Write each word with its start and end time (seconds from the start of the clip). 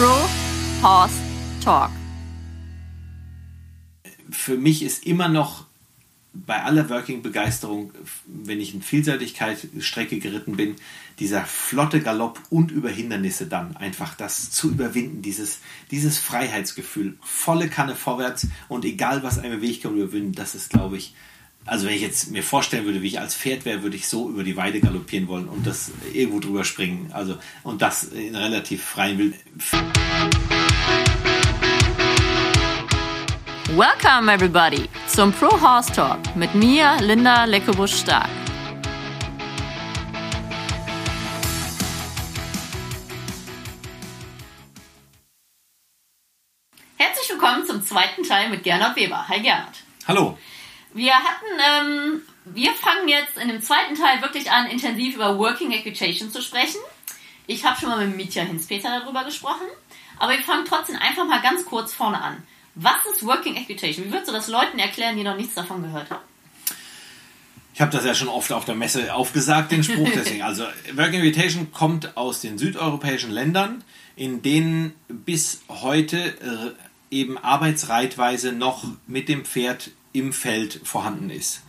Pro 0.00 0.30
Horse 0.80 1.20
Talk. 1.62 1.90
Für 4.30 4.56
mich 4.56 4.82
ist 4.82 5.04
immer 5.04 5.28
noch 5.28 5.66
bei 6.32 6.62
aller 6.62 6.88
Working-Begeisterung, 6.88 7.92
wenn 8.24 8.62
ich 8.62 8.72
in 8.72 8.80
Vielseitigkeit-Strecke 8.80 10.18
geritten 10.18 10.56
bin, 10.56 10.76
dieser 11.18 11.44
flotte 11.44 12.00
Galopp 12.00 12.40
und 12.48 12.70
über 12.70 12.88
Hindernisse 12.88 13.44
dann 13.44 13.76
einfach 13.76 14.14
das 14.14 14.50
zu 14.50 14.70
überwinden, 14.70 15.20
dieses, 15.20 15.58
dieses 15.90 16.16
Freiheitsgefühl, 16.16 17.18
volle 17.20 17.68
Kanne 17.68 17.94
vorwärts 17.94 18.46
und 18.68 18.86
egal 18.86 19.22
was 19.22 19.38
einem 19.38 19.60
Weg 19.60 19.82
kommt, 19.82 19.98
überwinden, 19.98 20.32
das 20.32 20.54
ist, 20.54 20.70
glaube 20.70 20.96
ich, 20.96 21.14
also 21.66 21.86
wenn 21.86 21.94
ich 21.94 22.00
jetzt 22.00 22.30
mir 22.30 22.42
vorstellen 22.42 22.84
würde, 22.84 23.02
wie 23.02 23.08
ich 23.08 23.20
als 23.20 23.34
Pferd 23.34 23.64
wäre, 23.64 23.82
würde 23.82 23.96
ich 23.96 24.08
so 24.08 24.28
über 24.28 24.44
die 24.44 24.56
Weide 24.56 24.80
galoppieren 24.80 25.28
wollen 25.28 25.48
und 25.48 25.66
das 25.66 25.92
irgendwo 26.12 26.40
drüber 26.40 26.64
springen, 26.64 27.10
also 27.12 27.36
und 27.62 27.82
das 27.82 28.04
in 28.04 28.34
relativ 28.34 28.84
freien 28.84 29.18
Wild. 29.18 29.34
Welcome 33.76 34.32
everybody 34.32 34.88
zum 35.06 35.32
Pro 35.32 35.60
Horse 35.60 35.92
Talk 35.92 36.18
mit 36.34 36.54
mir, 36.54 36.96
Linda 37.00 37.44
Leckebusch-Stark. 37.44 38.28
Herzlich 46.96 47.30
willkommen 47.30 47.64
zum 47.66 47.82
zweiten 47.82 48.24
Teil 48.24 48.50
mit 48.50 48.64
Gernot 48.64 48.96
Weber. 48.96 49.28
Hi 49.28 49.40
Gernot. 49.40 49.74
Hallo. 50.08 50.36
Wir 50.92 51.14
hatten, 51.14 51.46
ähm, 51.58 52.22
wir 52.46 52.72
fangen 52.74 53.08
jetzt 53.08 53.36
in 53.40 53.48
dem 53.48 53.62
zweiten 53.62 53.94
Teil 53.94 54.22
wirklich 54.22 54.50
an, 54.50 54.66
intensiv 54.66 55.14
über 55.14 55.38
Working 55.38 55.70
Equitation 55.72 56.30
zu 56.30 56.42
sprechen. 56.42 56.80
Ich 57.46 57.64
habe 57.64 57.78
schon 57.80 57.90
mal 57.90 58.06
mit 58.06 58.16
Mitya 58.16 58.42
Hinspeter 58.42 59.00
darüber 59.00 59.24
gesprochen, 59.24 59.66
aber 60.18 60.32
wir 60.32 60.40
fangen 60.40 60.64
trotzdem 60.66 60.96
einfach 60.96 61.26
mal 61.26 61.40
ganz 61.40 61.64
kurz 61.64 61.94
vorne 61.94 62.20
an. 62.20 62.42
Was 62.74 63.04
ist 63.12 63.24
Working 63.26 63.56
Equitation? 63.56 64.06
Wie 64.06 64.12
würdest 64.12 64.28
du 64.28 64.32
das 64.32 64.48
Leuten 64.48 64.78
erklären, 64.78 65.16
die 65.16 65.24
noch 65.24 65.36
nichts 65.36 65.54
davon 65.54 65.82
gehört 65.82 66.10
haben? 66.10 66.22
Ich 67.74 67.80
habe 67.80 67.92
das 67.92 68.04
ja 68.04 68.14
schon 68.14 68.28
oft 68.28 68.52
auf 68.52 68.64
der 68.64 68.74
Messe 68.74 69.14
aufgesagt, 69.14 69.72
den 69.72 69.82
Spruch. 69.82 70.08
Deswegen, 70.14 70.42
also 70.42 70.64
Working 70.94 71.22
Equitation 71.22 71.72
kommt 71.72 72.16
aus 72.16 72.40
den 72.40 72.58
südeuropäischen 72.58 73.30
Ländern, 73.30 73.82
in 74.16 74.42
denen 74.42 74.94
bis 75.08 75.62
heute 75.68 76.18
äh, 76.18 77.14
eben 77.14 77.38
Arbeitsreitweise 77.38 78.52
noch 78.52 78.84
mit 79.06 79.28
dem 79.28 79.44
Pferd 79.44 79.90
im 80.12 80.32
Feld 80.32 80.80
vorhanden 80.84 81.30
ist. 81.30 81.62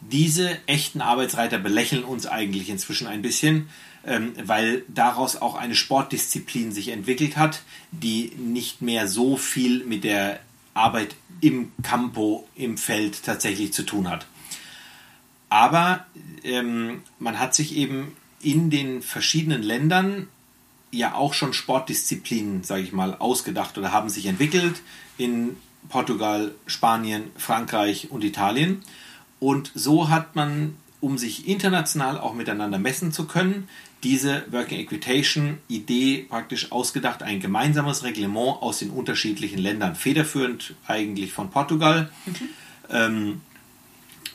Diese 0.00 0.58
echten 0.66 1.00
Arbeitsreiter 1.00 1.58
belächeln 1.58 2.04
uns 2.04 2.26
eigentlich 2.26 2.68
inzwischen 2.68 3.06
ein 3.06 3.22
bisschen, 3.22 3.68
ähm, 4.04 4.32
weil 4.42 4.84
daraus 4.88 5.36
auch 5.36 5.54
eine 5.54 5.74
Sportdisziplin 5.74 6.72
sich 6.72 6.88
entwickelt 6.88 7.36
hat, 7.36 7.62
die 7.90 8.32
nicht 8.36 8.82
mehr 8.82 9.08
so 9.08 9.36
viel 9.36 9.84
mit 9.84 10.04
der 10.04 10.40
Arbeit 10.74 11.16
im 11.40 11.72
Campo, 11.82 12.46
im 12.54 12.78
Feld 12.78 13.22
tatsächlich 13.24 13.72
zu 13.72 13.82
tun 13.82 14.08
hat. 14.08 14.26
Aber 15.48 16.06
ähm, 16.44 17.02
man 17.18 17.38
hat 17.38 17.54
sich 17.54 17.74
eben 17.76 18.16
in 18.42 18.70
den 18.70 19.02
verschiedenen 19.02 19.62
Ländern 19.62 20.28
ja 20.90 21.14
auch 21.14 21.34
schon 21.34 21.52
Sportdisziplinen, 21.52 22.62
sage 22.62 22.82
ich 22.82 22.92
mal, 22.92 23.14
ausgedacht 23.14 23.76
oder 23.78 23.92
haben 23.92 24.08
sich 24.08 24.26
entwickelt. 24.26 24.82
In 25.18 25.56
Portugal, 25.88 26.54
Spanien, 26.66 27.30
Frankreich 27.36 28.10
und 28.10 28.24
Italien. 28.24 28.82
Und 29.40 29.70
so 29.74 30.08
hat 30.08 30.36
man, 30.36 30.76
um 31.00 31.18
sich 31.18 31.46
international 31.48 32.18
auch 32.18 32.34
miteinander 32.34 32.78
messen 32.78 33.12
zu 33.12 33.26
können, 33.26 33.68
diese 34.02 34.44
Working 34.50 34.78
Equitation 34.78 35.58
Idee 35.68 36.26
praktisch 36.28 36.70
ausgedacht, 36.70 37.22
ein 37.22 37.40
gemeinsames 37.40 38.04
Reglement 38.04 38.62
aus 38.62 38.78
den 38.78 38.90
unterschiedlichen 38.90 39.58
Ländern, 39.58 39.94
federführend 39.96 40.74
eigentlich 40.86 41.32
von 41.32 41.50
Portugal, 41.50 42.10
mhm. 42.26 42.48
ähm, 42.90 43.40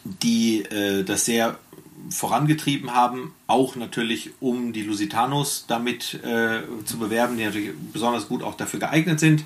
die 0.04 0.64
äh, 0.64 1.04
das 1.04 1.26
sehr 1.26 1.58
vorangetrieben 2.10 2.94
haben, 2.94 3.34
auch 3.48 3.76
natürlich 3.76 4.32
um 4.40 4.74
die 4.74 4.82
Lusitanos 4.84 5.66
damit 5.68 6.16
äh, 6.16 6.62
zu 6.84 6.98
bewerben, 6.98 7.38
die 7.38 7.46
natürlich 7.46 7.72
besonders 7.94 8.28
gut 8.28 8.44
auch 8.44 8.56
dafür 8.56 8.80
geeignet 8.80 9.20
sind. 9.20 9.44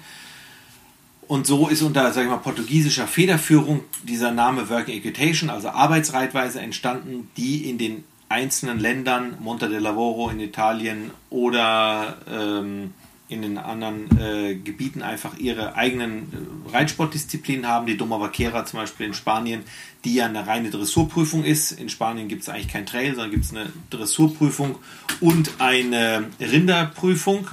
Und 1.27 1.47
so 1.47 1.67
ist 1.67 1.81
unter 1.81 2.11
sag 2.11 2.23
ich 2.23 2.29
mal, 2.29 2.37
portugiesischer 2.37 3.07
Federführung 3.07 3.83
dieser 4.03 4.31
Name 4.31 4.69
Working 4.69 4.97
Equitation, 4.97 5.49
also 5.49 5.69
Arbeitsreitweise, 5.69 6.59
entstanden, 6.59 7.29
die 7.35 7.69
in 7.69 7.77
den 7.77 8.03
einzelnen 8.29 8.79
Ländern, 8.79 9.37
Monte 9.39 9.69
de 9.69 9.79
Lavoro 9.79 10.29
in 10.29 10.39
Italien 10.39 11.11
oder 11.29 12.17
ähm, 12.29 12.93
in 13.27 13.41
den 13.41 13.57
anderen 13.57 14.19
äh, 14.19 14.55
Gebieten 14.55 15.01
einfach 15.01 15.37
ihre 15.37 15.75
eigenen 15.75 16.67
äh, 16.67 16.71
Reitsportdisziplinen 16.71 17.67
haben. 17.67 17.87
Die 17.87 17.97
Doma 17.97 18.19
Vaquera 18.19 18.65
zum 18.65 18.79
Beispiel 18.79 19.07
in 19.07 19.13
Spanien, 19.15 19.63
die 20.03 20.13
ja 20.13 20.25
eine 20.25 20.45
reine 20.45 20.69
Dressurprüfung 20.69 21.43
ist. 21.43 21.71
In 21.71 21.89
Spanien 21.89 22.27
gibt 22.27 22.43
es 22.43 22.49
eigentlich 22.49 22.67
kein 22.67 22.85
Trail, 22.85 23.15
sondern 23.15 23.31
gibt 23.31 23.45
es 23.45 23.51
eine 23.51 23.71
Dressurprüfung 23.89 24.75
und 25.21 25.53
eine 25.57 26.25
Rinderprüfung, 26.39 27.47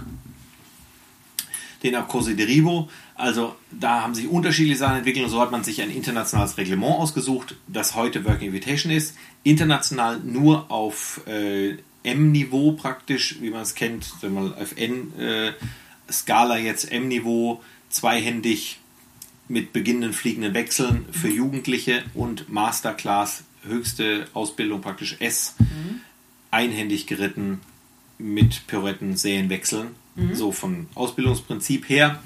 den 1.82 1.94
Accorsi 1.94 2.37
de 2.37 2.47
Ribo. 2.47 2.91
Also 3.15 3.55
da 3.71 4.03
haben 4.03 4.15
sich 4.15 4.28
unterschiedliche 4.28 4.78
Sachen 4.78 4.99
entwickelt 4.99 5.25
und 5.25 5.31
so 5.31 5.41
hat 5.41 5.50
man 5.50 5.65
sich 5.65 5.83
ein 5.83 5.91
internationales 5.91 6.56
Reglement 6.56 6.99
ausgesucht, 6.99 7.56
das 7.69 7.95
heute 7.95 8.25
Working 8.25 8.49
Invitation 8.49 8.91
ist. 8.91 9.17
International 9.43 10.19
nur 10.21 10.71
auf 10.71 11.21
äh, 11.27 11.77
M-Niveau 12.05 12.73
praktisch, 12.73 13.41
wie 13.41 13.50
man 13.50 13.62
es 13.62 13.75
kennt, 13.75 14.12
wenn 14.23 14.34
man 14.34 14.55
auf 14.55 14.77
N-Skala 14.77 16.56
äh, 16.56 16.65
jetzt 16.65 16.91
M-Niveau, 16.91 17.62
zweihändig 17.91 18.78
mit 19.49 19.73
beginnenden 19.73 20.15
fliegenden 20.15 20.55
Wechseln 20.55 21.05
für 21.12 21.29
mhm. 21.29 21.37
Jugendliche 21.37 22.03
und 22.15 22.49
Masterclass, 22.49 23.44
höchste 23.65 24.27
Ausbildung 24.33 24.81
praktisch 24.81 25.17
S, 25.21 25.55
mhm. 25.59 26.00
einhändig 26.50 27.06
geritten 27.06 27.61
mit 28.19 28.67
Pirouetten, 28.67 29.17
Säen, 29.17 29.50
Wechseln, 29.50 29.89
mhm. 30.15 30.34
so 30.34 30.53
von 30.53 30.87
Ausbildungsprinzip 30.94 31.89
her 31.89 32.23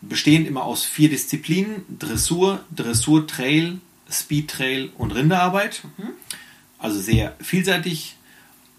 bestehen 0.00 0.46
immer 0.46 0.64
aus 0.64 0.84
vier 0.84 1.08
Disziplinen: 1.08 1.84
Dressur, 1.98 2.64
Dressur 2.74 3.26
Trail, 3.26 3.78
Speed 4.10 4.48
Trail 4.48 4.90
und 4.96 5.12
Rinderarbeit. 5.12 5.82
Mhm. 5.96 6.10
Also 6.78 7.00
sehr 7.00 7.36
vielseitig 7.40 8.16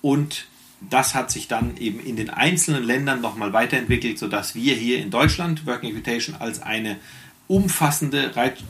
und 0.01 0.45
das 0.89 1.13
hat 1.13 1.29
sich 1.29 1.47
dann 1.47 1.77
eben 1.77 1.99
in 1.99 2.15
den 2.15 2.31
einzelnen 2.31 2.83
Ländern 2.83 3.21
nochmal 3.21 3.53
weiterentwickelt, 3.53 4.17
sodass 4.17 4.55
wir 4.55 4.73
hier 4.73 4.97
in 4.97 5.11
Deutschland 5.11 5.67
Working 5.67 5.91
Equitation 5.91 6.35
als 6.35 6.61
eine 6.61 6.97
umfassende 7.47 8.35
Reit 8.35 8.63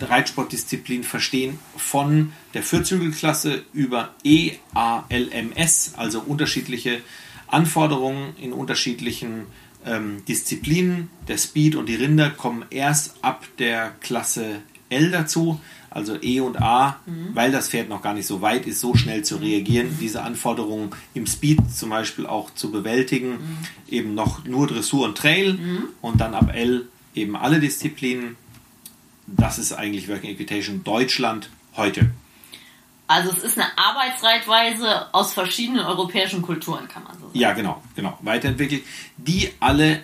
Reitsportdisziplin 0.00 1.02
verstehen, 1.04 1.58
von 1.76 2.32
der 2.54 2.62
Vierzügelklasse 2.62 3.64
über 3.72 4.14
EALMS, 4.24 5.94
also 5.96 6.20
unterschiedliche 6.20 7.00
Anforderungen 7.48 8.34
in 8.40 8.52
unterschiedlichen 8.52 9.46
ähm, 9.86 10.24
Disziplinen, 10.26 11.08
der 11.28 11.38
Speed 11.38 11.76
und 11.76 11.88
die 11.88 11.94
Rinder 11.94 12.30
kommen 12.30 12.64
erst 12.70 13.22
ab 13.22 13.46
der 13.58 13.92
Klasse 14.00 14.62
L 14.88 15.10
dazu, 15.10 15.60
also 15.88 16.16
E 16.20 16.40
und 16.40 16.60
A, 16.60 17.00
mhm. 17.06 17.30
weil 17.34 17.50
das 17.50 17.68
Pferd 17.68 17.88
noch 17.88 18.02
gar 18.02 18.14
nicht 18.14 18.26
so 18.26 18.42
weit 18.42 18.66
ist, 18.66 18.80
so 18.80 18.94
schnell 18.94 19.24
zu 19.24 19.36
reagieren, 19.36 19.96
diese 20.00 20.22
Anforderungen 20.22 20.90
im 21.14 21.26
Speed 21.26 21.58
zum 21.74 21.90
Beispiel 21.90 22.26
auch 22.26 22.54
zu 22.54 22.70
bewältigen, 22.70 23.30
mhm. 23.30 23.58
eben 23.88 24.14
noch 24.14 24.44
nur 24.44 24.66
Dressur 24.66 25.04
und 25.04 25.16
Trail 25.16 25.54
mhm. 25.54 25.84
und 26.00 26.20
dann 26.20 26.34
ab 26.34 26.52
L 26.54 26.86
eben 27.14 27.36
alle 27.36 27.60
Disziplinen. 27.60 28.36
Das 29.26 29.58
ist 29.58 29.72
eigentlich 29.72 30.08
Working 30.08 30.30
Equitation 30.30 30.84
Deutschland 30.84 31.50
heute. 31.76 32.10
Also 33.10 33.30
es 33.32 33.42
ist 33.42 33.58
eine 33.58 33.66
Arbeitsreitweise 33.76 35.12
aus 35.12 35.32
verschiedenen 35.32 35.84
europäischen 35.84 36.42
Kulturen, 36.42 36.86
kann 36.86 37.02
man 37.02 37.14
so 37.14 37.26
sagen. 37.26 37.38
Ja, 37.40 37.52
genau, 37.54 37.82
genau. 37.96 38.16
Weiterentwickelt, 38.22 38.84
die 39.16 39.50
alle 39.58 40.02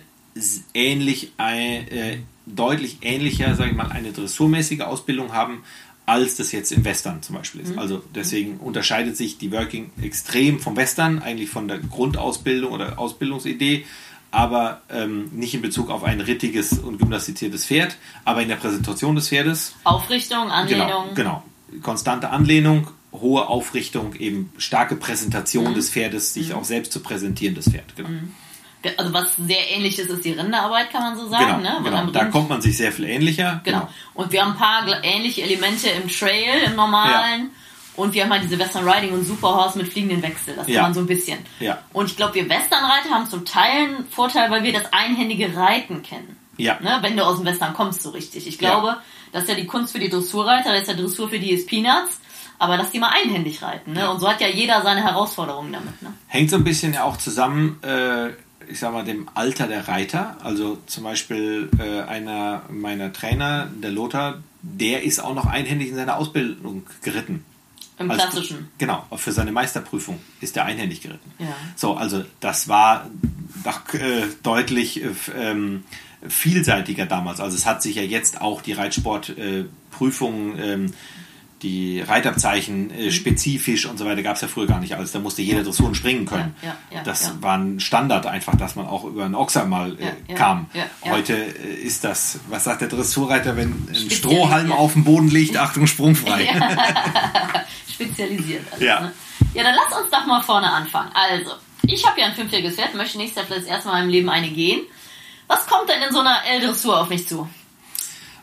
ähnlich, 0.73 1.31
äh, 1.37 2.17
deutlich 2.45 2.97
ähnlicher, 3.03 3.55
sage 3.55 3.69
ich 3.69 3.77
mal, 3.77 3.93
eine 3.93 4.11
dressurmäßige 4.11 4.81
Ausbildung 4.81 5.31
haben, 5.31 5.63
als 6.05 6.35
das 6.35 6.51
jetzt 6.51 6.73
im 6.73 6.83
Western 6.83 7.21
zum 7.21 7.37
Beispiel 7.37 7.61
ist. 7.61 7.71
Mhm. 7.71 7.79
Also 7.79 8.03
deswegen 8.13 8.57
unterscheidet 8.57 9.15
sich 9.15 9.37
die 9.37 9.53
Working 9.53 9.89
extrem 10.01 10.59
vom 10.59 10.75
Western, 10.75 11.19
eigentlich 11.19 11.49
von 11.49 11.69
der 11.69 11.79
Grundausbildung 11.79 12.73
oder 12.73 12.99
Ausbildungsidee, 12.99 13.85
aber 14.31 14.81
ähm, 14.89 15.29
nicht 15.31 15.53
in 15.53 15.61
Bezug 15.61 15.91
auf 15.91 16.03
ein 16.03 16.19
rittiges 16.19 16.73
und 16.73 16.97
gymnastiziertes 16.97 17.67
Pferd, 17.67 17.95
aber 18.25 18.41
in 18.41 18.49
der 18.49 18.57
Präsentation 18.57 19.15
des 19.15 19.29
Pferdes. 19.29 19.75
Aufrichtung, 19.85 20.51
Anlehnung. 20.51 21.15
Genau, 21.15 21.43
genau. 21.71 21.81
Konstante 21.81 22.29
Anlehnung 22.29 22.87
hohe 23.19 23.47
Aufrichtung, 23.47 24.15
eben 24.15 24.51
starke 24.57 24.95
Präsentation 24.95 25.71
mhm. 25.71 25.75
des 25.75 25.89
Pferdes, 25.89 26.33
sich 26.33 26.49
mhm. 26.49 26.55
auch 26.55 26.63
selbst 26.63 26.91
zu 26.91 27.01
präsentieren, 27.01 27.55
das 27.55 27.69
Pferd. 27.69 27.95
Genau. 27.95 28.09
Mhm. 28.09 28.33
Also 28.95 29.13
was 29.13 29.35
sehr 29.35 29.69
ähnlich 29.71 29.99
ist, 29.99 30.09
ist 30.09 30.23
die 30.23 30.31
Rinderarbeit, 30.31 30.91
kann 30.91 31.01
man 31.01 31.17
so 31.17 31.27
sagen. 31.27 31.63
Genau, 31.63 31.79
ne? 31.79 31.83
genau. 31.83 32.05
da 32.11 32.25
kommt 32.25 32.47
man 32.49 32.61
sich 32.61 32.77
sehr 32.77 32.91
viel 32.91 33.05
ähnlicher. 33.05 33.59
Genau. 33.63 33.79
genau. 33.79 33.89
Und 34.13 34.31
wir 34.31 34.43
haben 34.43 34.51
ein 34.51 34.57
paar 34.57 35.03
ähnliche 35.03 35.41
Elemente 35.41 35.89
im 35.89 36.07
Trail, 36.07 36.63
im 36.65 36.75
normalen. 36.75 37.41
Ja. 37.41 37.49
Und 37.97 38.13
wir 38.13 38.23
haben 38.23 38.31
halt 38.31 38.43
diese 38.43 38.59
Western 38.59 38.87
Riding 38.87 39.11
und 39.11 39.25
Superhorse 39.25 39.79
mit 39.79 39.87
fliegenden 39.87 40.21
Wechsel. 40.21 40.55
Das 40.55 40.67
Ja. 40.67 40.75
kann 40.75 40.83
man 40.83 40.93
so 40.93 40.99
ein 40.99 41.07
bisschen. 41.07 41.39
Ja. 41.59 41.79
Und 41.93 42.05
ich 42.05 42.15
glaube, 42.15 42.35
wir 42.35 42.47
Westernreiter 42.47 43.09
haben 43.09 43.27
zum 43.27 43.43
Teil 43.43 43.87
einen 43.87 44.07
Vorteil, 44.07 44.51
weil 44.51 44.63
wir 44.63 44.71
das 44.71 44.93
einhändige 44.93 45.55
Reiten 45.55 46.03
kennen. 46.03 46.37
Ja. 46.57 46.79
Ne? 46.79 46.99
Wenn 47.01 47.17
du 47.17 47.25
aus 47.25 47.37
dem 47.37 47.45
Western 47.45 47.73
kommst, 47.73 48.03
so 48.03 48.11
richtig. 48.11 48.47
Ich 48.47 48.61
Ja. 48.61 48.69
glaube, 48.69 48.97
das 49.31 49.43
ist 49.43 49.49
ja 49.49 49.55
die 49.55 49.65
Kunst 49.65 49.93
für 49.93 49.99
die 49.99 50.09
Dressurreiter, 50.09 50.71
das 50.71 50.83
ist 50.83 50.87
ja 50.89 50.93
Dressur 50.93 51.29
für 51.29 51.39
die 51.39 51.51
ist 51.51 51.67
Peanuts. 51.67 52.19
Aber 52.59 52.77
dass 52.77 52.91
die 52.91 52.99
mal 52.99 53.11
einhändig 53.11 53.61
reiten. 53.61 53.93
Ne? 53.93 54.09
Und 54.09 54.19
so 54.19 54.29
hat 54.29 54.41
ja 54.41 54.47
jeder 54.47 54.81
seine 54.81 55.03
Herausforderungen 55.03 55.71
damit. 55.73 56.01
Ne? 56.01 56.13
Hängt 56.27 56.49
so 56.49 56.55
ein 56.55 56.63
bisschen 56.63 56.93
ja 56.93 57.03
auch 57.03 57.17
zusammen, 57.17 57.79
äh, 57.83 58.29
ich 58.69 58.79
sag 58.79 58.93
mal, 58.93 59.05
dem 59.05 59.29
Alter 59.33 59.67
der 59.67 59.87
Reiter. 59.87 60.37
Also 60.43 60.77
zum 60.87 61.03
Beispiel 61.03 61.69
äh, 61.79 62.01
einer 62.01 62.63
meiner 62.69 63.13
Trainer, 63.13 63.67
der 63.67 63.91
Lothar, 63.91 64.39
der 64.61 65.03
ist 65.03 65.19
auch 65.19 65.35
noch 65.35 65.45
einhändig 65.45 65.89
in 65.89 65.95
seiner 65.95 66.17
Ausbildung 66.17 66.85
geritten. 67.03 67.45
Im 67.99 68.11
Als- 68.11 68.21
Klassischen. 68.23 68.69
Genau, 68.77 69.05
für 69.15 69.31
seine 69.31 69.51
Meisterprüfung 69.51 70.19
ist 70.41 70.55
er 70.57 70.65
einhändig 70.65 71.01
geritten. 71.01 71.31
Ja. 71.39 71.47
So, 71.75 71.95
also 71.95 72.23
das 72.39 72.67
war 72.67 73.07
doch 73.63 73.93
äh, 73.93 74.27
deutlich 74.43 75.03
äh, 75.03 75.09
ähm, 75.35 75.83
vielseitiger 76.27 77.05
damals. 77.05 77.39
Also 77.39 77.55
es 77.55 77.65
hat 77.65 77.81
sich 77.81 77.95
ja 77.95 78.03
jetzt 78.03 78.41
auch 78.41 78.61
die 78.61 78.73
Reitsportprüfungen, 78.73 80.59
äh, 80.59 80.73
ähm, 80.73 80.93
die 81.61 82.01
Reitabzeichen 82.01 82.91
äh, 82.91 83.11
spezifisch 83.11 83.85
und 83.85 83.97
so 83.97 84.05
weiter 84.05 84.21
gab 84.21 84.35
es 84.35 84.41
ja 84.41 84.47
früher 84.47 84.67
gar 84.67 84.79
nicht 84.79 84.95
alles. 84.95 85.11
Da 85.11 85.19
musste 85.19 85.41
jeder 85.41 85.63
Dressuren 85.63 85.95
springen 85.95 86.25
können. 86.25 86.55
Ja, 86.61 86.69
ja, 86.69 86.97
ja, 86.97 87.03
das 87.03 87.41
war 87.41 87.57
ein 87.57 87.79
Standard 87.79 88.25
einfach, 88.27 88.55
dass 88.55 88.75
man 88.75 88.85
auch 88.85 89.03
über 89.05 89.25
einen 89.25 89.35
Ochser 89.35 89.65
mal 89.65 89.97
äh, 89.99 90.33
kam. 90.33 90.69
Heute 91.03 91.33
äh, 91.33 91.73
ist 91.73 92.03
das, 92.03 92.39
was 92.49 92.65
sagt 92.65 92.81
der 92.81 92.89
Dressurreiter, 92.89 93.57
wenn 93.57 93.87
ein. 93.89 94.11
Strohhalm 94.11 94.71
auf 94.71 94.93
dem 94.93 95.03
Boden 95.03 95.29
liegt, 95.29 95.57
Achtung, 95.57 95.87
sprungfrei. 95.87 96.47
Spezialisiert. 97.91 98.65
Also, 98.71 98.85
Ja. 98.85 99.01
Ne? 99.01 99.11
ja, 99.53 99.63
dann 99.63 99.75
lass 99.75 99.99
uns 99.99 100.11
doch 100.11 100.25
mal 100.25 100.41
vorne 100.41 100.71
anfangen. 100.71 101.09
Also, 101.13 101.53
ich 101.87 102.05
habe 102.05 102.19
ja 102.19 102.27
ein 102.27 102.33
fünfjähriges 102.33 102.75
Pferd, 102.75 102.93
möchte 102.93 103.17
nächstes 103.17 103.37
Jahr 103.37 103.45
vielleicht 103.45 103.63
das 103.63 103.69
erste 103.69 103.89
Mal 103.89 103.95
in 103.95 104.01
meinem 104.05 104.11
Leben 104.11 104.29
eine 104.29 104.49
gehen. 104.49 104.81
Was 105.47 105.65
kommt 105.65 105.89
denn 105.89 106.01
in 106.01 106.13
so 106.13 106.19
einer 106.19 106.37
L-Dressur 106.45 107.01
auf 107.01 107.09
mich 107.09 107.27
zu? 107.27 107.49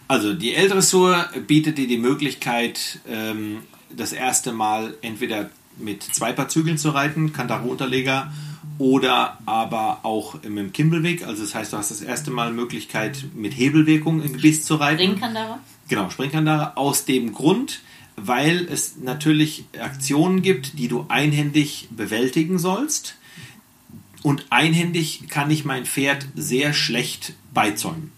Also 0.09 0.35
die 0.35 0.55
L-Dressur 0.55 1.27
bietet 1.47 1.79
dir 1.79 1.89
die 1.89 1.99
Möglichkeit, 1.99 3.01
ähm, 3.09 3.63
das 3.95 4.13
erste 4.13 4.53
Mal 4.53 4.95
entweder 5.03 5.51
mit 5.79 6.03
zwei 6.03 6.33
Paar 6.33 6.49
Zügeln 6.49 6.79
zu 6.79 6.91
reiten, 6.91 7.33
Kantaro-Unterleger, 7.33 8.33
oder 8.79 9.39
aber 9.47 10.01
auch 10.03 10.35
mit 10.35 10.45
dem 10.45 10.73
Kimbelweg. 10.73 11.27
Also 11.27 11.43
das 11.43 11.55
heißt, 11.55 11.73
du 11.73 11.77
hast 11.77 11.91
das 11.91 12.01
erste 12.01 12.31
Mal 12.31 12.53
Möglichkeit, 12.53 13.25
mit 13.35 13.57
Hebelwirkung 13.57 14.23
im 14.23 14.33
Gebiss 14.35 14.65
zu 14.65 14.77
reiten. 14.77 15.01
Ringkandare? 15.01 15.59
Genau, 15.89 16.11
Springkandare. 16.11 16.77
Aus 16.77 17.05
dem 17.05 17.33
Grund, 17.33 17.83
weil 18.17 18.67
es 18.71 18.97
natürlich 18.97 19.65
Aktionen 19.79 20.43
gibt, 20.43 20.79
die 20.79 20.89
du 20.89 21.07
einhändig 21.09 21.89
bewältigen 21.91 22.59
sollst. 22.59 23.17
Und 24.23 24.47
einhändig 24.51 25.29
kann 25.29 25.51
ich 25.51 25.65
mein 25.65 25.85
Pferd 25.85 26.27
sehr 26.35 26.73
schlecht 26.73 27.35
beizäumen. 27.53 28.11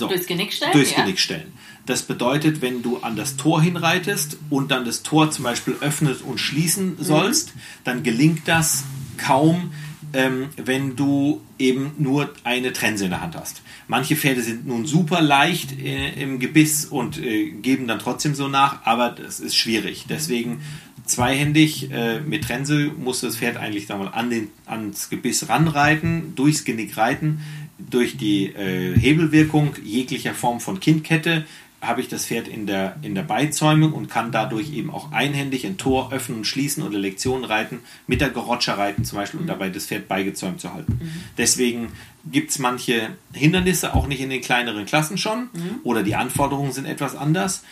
So, 0.00 0.08
Durchs 0.08 0.26
Genick 0.26 0.52
stellen? 0.52 0.72
Durchs 0.72 0.90
Ja. 0.92 1.02
Genick 1.02 1.18
stellen. 1.20 1.52
Das 1.86 2.02
bedeutet, 2.02 2.60
wenn 2.62 2.82
du 2.82 2.98
an 2.98 3.16
das 3.16 3.36
Tor 3.36 3.62
hinreitest 3.62 4.38
und 4.50 4.70
dann 4.70 4.84
das 4.84 5.02
Tor 5.02 5.30
zum 5.30 5.44
Beispiel 5.44 5.76
öffnen 5.80 6.16
und 6.16 6.38
schließen 6.38 6.96
Mhm. 6.98 7.02
sollst, 7.04 7.52
dann 7.84 8.02
gelingt 8.02 8.42
das 8.46 8.84
kaum, 9.16 9.72
ähm, 10.12 10.48
wenn 10.56 10.96
du 10.96 11.40
eben 11.58 11.92
nur 11.98 12.32
eine 12.44 12.72
Trense 12.72 13.04
in 13.04 13.10
der 13.10 13.20
Hand 13.20 13.36
hast. 13.36 13.62
Manche 13.86 14.16
Pferde 14.16 14.42
sind 14.42 14.66
nun 14.66 14.86
super 14.86 15.20
leicht 15.20 15.78
äh, 15.78 16.10
im 16.20 16.38
Gebiss 16.38 16.84
und 16.84 17.18
äh, 17.18 17.50
geben 17.50 17.86
dann 17.86 17.98
trotzdem 17.98 18.34
so 18.34 18.48
nach, 18.48 18.84
aber 18.86 19.10
das 19.10 19.38
ist 19.40 19.56
schwierig. 19.56 20.06
Deswegen 20.08 20.62
zweihändig 21.06 21.90
äh, 21.90 22.20
mit 22.20 22.44
Trense 22.44 22.92
muss 22.96 23.20
das 23.20 23.36
Pferd 23.36 23.56
eigentlich 23.56 23.88
wir 23.88 23.96
mal, 23.96 24.08
an 24.08 24.30
den, 24.30 24.48
ans 24.66 25.10
Gebiss 25.10 25.48
ranreiten, 25.48 26.34
durchs 26.36 26.64
Genick 26.64 26.96
reiten, 26.96 27.40
durch 27.88 28.16
die 28.16 28.46
äh, 28.46 28.98
Hebelwirkung 28.98 29.74
jeglicher 29.84 30.34
Form 30.34 30.60
von 30.60 30.80
Kindkette 30.80 31.44
habe 31.82 32.02
ich 32.02 32.08
das 32.08 32.26
Pferd 32.26 32.46
in 32.46 32.66
der, 32.66 32.96
in 33.02 33.14
der 33.14 33.22
Beizäumung 33.22 33.92
und 33.94 34.10
kann 34.10 34.32
dadurch 34.32 34.72
eben 34.74 34.90
auch 34.90 35.12
einhändig 35.12 35.64
ein 35.64 35.78
Tor 35.78 36.12
öffnen 36.12 36.38
und 36.38 36.44
schließen 36.44 36.82
oder 36.82 36.98
Lektionen 36.98 37.44
reiten, 37.44 37.80
mit 38.06 38.20
der 38.20 38.28
Gerotscher 38.28 38.76
reiten 38.76 39.04
zum 39.04 39.18
Beispiel 39.18 39.40
und 39.40 39.46
dabei 39.46 39.70
das 39.70 39.86
Pferd 39.86 40.06
beigezäumt 40.06 40.60
zu 40.60 40.74
halten. 40.74 41.00
Deswegen 41.38 41.92
gibt 42.30 42.50
es 42.50 42.58
manche 42.58 43.16
Hindernisse, 43.32 43.94
auch 43.94 44.06
nicht 44.06 44.20
in 44.20 44.28
den 44.28 44.42
kleineren 44.42 44.84
Klassen 44.84 45.16
schon, 45.16 45.48
oder 45.82 46.02
die 46.02 46.16
Anforderungen 46.16 46.72
sind 46.72 46.84
etwas 46.84 47.16
anders, 47.16 47.64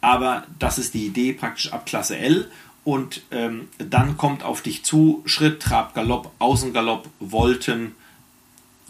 aber 0.00 0.46
das 0.60 0.78
ist 0.78 0.94
die 0.94 1.06
Idee 1.06 1.32
praktisch 1.32 1.72
ab 1.72 1.86
Klasse 1.86 2.16
L 2.16 2.48
und 2.84 3.22
ähm, 3.32 3.66
dann 3.78 4.16
kommt 4.16 4.44
auf 4.44 4.62
dich 4.62 4.84
zu 4.84 5.22
Schritt, 5.26 5.60
Trab, 5.60 5.92
Galopp, 5.92 6.30
Außengalopp, 6.38 7.08
Volten, 7.18 7.96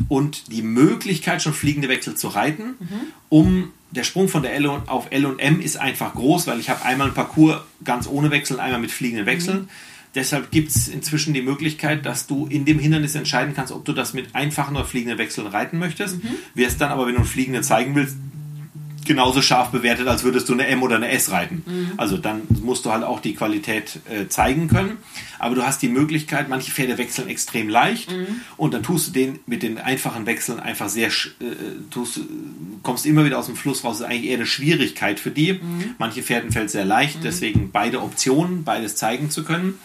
und 0.08 0.52
die 0.52 0.62
Möglichkeit, 0.62 1.42
schon 1.42 1.54
fliegende 1.54 1.88
Wechsel 1.88 2.14
zu 2.14 2.28
reiten, 2.28 2.74
um 3.28 3.72
der 3.90 4.04
Sprung 4.04 4.28
von 4.28 4.42
der 4.42 4.54
L 4.54 4.66
auf 4.66 5.06
L 5.10 5.26
und 5.26 5.38
M 5.38 5.60
ist 5.60 5.76
einfach 5.76 6.14
groß, 6.14 6.46
weil 6.46 6.60
ich 6.60 6.68
habe 6.68 6.84
einmal 6.84 7.08
ein 7.08 7.14
Parcours 7.14 7.62
ganz 7.84 8.06
ohne 8.06 8.30
Wechsel, 8.30 8.60
einmal 8.60 8.80
mit 8.80 8.90
fliegenden 8.90 9.26
Wechseln. 9.26 9.68
Deshalb 10.14 10.50
gibt 10.50 10.70
es 10.70 10.88
inzwischen 10.88 11.34
die 11.34 11.42
Möglichkeit, 11.42 12.06
dass 12.06 12.26
du 12.26 12.46
in 12.46 12.64
dem 12.64 12.78
Hindernis 12.78 13.14
entscheiden 13.14 13.54
kannst, 13.54 13.72
ob 13.72 13.84
du 13.84 13.92
das 13.92 14.14
mit 14.14 14.34
einfachen 14.34 14.74
oder 14.74 14.84
fliegenden 14.84 15.18
Wechseln 15.18 15.46
reiten 15.46 15.78
möchtest. 15.78 16.16
Wirst 16.54 16.80
dann 16.80 16.90
aber, 16.90 17.06
wenn 17.06 17.12
du 17.12 17.18
einen 17.18 17.26
fliegenden 17.26 17.62
zeigen 17.62 17.94
willst, 17.94 18.16
genauso 19.06 19.40
scharf 19.42 19.70
bewertet, 19.70 20.06
als 20.08 20.24
würdest 20.24 20.48
du 20.48 20.52
eine 20.52 20.66
M 20.66 20.82
oder 20.82 20.96
eine 20.96 21.08
S 21.08 21.30
reiten. 21.30 21.92
Also 21.96 22.16
dann 22.18 22.42
musst 22.62 22.84
du 22.84 22.92
halt 22.92 23.04
auch 23.04 23.20
die 23.20 23.34
Qualität 23.34 24.00
äh, 24.10 24.28
zeigen 24.28 24.68
können. 24.68 24.98
Aber 25.38 25.54
du 25.54 25.62
hast 25.66 25.82
die 25.82 25.88
Möglichkeit, 25.88 26.48
manche 26.48 26.70
Pferde 26.70 26.98
wechseln 26.98 27.28
extrem 27.28 27.68
leicht 27.68 28.14
und 28.56 28.74
dann 28.74 28.82
tust 28.82 29.08
du 29.08 29.12
den 29.12 29.38
mit 29.46 29.62
den 29.62 29.78
einfachen 29.78 30.26
Wechseln 30.26 30.60
einfach 30.60 30.88
sehr, 30.88 31.08
äh, 31.08 31.12
tust, 31.90 32.16
du- 32.16 32.26
kommst 32.82 33.04
immer 33.06 33.24
wieder 33.24 33.38
aus 33.38 33.46
dem 33.46 33.56
Fluss 33.56 33.84
raus. 33.84 33.98
Das 33.98 34.06
ist 34.06 34.12
eigentlich 34.12 34.30
eher 34.30 34.36
eine 34.36 34.46
Schwierigkeit 34.46 35.20
für 35.20 35.30
die. 35.30 35.60
Manche 35.98 36.22
Pferden 36.22 36.52
fällt 36.52 36.70
sehr 36.70 36.84
leicht, 36.84 37.18
deswegen 37.24 37.70
beide 37.70 38.00
Optionen, 38.02 38.64
beides 38.64 38.96
zeigen 38.96 39.30
zu 39.30 39.44
können. 39.44 39.78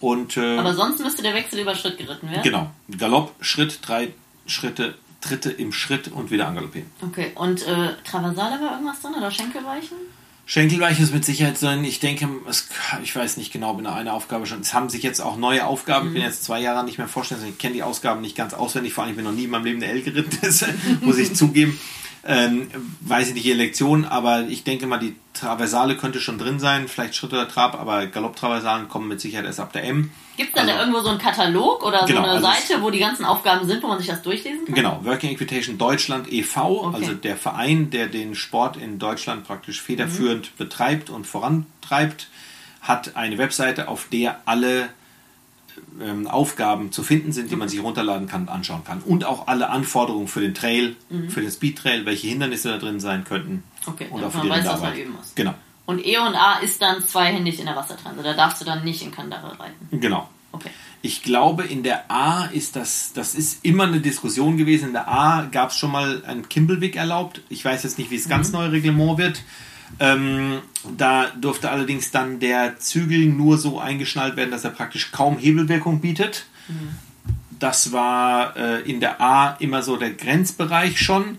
Und 0.00 0.36
äh, 0.36 0.58
Aber 0.58 0.74
sonst 0.74 1.00
müsste 1.00 1.22
der 1.22 1.34
Wechsel 1.34 1.60
über 1.60 1.74
Schritt 1.76 1.96
geritten 1.98 2.28
werden? 2.28 2.42
genau, 2.42 2.70
Galopp, 2.98 3.34
Schritt, 3.40 3.78
drei 3.82 4.08
Schritte, 4.46 4.94
Tritte 5.22 5.50
im 5.50 5.72
Schritt 5.72 6.08
und 6.08 6.30
wieder 6.30 6.46
angaloppieren. 6.46 6.90
Okay, 7.00 7.32
und 7.34 7.66
äh, 7.66 7.94
Traversale 8.04 8.60
war 8.60 8.72
irgendwas 8.72 9.00
drin 9.00 9.14
oder 9.16 9.30
Schenkelweichen? 9.30 9.96
Schenkelweich 10.44 10.98
ist 11.00 11.14
mit 11.14 11.24
Sicherheit 11.24 11.56
sein. 11.56 11.84
Ich 11.84 12.00
denke, 12.00 12.28
es, 12.48 12.68
ich 13.02 13.14
weiß 13.14 13.36
nicht 13.36 13.52
genau, 13.52 13.74
bin 13.74 13.86
eine 13.86 14.12
Aufgabe 14.12 14.44
schon. 14.46 14.60
Es 14.60 14.74
haben 14.74 14.90
sich 14.90 15.02
jetzt 15.02 15.20
auch 15.20 15.36
neue 15.36 15.64
Aufgaben. 15.66 16.08
Ich 16.08 16.14
bin 16.14 16.22
jetzt 16.22 16.44
zwei 16.44 16.60
Jahre 16.60 16.84
nicht 16.84 16.98
mehr 16.98 17.08
vorstellen. 17.08 17.40
Ich 17.48 17.58
kenne 17.58 17.74
die 17.74 17.82
Ausgaben 17.82 18.20
nicht 18.20 18.36
ganz 18.36 18.52
auswendig. 18.52 18.92
Vor 18.92 19.04
allem, 19.04 19.12
ich 19.12 19.16
bin 19.16 19.24
noch 19.24 19.32
nie 19.32 19.44
in 19.44 19.50
meinem 19.50 19.64
Leben 19.64 19.82
eine 19.82 19.92
L 19.92 20.02
geritten, 20.02 20.36
das 20.42 20.64
muss 21.00 21.18
ich 21.18 21.34
zugeben. 21.34 21.78
Ähm, 22.24 22.68
weiß 23.00 23.28
ich 23.28 23.34
nicht, 23.34 23.46
die 23.46 23.52
Lektion, 23.52 24.04
aber 24.04 24.42
ich 24.48 24.62
denke 24.62 24.86
mal, 24.86 24.98
die 24.98 25.16
Traversale 25.34 25.96
könnte 25.96 26.20
schon 26.20 26.38
drin 26.38 26.60
sein. 26.60 26.86
Vielleicht 26.86 27.16
Schritt 27.16 27.32
oder 27.32 27.48
Trab, 27.48 27.74
aber 27.80 28.06
Galopptraversalen 28.06 28.88
kommen 28.88 29.08
mit 29.08 29.20
Sicherheit 29.20 29.44
erst 29.46 29.58
ab 29.58 29.72
der 29.72 29.82
M. 29.84 30.12
Gibt 30.36 30.50
es 30.50 30.54
denn 30.54 30.62
Also- 30.62 30.72
da 30.74 30.80
irgendwo 30.80 31.00
so 31.00 31.08
einen 31.08 31.18
Katalog 31.18 31.84
oder 31.84 32.04
Genau, 32.06 32.20
so 32.22 32.28
eine 32.28 32.46
also 32.46 32.46
Seite, 32.46 32.82
wo 32.82 32.90
die 32.90 33.00
ganzen 33.00 33.24
Aufgaben 33.24 33.66
sind, 33.66 33.82
wo 33.82 33.88
man 33.88 33.98
sich 33.98 34.06
das 34.06 34.22
durchlesen 34.22 34.66
kann? 34.66 34.74
Genau, 34.74 35.00
Working 35.04 35.30
Equitation 35.30 35.78
Deutschland 35.78 36.32
e.V., 36.32 36.86
Okay. 36.86 36.96
also 36.96 37.12
der 37.14 37.36
Verein, 37.36 37.90
der 37.90 38.06
den 38.06 38.36
Sport 38.36 38.76
in 38.76 39.00
Deutschland 39.00 39.44
praktisch 39.44 39.80
federführend 39.82 40.56
betreibt 40.56 41.10
und 41.10 41.26
vorantreibt, 41.26 42.28
hat 42.82 43.16
eine 43.16 43.36
Webseite, 43.38 43.88
auf 43.88 44.06
der 44.12 44.40
alle 44.44 44.88
ähm, 46.00 46.26
Aufgaben 46.26 46.92
zu 46.92 47.02
finden 47.02 47.32
sind, 47.32 47.50
die 47.50 47.56
man 47.56 47.68
sich 47.68 47.82
runterladen 47.82 48.26
kann 48.28 48.42
und 48.42 48.48
anschauen 48.48 48.84
kann. 48.84 49.00
Und 49.00 49.24
auch 49.24 49.46
alle 49.48 49.70
Anforderungen 49.70 50.28
für 50.28 50.40
den 50.40 50.54
Trail, 50.54 50.96
für 51.28 51.40
den 51.40 51.50
Speed 51.50 51.78
Trail, 51.78 52.06
welche 52.06 52.28
Hindernisse 52.28 52.70
da 52.70 52.78
drin 52.78 53.00
sein 53.00 53.24
könnten. 53.24 53.62
Okay, 53.86 54.06
und 54.10 54.22
auch 54.24 54.30
für 54.30 54.38
man 54.38 54.46
die 54.46 54.50
weiß, 54.52 54.66
was 54.66 54.80
man 54.80 54.96
üben 54.96 55.12
muss. 55.12 55.34
Genau, 55.34 55.54
Und 55.86 56.06
E 56.06 56.18
und 56.18 56.34
A 56.34 56.58
ist 56.60 56.80
dann 56.80 57.02
zweihändig 57.02 57.58
in 57.58 57.66
der 57.66 57.76
Wassertranse. 57.76 58.22
Da 58.22 58.34
darfst 58.34 58.60
du 58.60 58.64
dann 58.64 58.84
nicht 58.84 59.02
in 59.02 59.10
Kandare 59.10 59.58
reiten. 59.58 60.00
genau. 60.00 60.28
Okay. 60.52 60.70
Ich 61.04 61.22
glaube, 61.22 61.64
in 61.64 61.82
der 61.82 62.10
A 62.10 62.44
ist 62.44 62.76
das, 62.76 63.12
das 63.14 63.34
ist 63.34 63.64
immer 63.64 63.84
eine 63.84 64.00
Diskussion 64.00 64.56
gewesen. 64.56 64.88
In 64.88 64.92
der 64.92 65.08
A 65.08 65.46
gab 65.50 65.70
es 65.70 65.76
schon 65.76 65.90
mal 65.90 66.22
ein 66.26 66.48
Kimbelweg 66.48 66.94
erlaubt. 66.94 67.40
Ich 67.48 67.64
weiß 67.64 67.82
jetzt 67.82 67.98
nicht, 67.98 68.10
wie 68.10 68.16
es 68.16 68.28
ganz 68.28 68.52
neue 68.52 68.70
Reglement 68.70 69.18
wird. 69.18 69.42
Ähm, 70.00 70.58
da 70.96 71.30
durfte 71.40 71.70
allerdings 71.70 72.10
dann 72.10 72.40
der 72.40 72.78
Zügel 72.78 73.26
nur 73.26 73.58
so 73.58 73.78
eingeschnallt 73.78 74.36
werden, 74.36 74.50
dass 74.50 74.64
er 74.64 74.70
praktisch 74.70 75.12
kaum 75.12 75.38
Hebelwirkung 75.38 76.00
bietet. 76.00 76.46
Das 77.58 77.92
war 77.92 78.56
äh, 78.56 78.80
in 78.90 79.00
der 79.00 79.20
A 79.20 79.56
immer 79.60 79.82
so 79.82 79.96
der 79.96 80.10
Grenzbereich 80.10 81.00
schon. 81.00 81.38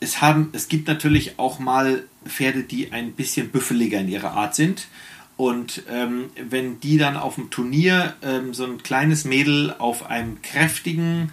Es, 0.00 0.22
haben, 0.22 0.48
es 0.52 0.68
gibt 0.68 0.88
natürlich 0.88 1.38
auch 1.38 1.58
mal 1.58 2.04
Pferde, 2.24 2.62
die 2.62 2.92
ein 2.92 3.12
bisschen 3.12 3.50
büffeliger 3.50 4.00
in 4.00 4.08
ihrer 4.08 4.32
Art 4.32 4.54
sind. 4.54 4.86
Und 5.36 5.82
ähm, 5.90 6.30
wenn 6.48 6.80
die 6.80 6.98
dann 6.98 7.16
auf 7.16 7.34
dem 7.34 7.50
Turnier 7.50 8.14
ähm, 8.22 8.54
so 8.54 8.64
ein 8.64 8.82
kleines 8.82 9.24
Mädel 9.24 9.74
auf 9.78 10.08
einem 10.08 10.40
kräftigen 10.42 11.32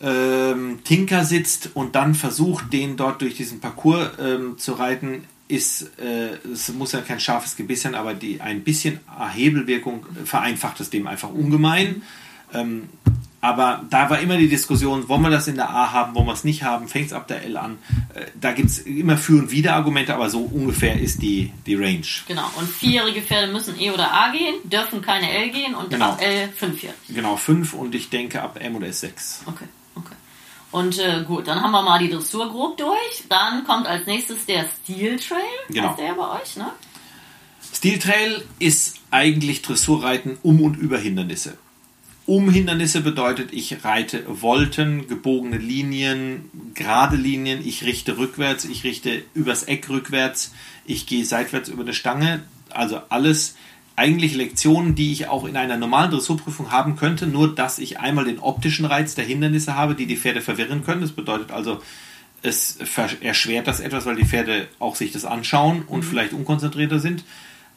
ähm, 0.00 0.80
Tinker 0.84 1.24
sitzt 1.24 1.70
und 1.74 1.94
dann 1.94 2.14
versucht, 2.14 2.72
den 2.72 2.96
dort 2.96 3.22
durch 3.22 3.36
diesen 3.36 3.60
Parcours 3.60 4.10
ähm, 4.20 4.58
zu 4.58 4.72
reiten, 4.72 5.24
ist, 5.48 5.82
äh, 5.98 6.36
es 6.52 6.72
muss 6.72 6.92
ja 6.92 7.00
kein 7.00 7.20
scharfes 7.20 7.56
Gebiss 7.56 7.82
sein, 7.82 7.94
aber 7.94 8.14
die, 8.14 8.40
ein 8.40 8.62
bisschen 8.64 9.00
Hebelwirkung 9.34 10.06
vereinfacht 10.24 10.80
es 10.80 10.90
dem 10.90 11.06
einfach 11.06 11.30
ungemein. 11.30 12.02
Ähm, 12.52 12.88
aber 13.40 13.84
da 13.90 14.08
war 14.08 14.20
immer 14.20 14.38
die 14.38 14.48
Diskussion, 14.48 15.06
wollen 15.06 15.20
wir 15.20 15.28
das 15.28 15.48
in 15.48 15.56
der 15.56 15.68
A 15.68 15.92
haben, 15.92 16.14
wollen 16.14 16.26
wir 16.26 16.32
es 16.32 16.44
nicht 16.44 16.62
haben, 16.62 16.88
fängt 16.88 17.08
es 17.08 17.12
ab 17.12 17.28
der 17.28 17.42
L 17.44 17.58
an. 17.58 17.76
Äh, 18.14 18.24
da 18.40 18.52
gibt 18.52 18.70
es 18.70 18.78
immer 18.78 19.18
Für- 19.18 19.34
und 19.34 19.50
Wider-Argumente, 19.50 20.14
aber 20.14 20.30
so 20.30 20.40
ungefähr 20.40 20.98
ist 20.98 21.20
die, 21.20 21.52
die 21.66 21.74
Range. 21.74 22.06
Genau, 22.26 22.48
und 22.56 22.66
vierjährige 22.66 23.20
Pferde 23.20 23.52
müssen 23.52 23.78
E 23.78 23.90
oder 23.90 24.10
A 24.10 24.30
gehen, 24.32 24.54
dürfen 24.64 25.02
keine 25.02 25.30
L 25.30 25.50
gehen 25.50 25.74
und 25.74 25.90
Genau. 25.90 26.12
ab 26.12 26.22
L 26.22 26.48
fünfjährig. 26.56 26.96
Genau, 27.10 27.36
5 27.36 27.74
und 27.74 27.94
ich 27.94 28.08
denke 28.08 28.40
ab 28.40 28.58
M 28.58 28.76
oder 28.76 28.86
S6. 28.86 29.42
Okay, 29.44 29.50
okay. 29.56 29.64
Und 30.74 30.98
äh, 30.98 31.22
gut, 31.22 31.46
dann 31.46 31.62
haben 31.62 31.70
wir 31.70 31.82
mal 31.82 32.00
die 32.00 32.10
Dressur 32.10 32.50
grob 32.50 32.76
durch. 32.76 33.22
Dann 33.28 33.62
kommt 33.62 33.86
als 33.86 34.06
nächstes 34.06 34.44
der 34.44 34.66
Steel 34.82 35.20
Trail. 35.20 35.38
Genau. 35.68 35.90
Heißt 35.90 35.98
der 36.00 36.06
ja 36.06 36.14
bei 36.14 36.40
euch, 36.40 36.56
ne? 36.56 36.72
Steel 37.72 38.00
Trail 38.00 38.42
ist 38.58 38.96
eigentlich 39.12 39.62
Dressurreiten 39.62 40.36
um 40.42 40.60
und 40.60 40.76
über 40.76 40.98
Hindernisse. 40.98 41.56
Um 42.26 42.50
Hindernisse 42.50 43.02
bedeutet, 43.02 43.52
ich 43.52 43.84
reite 43.84 44.24
Volten, 44.26 45.06
gebogene 45.06 45.58
Linien, 45.58 46.50
gerade 46.74 47.14
Linien, 47.14 47.64
ich 47.64 47.84
richte 47.84 48.18
rückwärts, 48.18 48.64
ich 48.64 48.82
richte 48.82 49.22
übers 49.32 49.62
Eck 49.62 49.88
rückwärts, 49.88 50.54
ich 50.86 51.06
gehe 51.06 51.24
seitwärts 51.24 51.68
über 51.68 51.82
eine 51.82 51.94
Stange. 51.94 52.42
Also 52.70 53.00
alles 53.10 53.54
eigentlich 53.96 54.34
Lektionen, 54.34 54.94
die 54.94 55.12
ich 55.12 55.28
auch 55.28 55.44
in 55.44 55.56
einer 55.56 55.76
normalen 55.76 56.10
Dressurprüfung 56.10 56.72
haben 56.72 56.96
könnte, 56.96 57.26
nur 57.26 57.54
dass 57.54 57.78
ich 57.78 58.00
einmal 58.00 58.24
den 58.24 58.40
optischen 58.40 58.84
Reiz 58.84 59.14
der 59.14 59.24
Hindernisse 59.24 59.76
habe, 59.76 59.94
die 59.94 60.06
die 60.06 60.16
Pferde 60.16 60.40
verwirren 60.40 60.84
können. 60.84 61.00
Das 61.00 61.12
bedeutet 61.12 61.52
also, 61.52 61.80
es 62.42 62.78
erschwert 63.20 63.66
das 63.66 63.80
etwas, 63.80 64.04
weil 64.04 64.16
die 64.16 64.26
Pferde 64.26 64.68
auch 64.78 64.96
sich 64.96 65.12
das 65.12 65.24
anschauen 65.24 65.82
und 65.82 66.02
vielleicht 66.02 66.32
unkonzentrierter 66.32 66.98
sind. 66.98 67.24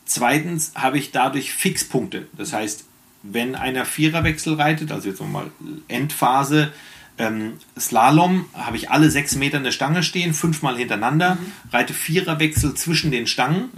Zweitens 0.06 0.74
habe 0.76 0.98
ich 0.98 1.12
dadurch 1.12 1.54
Fixpunkte. 1.54 2.28
Das 2.36 2.52
heißt, 2.52 2.86
wenn 3.24 3.56
einer 3.56 3.86
Viererwechsel 3.86 4.56
reitet, 4.56 4.92
also 4.92 5.10
jetzt 5.10 5.22
nochmal 5.22 5.52
Endphase, 5.88 6.72
ähm, 7.18 7.54
Slalom, 7.80 8.46
habe 8.54 8.78
ich 8.78 8.90
alle 8.90 9.10
sechs 9.10 9.36
Meter 9.36 9.58
eine 9.58 9.72
Stange 9.72 10.04
stehen, 10.04 10.34
fünfmal 10.34 10.78
hintereinander, 10.78 11.38
reite 11.72 11.94
Viererwechsel 11.94 12.74
zwischen 12.76 13.12
den 13.12 13.28
Stangen, 13.28 13.70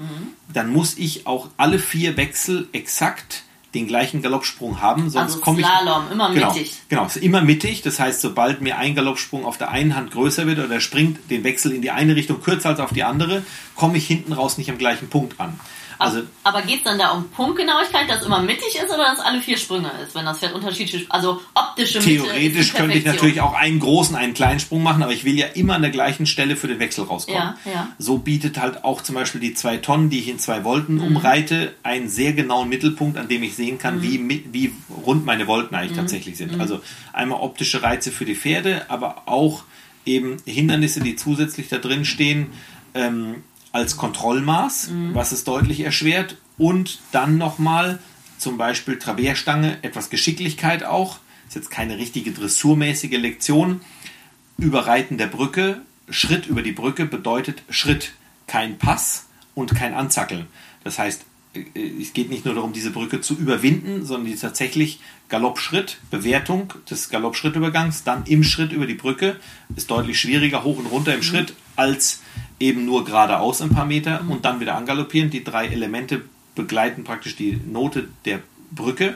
dann 0.54 0.72
muss 0.72 0.98
ich 0.98 1.28
auch 1.28 1.50
alle 1.58 1.80
vier 1.80 2.18
Wechsel 2.18 2.68
exakt 2.72 3.44
den 3.74 3.86
gleichen 3.86 4.24
Galoppsprung 4.24 4.82
haben, 4.82 5.10
sonst 5.12 5.34
Also 5.34 5.40
komme 5.42 5.60
ich 5.60 5.66
Slalom, 5.66 6.12
immer 6.12 6.34
genau, 6.34 6.52
mittig. 6.52 6.74
Genau, 6.90 7.06
ist 7.06 7.18
immer 7.18 7.42
mittig. 7.42 7.84
Das 7.84 8.00
heißt, 8.00 8.20
sobald 8.20 8.62
mir 8.62 8.80
ein 8.80 8.96
Galoppsprung 8.96 9.46
auf 9.46 9.58
der 9.58 9.70
einen 9.70 9.96
Hand 9.96 10.12
größer 10.12 10.48
wird 10.48 10.58
oder 10.58 10.74
er 10.74 10.82
springt 10.82 11.30
den 11.30 11.44
Wechsel 11.44 11.72
in 11.72 11.84
die 11.84 11.92
eine 11.92 12.16
Richtung 12.16 12.42
kürzer 12.42 12.70
als 12.70 12.80
auf 12.80 12.94
die 12.94 13.04
andere, 13.04 13.44
komme 13.76 13.98
ich 13.98 14.08
hinten 14.08 14.34
raus 14.34 14.58
nicht 14.58 14.72
am 14.72 14.80
gleichen 14.80 15.10
Punkt 15.10 15.40
an. 15.40 15.60
Also 16.00 16.22
aber 16.44 16.62
geht 16.62 16.78
es 16.78 16.84
dann 16.84 16.98
da 16.98 17.12
um 17.12 17.30
Punktgenauigkeit, 17.30 18.10
dass 18.10 18.24
immer 18.24 18.42
mittig 18.42 18.74
ist 18.76 18.86
oder 18.86 19.04
dass 19.04 19.20
alle 19.20 19.42
vier 19.42 19.58
Sprünge 19.58 19.92
ist, 20.04 20.16
wenn 20.16 20.26
das 20.26 20.40
Pferd 20.40 20.56
unterschiedlich 20.56 21.06
Also 21.10 21.42
optische 21.54 22.00
Mitte 22.00 22.24
theoretisch 22.24 22.74
könnte 22.74 22.98
ich 22.98 23.06
natürlich 23.06 23.42
auch 23.42 23.54
einen 23.54 23.80
großen, 23.80 24.16
einen 24.16 24.34
kleinen 24.34 24.60
Sprung 24.62 24.82
machen, 24.82 25.04
aber 25.04 25.12
ich 25.12 25.26
will 25.26 25.38
ja 25.38 25.48
immer 25.48 25.76
an 25.76 25.82
der 25.82 25.92
gleichen 25.92 26.26
Stelle 26.26 26.56
für 26.56 26.68
den 26.70 26.80
Wechsel 26.80 27.04
rauskommen. 27.04 27.54
Ja, 27.66 27.72
ja. 27.72 27.88
So 28.00 28.18
bietet 28.18 28.60
halt 28.60 28.84
auch 28.86 29.02
zum 29.02 29.16
Beispiel 29.16 29.42
die 29.42 29.54
zwei 29.54 29.78
Tonnen, 29.78 30.10
die 30.10 30.20
ich 30.20 30.30
in 30.30 30.40
zwei 30.40 30.64
Volten 30.64 30.96
Mhm. 30.96 31.04
umreite, 31.04 31.74
einen 31.84 32.08
sehr 32.08 32.32
genauen 32.34 32.70
Mittelpunkt, 32.70 33.18
an 33.18 33.28
dem 33.28 33.44
ich 33.44 33.56
sehen 33.56 33.78
kann, 33.78 33.98
Mhm. 33.98 34.02
wie, 34.02 34.46
wie 34.54 34.74
rund 35.06 35.26
meine 35.26 35.48
Volten 35.48 35.76
eigentlich 35.76 35.98
tatsächlich 35.98 36.38
sind. 36.38 36.60
Also 36.62 36.80
einmal 37.12 37.42
optische 37.42 37.84
Reize 37.84 38.12
für 38.12 38.24
die 38.26 38.36
Pferde, 38.36 38.86
aber 38.90 39.24
auch 39.26 39.64
eben 40.06 40.38
Hindernisse, 40.46 41.02
die 41.02 41.16
zusätzlich 41.18 41.68
da 41.68 41.78
drin 41.78 42.06
stehen, 42.06 42.48
ähm, 42.96 43.44
als 43.72 43.98
Kontrollmaß, 43.98 44.90
Mhm. 44.90 45.16
was 45.16 45.32
es 45.32 45.44
deutlich 45.44 45.82
erschwert. 45.82 46.38
Und 46.58 47.00
dann 47.12 47.38
nochmal 47.38 48.00
zum 48.38 48.58
Beispiel 48.58 48.98
Traverstange, 49.00 49.78
etwas 49.82 50.10
Geschicklichkeit 50.10 50.84
auch. 50.84 51.20
Ist 51.48 51.56
jetzt 51.56 51.72
keine 51.72 51.98
richtige 51.98 52.32
dressurmäßige 52.32 53.18
Lektion. 53.18 53.82
Überreiten 54.58 55.18
der 55.18 55.28
Brücke, 55.28 55.82
Schritt 56.10 56.48
über 56.48 56.62
die 56.62 56.72
Brücke 56.72 57.06
bedeutet 57.06 57.64
Schritt, 57.70 58.12
kein 58.48 58.78
Pass 58.78 59.28
und 59.56 59.74
kein 59.76 59.94
Anzackeln. 59.94 60.48
Das 60.84 61.00
heißt, 61.00 61.24
äh, 61.54 62.02
es 62.02 62.14
geht 62.14 62.30
nicht 62.30 62.46
nur 62.46 62.56
darum, 62.56 62.74
diese 62.74 62.92
Brücke 62.92 63.22
zu 63.22 63.36
überwinden, 63.36 64.06
sondern 64.06 64.32
die 64.32 64.36
tatsächlich 64.38 65.00
Galoppschritt, 65.30 65.98
Bewertung 66.10 66.74
des 66.90 67.10
Galoppschrittübergangs, 67.10 68.04
dann 68.04 68.26
im 68.26 68.44
Schritt 68.44 68.72
über 68.72 68.88
die 68.88 68.96
Brücke, 68.96 69.38
ist 69.76 69.90
deutlich 69.92 70.20
schwieriger, 70.20 70.64
hoch 70.64 70.78
und 70.78 70.88
runter 70.88 71.14
im 71.14 71.24
Schritt, 71.24 71.54
als 71.76 72.22
eben 72.60 72.86
nur 72.86 73.06
geradeaus 73.06 73.62
ein 73.62 73.70
paar 73.70 73.86
Meter 73.86 74.24
und 74.28 74.46
dann 74.46 74.60
wieder 74.60 74.76
angaloppieren. 74.76 75.30
Die 75.30 75.44
drei 75.44 75.68
Elemente 75.68 76.24
begleiten 76.56 77.04
praktisch 77.04 77.36
die 77.36 77.60
Note 77.66 78.10
der 78.26 78.40
Brücke. 78.72 79.16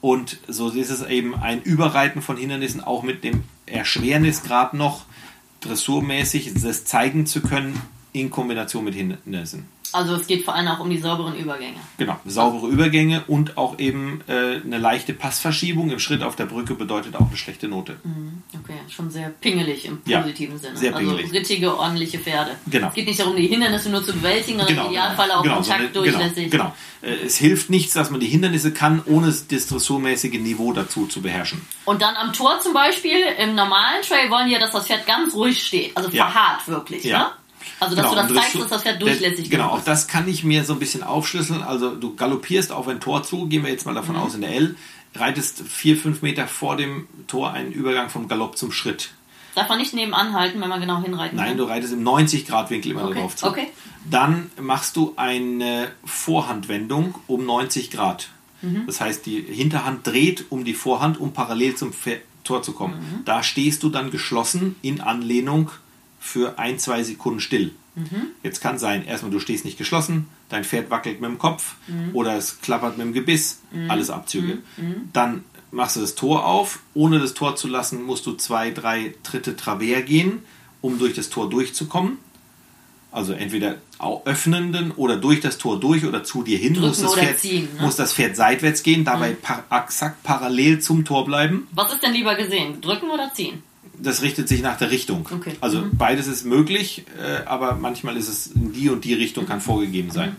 Und 0.00 0.38
so 0.48 0.68
ist 0.70 0.90
es 0.90 1.02
eben 1.02 1.34
ein 1.36 1.62
Überreiten 1.62 2.22
von 2.22 2.36
Hindernissen, 2.36 2.82
auch 2.82 3.02
mit 3.02 3.22
dem 3.22 3.44
Erschwernisgrad 3.66 4.74
noch 4.74 5.04
dressurmäßig 5.60 6.54
das 6.54 6.84
zeigen 6.84 7.26
zu 7.26 7.40
können 7.40 7.80
in 8.12 8.30
Kombination 8.30 8.84
mit 8.84 8.94
Hindernissen. 8.94 9.66
Also 9.92 10.14
es 10.14 10.26
geht 10.26 10.44
vor 10.44 10.54
allem 10.54 10.68
auch 10.68 10.80
um 10.80 10.88
die 10.90 10.98
sauberen 10.98 11.34
Übergänge. 11.36 11.76
Genau, 11.98 12.18
saubere 12.24 12.68
Übergänge 12.68 13.24
und 13.26 13.56
auch 13.56 13.78
eben 13.78 14.20
äh, 14.28 14.60
eine 14.64 14.78
leichte 14.78 15.12
Passverschiebung 15.12 15.90
im 15.90 15.98
Schritt 15.98 16.22
auf 16.22 16.36
der 16.36 16.46
Brücke 16.46 16.74
bedeutet 16.74 17.14
auch 17.16 17.28
eine 17.28 17.36
schlechte 17.36 17.68
Note. 17.68 17.96
Okay, 18.54 18.74
schon 18.88 19.10
sehr 19.10 19.28
pingelig 19.30 19.84
im 19.86 19.98
Ja, 20.04 20.20
positiven 20.20 20.58
Sinne. 20.58 20.76
sehr 20.76 20.92
pingelig. 20.92 21.24
Also 21.24 21.34
rittige, 21.36 21.76
ordentliche 21.78 22.18
Pferde. 22.18 22.52
Genau. 22.66 22.88
Es 22.88 22.94
geht 22.94 23.06
nicht 23.06 23.20
darum, 23.20 23.36
die 23.36 23.46
Hindernisse 23.46 23.90
nur 23.90 24.04
zu 24.04 24.12
bewältigen, 24.12 24.58
sondern 24.58 24.86
im 24.86 24.90
Idealfall 24.92 25.30
auch 25.30 25.42
genau, 25.42 25.62
so 25.62 25.72
eine- 25.72 25.84
kontaktdurchlässig. 25.88 26.50
Genau, 26.50 26.72
genau. 27.02 27.14
Äh, 27.14 27.24
Es 27.26 27.36
hilft 27.36 27.68
nichts, 27.70 27.94
dass 27.94 28.10
man 28.10 28.20
die 28.20 28.28
Hindernisse 28.28 28.72
kann, 28.72 29.02
ohne 29.06 29.26
das 29.26 29.46
dressurmäßige 29.66 30.38
Niveau 30.40 30.72
dazu 30.72 31.06
zu 31.06 31.20
beherrschen. 31.22 31.60
Und 31.84 32.00
dann 32.02 32.14
am 32.16 32.32
Tor 32.32 32.60
zum 32.60 32.72
Beispiel, 32.72 33.16
im 33.38 33.54
normalen 33.54 34.02
Trail 34.02 34.30
wollen 34.30 34.46
die 34.46 34.52
ja, 34.52 34.58
dass 34.58 34.72
das 34.72 34.86
Pferd 34.86 35.06
ganz 35.06 35.34
ruhig 35.34 35.62
steht. 35.62 35.96
Also 35.96 36.08
Ja. 36.10 36.28
verharrt 36.30 36.68
wirklich. 36.68 37.04
Ja. 37.04 37.18
Ne? 37.18 37.26
Also 37.80 37.96
dass 37.96 38.04
Genau, 38.04 38.14
du 38.14 38.20
das 38.22 38.30
und 38.30 38.36
zeigst, 38.36 38.54
dass 38.60 38.68
das 38.68 38.82
Pferd 38.82 39.00
der- 39.00 39.06
durchlässig 39.08 39.50
Genau, 39.50 39.68
genug 39.68 39.80
auch 39.80 39.84
das 39.84 40.08
kann 40.08 40.28
ich 40.28 40.44
mir 40.44 40.64
so 40.64 40.72
ein 40.74 40.78
bisschen 40.78 41.02
aufschlüsseln. 41.02 41.62
Also 41.62 41.94
du 41.96 42.14
galoppierst 42.16 42.72
auf 42.72 42.88
ein 42.88 43.00
Tor 43.00 43.22
zu, 43.22 43.46
gehen 43.46 43.62
wir 43.64 43.70
jetzt 43.70 43.84
mal 43.86 43.92
Mhm. 43.92 43.96
davon 43.96 44.16
aus 44.16 44.34
in 44.34 44.40
der 44.42 44.54
L, 44.54 44.76
reitest 45.14 45.62
vier, 45.68 45.96
fünf 45.96 46.22
Meter 46.22 46.46
vor 46.48 46.76
dem 46.76 47.06
Tor 47.26 47.52
einen 47.52 47.72
Übergang 47.72 48.08
vom 48.10 48.28
Galopp 48.28 48.56
zum 48.56 48.72
Schritt. 48.72 49.10
Darf 49.54 49.68
man 49.68 49.76
nicht 49.78 49.92
nebenan 49.92 50.32
halten, 50.32 50.60
wenn 50.62 50.70
man 50.70 50.80
genau 50.80 51.02
hinreiten 51.02 51.36
Nein, 51.36 51.50
will? 51.50 51.56
du 51.58 51.64
reitest 51.64 51.92
im 51.92 52.02
90-Grad-Winkel 52.02 52.92
immer 52.92 53.04
Okay, 53.04 53.14
darauf 53.16 53.36
zu. 53.36 53.46
okay. 53.46 53.68
Dann 54.10 54.50
machst 54.58 54.96
du 54.96 55.12
eine 55.16 55.90
Vorhandwendung 56.04 57.14
um 57.26 57.44
90 57.44 57.90
Grad. 57.90 58.28
Mhm. 58.62 58.84
Das 58.86 59.00
heißt, 59.00 59.26
die 59.26 59.40
Hinterhand 59.42 60.06
dreht 60.06 60.46
um 60.48 60.64
die 60.64 60.72
Vorhand, 60.72 61.20
um 61.20 61.32
parallel 61.34 61.74
zum 61.74 61.92
Tor 62.44 62.62
zu 62.62 62.72
kommen. 62.72 62.94
Mhm. 62.94 63.24
Da 63.26 63.42
stehst 63.42 63.82
du 63.82 63.90
dann 63.90 64.10
geschlossen 64.10 64.76
in 64.80 65.00
Anlehnung 65.02 65.70
für 66.22 66.58
ein, 66.58 66.78
zwei 66.78 67.02
Sekunden 67.02 67.40
still. 67.40 67.72
Mhm. 67.96 68.28
Jetzt 68.42 68.60
kann 68.60 68.78
sein, 68.78 69.04
erstmal 69.04 69.32
du 69.32 69.40
stehst 69.40 69.64
nicht 69.66 69.76
geschlossen, 69.76 70.28
dein 70.48 70.64
Pferd 70.64 70.88
wackelt 70.90 71.20
mit 71.20 71.28
dem 71.28 71.38
Kopf 71.38 71.74
Mhm. 71.88 72.10
oder 72.14 72.36
es 72.36 72.60
klappert 72.62 72.96
mit 72.96 73.06
dem 73.06 73.12
Gebiss, 73.12 73.60
alles 73.88 74.08
Abzüge. 74.08 74.58
Dann 75.12 75.44
machst 75.72 75.96
du 75.96 76.00
das 76.00 76.14
Tor 76.14 76.46
auf. 76.46 76.78
Ohne 76.94 77.18
das 77.18 77.34
Tor 77.34 77.56
zu 77.56 77.66
lassen, 77.68 78.02
musst 78.04 78.24
du 78.24 78.34
zwei, 78.34 78.70
drei 78.70 79.14
Tritte 79.24 79.56
Travers 79.56 80.04
gehen, 80.06 80.42
um 80.80 80.98
durch 80.98 81.14
das 81.14 81.28
Tor 81.28 81.50
durchzukommen. 81.50 82.18
Also 83.10 83.34
entweder 83.34 83.76
öffnenden 84.24 84.90
oder 84.92 85.16
durch 85.16 85.40
das 85.40 85.58
Tor 85.58 85.78
durch 85.78 86.06
oder 86.06 86.24
zu 86.24 86.42
dir 86.42 86.56
hin 86.56 86.72
Drücken 86.72 86.86
muss 86.88 87.00
das, 87.02 87.14
Pferd, 87.14 87.38
ziehen, 87.38 87.68
ne? 87.76 87.82
muss 87.82 87.96
das 87.96 88.14
Pferd 88.14 88.36
seitwärts 88.36 88.82
gehen, 88.82 89.04
dabei 89.04 89.32
par 89.32 89.64
exakt 89.70 90.22
parallel 90.22 90.78
zum 90.80 91.04
Tor 91.04 91.26
bleiben. 91.26 91.68
Was 91.72 91.92
ist 91.92 92.02
denn 92.02 92.14
lieber 92.14 92.34
gesehen? 92.36 92.80
Drücken 92.80 93.10
oder 93.10 93.30
ziehen? 93.34 93.62
Das 93.98 94.22
richtet 94.22 94.48
sich 94.48 94.62
nach 94.62 94.78
der 94.78 94.90
Richtung. 94.90 95.28
Okay. 95.30 95.52
Also 95.60 95.84
beides 95.92 96.26
ist 96.26 96.44
möglich, 96.44 97.04
äh, 97.18 97.44
aber 97.46 97.76
manchmal 97.76 98.16
ist 98.16 98.28
es 98.28 98.48
in 98.48 98.72
die 98.72 98.88
und 98.88 99.04
die 99.04 99.14
Richtung 99.14 99.46
kann 99.46 99.60
vorgegeben 99.60 100.10
sein. 100.10 100.36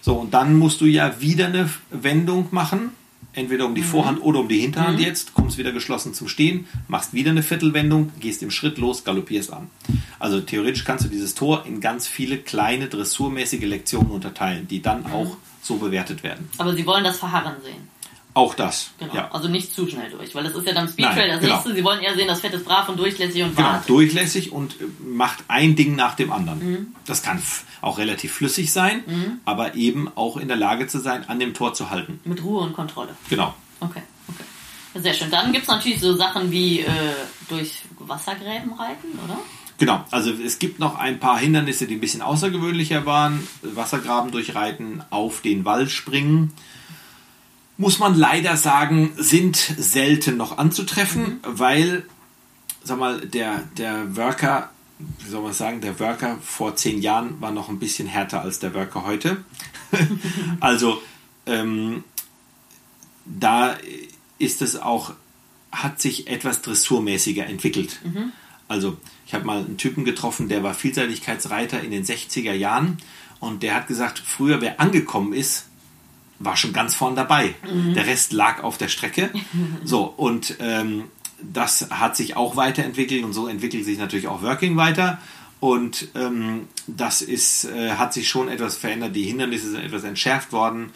So, 0.00 0.14
und 0.14 0.34
dann 0.34 0.56
musst 0.56 0.80
du 0.80 0.86
ja 0.86 1.20
wieder 1.20 1.46
eine 1.46 1.68
Wendung 1.90 2.48
machen, 2.52 2.90
entweder 3.32 3.66
um 3.66 3.74
die 3.74 3.82
Vorhand 3.82 4.22
oder 4.22 4.40
um 4.40 4.48
die 4.48 4.60
Hinterhand 4.60 5.00
jetzt, 5.00 5.34
kommst 5.34 5.58
wieder 5.58 5.72
geschlossen 5.72 6.14
zum 6.14 6.28
Stehen, 6.28 6.66
machst 6.88 7.12
wieder 7.12 7.30
eine 7.30 7.42
Viertelwendung, 7.42 8.12
gehst 8.20 8.42
im 8.42 8.50
Schritt 8.50 8.78
los, 8.78 9.04
galoppierst 9.04 9.52
an. 9.52 9.68
Also 10.18 10.40
theoretisch 10.40 10.84
kannst 10.84 11.04
du 11.04 11.08
dieses 11.08 11.34
Tor 11.34 11.64
in 11.66 11.80
ganz 11.80 12.06
viele 12.06 12.38
kleine 12.38 12.88
dressurmäßige 12.88 13.64
Lektionen 13.64 14.10
unterteilen, 14.10 14.66
die 14.68 14.80
dann 14.80 15.06
auch 15.06 15.36
so 15.60 15.76
bewertet 15.76 16.22
werden. 16.22 16.48
Aber 16.58 16.74
sie 16.74 16.86
wollen 16.86 17.04
das 17.04 17.18
Verharren 17.18 17.56
sehen. 17.62 17.88
Auch 18.36 18.54
das. 18.54 18.90
Genau. 18.98 19.14
Ja. 19.14 19.30
Also 19.32 19.48
nicht 19.48 19.72
zu 19.72 19.88
schnell 19.88 20.10
durch, 20.10 20.34
weil 20.34 20.44
das 20.44 20.54
ist 20.54 20.66
ja 20.66 20.74
dann 20.74 20.86
Speedtrail 20.90 21.26
das 21.26 21.40
genau. 21.40 21.54
nächste. 21.54 21.74
Sie 21.74 21.82
wollen 21.82 22.00
eher 22.02 22.14
sehen, 22.14 22.28
das 22.28 22.40
Pferd 22.40 22.52
ist 22.52 22.66
brav 22.66 22.86
und 22.86 22.98
durchlässig 22.98 23.42
und 23.42 23.56
Genau, 23.56 23.68
wartet. 23.68 23.88
durchlässig 23.88 24.52
und 24.52 24.72
äh, 24.78 24.84
macht 25.02 25.44
ein 25.48 25.74
Ding 25.74 25.96
nach 25.96 26.16
dem 26.16 26.30
anderen. 26.30 26.58
Mhm. 26.58 26.86
Das 27.06 27.22
kann 27.22 27.42
auch 27.80 27.96
relativ 27.96 28.34
flüssig 28.34 28.72
sein, 28.72 29.40
aber 29.46 29.74
eben 29.74 30.10
auch 30.16 30.36
in 30.36 30.48
der 30.48 30.58
Lage 30.58 30.86
zu 30.86 30.98
sein, 30.98 31.26
an 31.30 31.38
dem 31.38 31.54
Tor 31.54 31.72
zu 31.72 31.88
halten. 31.88 32.20
Mit 32.24 32.44
Ruhe 32.44 32.60
und 32.60 32.74
Kontrolle. 32.74 33.16
Genau. 33.30 33.54
Okay, 33.80 34.02
okay. 34.28 34.44
Sehr 35.02 35.14
schön. 35.14 35.30
Dann 35.30 35.52
gibt 35.52 35.62
es 35.62 35.68
natürlich 35.68 36.00
so 36.00 36.14
Sachen 36.14 36.50
wie 36.50 36.80
äh, 36.80 36.90
durch 37.48 37.84
Wassergräben 38.00 38.74
reiten, 38.74 39.18
oder? 39.24 39.38
Genau, 39.78 40.04
also 40.10 40.30
es 40.30 40.58
gibt 40.58 40.78
noch 40.78 40.98
ein 40.98 41.20
paar 41.20 41.38
Hindernisse, 41.38 41.86
die 41.86 41.94
ein 41.94 42.00
bisschen 42.00 42.20
außergewöhnlicher 42.20 43.06
waren. 43.06 43.46
Wassergraben 43.62 44.30
durchreiten, 44.30 45.02
auf 45.08 45.40
den 45.40 45.64
Wall 45.64 45.88
springen. 45.88 46.52
Muss 47.78 47.98
man 47.98 48.14
leider 48.14 48.56
sagen, 48.56 49.12
sind 49.16 49.56
selten 49.56 50.36
noch 50.36 50.56
anzutreffen, 50.56 51.40
weil, 51.42 52.06
sag 52.82 52.98
mal, 52.98 53.20
der, 53.20 53.64
der 53.76 54.16
Worker, 54.16 54.70
wie 54.98 55.28
soll 55.28 55.42
man 55.42 55.52
sagen, 55.52 55.82
der 55.82 56.00
Worker 56.00 56.38
vor 56.42 56.74
zehn 56.76 57.02
Jahren 57.02 57.40
war 57.40 57.50
noch 57.50 57.68
ein 57.68 57.78
bisschen 57.78 58.08
härter 58.08 58.40
als 58.40 58.60
der 58.60 58.72
Worker 58.72 59.04
heute. 59.04 59.44
also, 60.60 61.02
ähm, 61.44 62.04
da 63.26 63.76
ist 64.38 64.62
es 64.62 64.80
auch, 64.80 65.12
hat 65.70 66.00
sich 66.00 66.28
etwas 66.28 66.62
dressurmäßiger 66.62 67.44
entwickelt. 67.46 68.00
Also, 68.68 68.96
ich 69.26 69.34
habe 69.34 69.44
mal 69.44 69.58
einen 69.58 69.76
Typen 69.76 70.04
getroffen, 70.04 70.48
der 70.48 70.62
war 70.62 70.72
Vielseitigkeitsreiter 70.72 71.82
in 71.82 71.90
den 71.90 72.04
60er 72.04 72.52
Jahren 72.52 72.98
und 73.38 73.62
der 73.62 73.74
hat 73.74 73.86
gesagt, 73.86 74.18
früher 74.18 74.60
wer 74.60 74.80
angekommen 74.80 75.32
ist, 75.32 75.66
war 76.38 76.56
schon 76.56 76.72
ganz 76.72 76.94
vorn 76.94 77.16
dabei. 77.16 77.54
Der 77.94 78.06
Rest 78.06 78.32
lag 78.32 78.62
auf 78.62 78.78
der 78.78 78.88
Strecke. 78.88 79.30
So, 79.84 80.04
und 80.04 80.56
ähm, 80.58 81.04
das 81.40 81.90
hat 81.90 82.16
sich 82.16 82.36
auch 82.36 82.56
weiterentwickelt 82.56 83.24
und 83.24 83.32
so 83.32 83.46
entwickelt 83.46 83.84
sich 83.84 83.98
natürlich 83.98 84.26
auch 84.26 84.42
Working 84.42 84.76
weiter. 84.76 85.18
Und 85.60 86.08
ähm, 86.14 86.68
das 86.86 87.22
ist, 87.22 87.64
äh, 87.64 87.92
hat 87.92 88.12
sich 88.12 88.28
schon 88.28 88.48
etwas 88.48 88.76
verändert. 88.76 89.14
Die 89.14 89.24
Hindernisse 89.24 89.70
sind 89.70 89.82
etwas 89.82 90.04
entschärft 90.04 90.52
worden. 90.52 90.90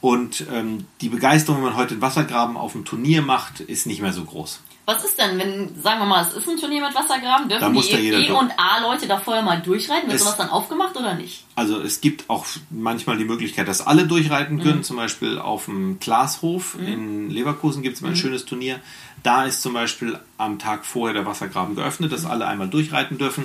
Und 0.00 0.44
ähm, 0.52 0.86
die 1.00 1.08
Begeisterung, 1.08 1.58
wenn 1.58 1.70
man 1.70 1.76
heute 1.76 1.94
den 1.94 2.02
Wassergraben 2.02 2.56
auf 2.56 2.72
dem 2.72 2.84
Turnier 2.84 3.22
macht, 3.22 3.60
ist 3.60 3.86
nicht 3.86 4.02
mehr 4.02 4.12
so 4.12 4.24
groß. 4.24 4.60
Was 4.84 5.04
ist 5.04 5.16
denn, 5.16 5.38
wenn, 5.38 5.80
sagen 5.80 6.00
wir 6.00 6.06
mal, 6.06 6.26
es 6.26 6.34
ist 6.34 6.48
ein 6.48 6.56
Turnier 6.58 6.82
mit 6.84 6.92
Wassergraben, 6.92 7.48
Da 7.48 7.58
dürfen 7.58 7.72
muss 7.72 7.86
die 7.86 8.10
da 8.10 8.18
E- 8.18 8.30
und 8.32 8.50
A-Leute 8.58 9.06
da 9.06 9.18
vorher 9.20 9.42
mal 9.44 9.60
durchreiten? 9.62 10.08
Wird 10.08 10.16
Es- 10.16 10.22
sowas 10.24 10.36
dann 10.36 10.48
aufgemacht 10.50 10.96
oder 10.96 11.14
nicht? 11.14 11.44
Also 11.54 11.80
es 11.80 12.00
gibt 12.00 12.28
auch 12.28 12.44
manchmal 12.70 13.16
die 13.16 13.24
Möglichkeit, 13.24 13.68
dass 13.68 13.86
alle 13.86 14.06
durchreiten 14.08 14.60
können. 14.60 14.82
Zum 14.82 14.96
Beispiel 14.96 15.38
auf 15.38 15.66
dem 15.66 16.00
Glashof 16.00 16.76
in 16.84 17.30
Leverkusen 17.30 17.82
gibt 17.82 17.94
es 17.96 18.02
mal 18.02 18.08
ein 18.08 18.16
schönes 18.16 18.44
Turnier. 18.44 18.80
Da 19.22 19.44
ist 19.44 19.62
zum 19.62 19.72
Beispiel 19.72 20.18
am 20.36 20.58
Tag 20.58 20.84
vorher 20.84 21.14
der 21.14 21.26
Wassergraben 21.26 21.76
geöffnet, 21.76 22.10
dass 22.10 22.24
alle 22.24 22.48
einmal 22.48 22.68
durchreiten 22.68 23.18
dürfen. 23.18 23.44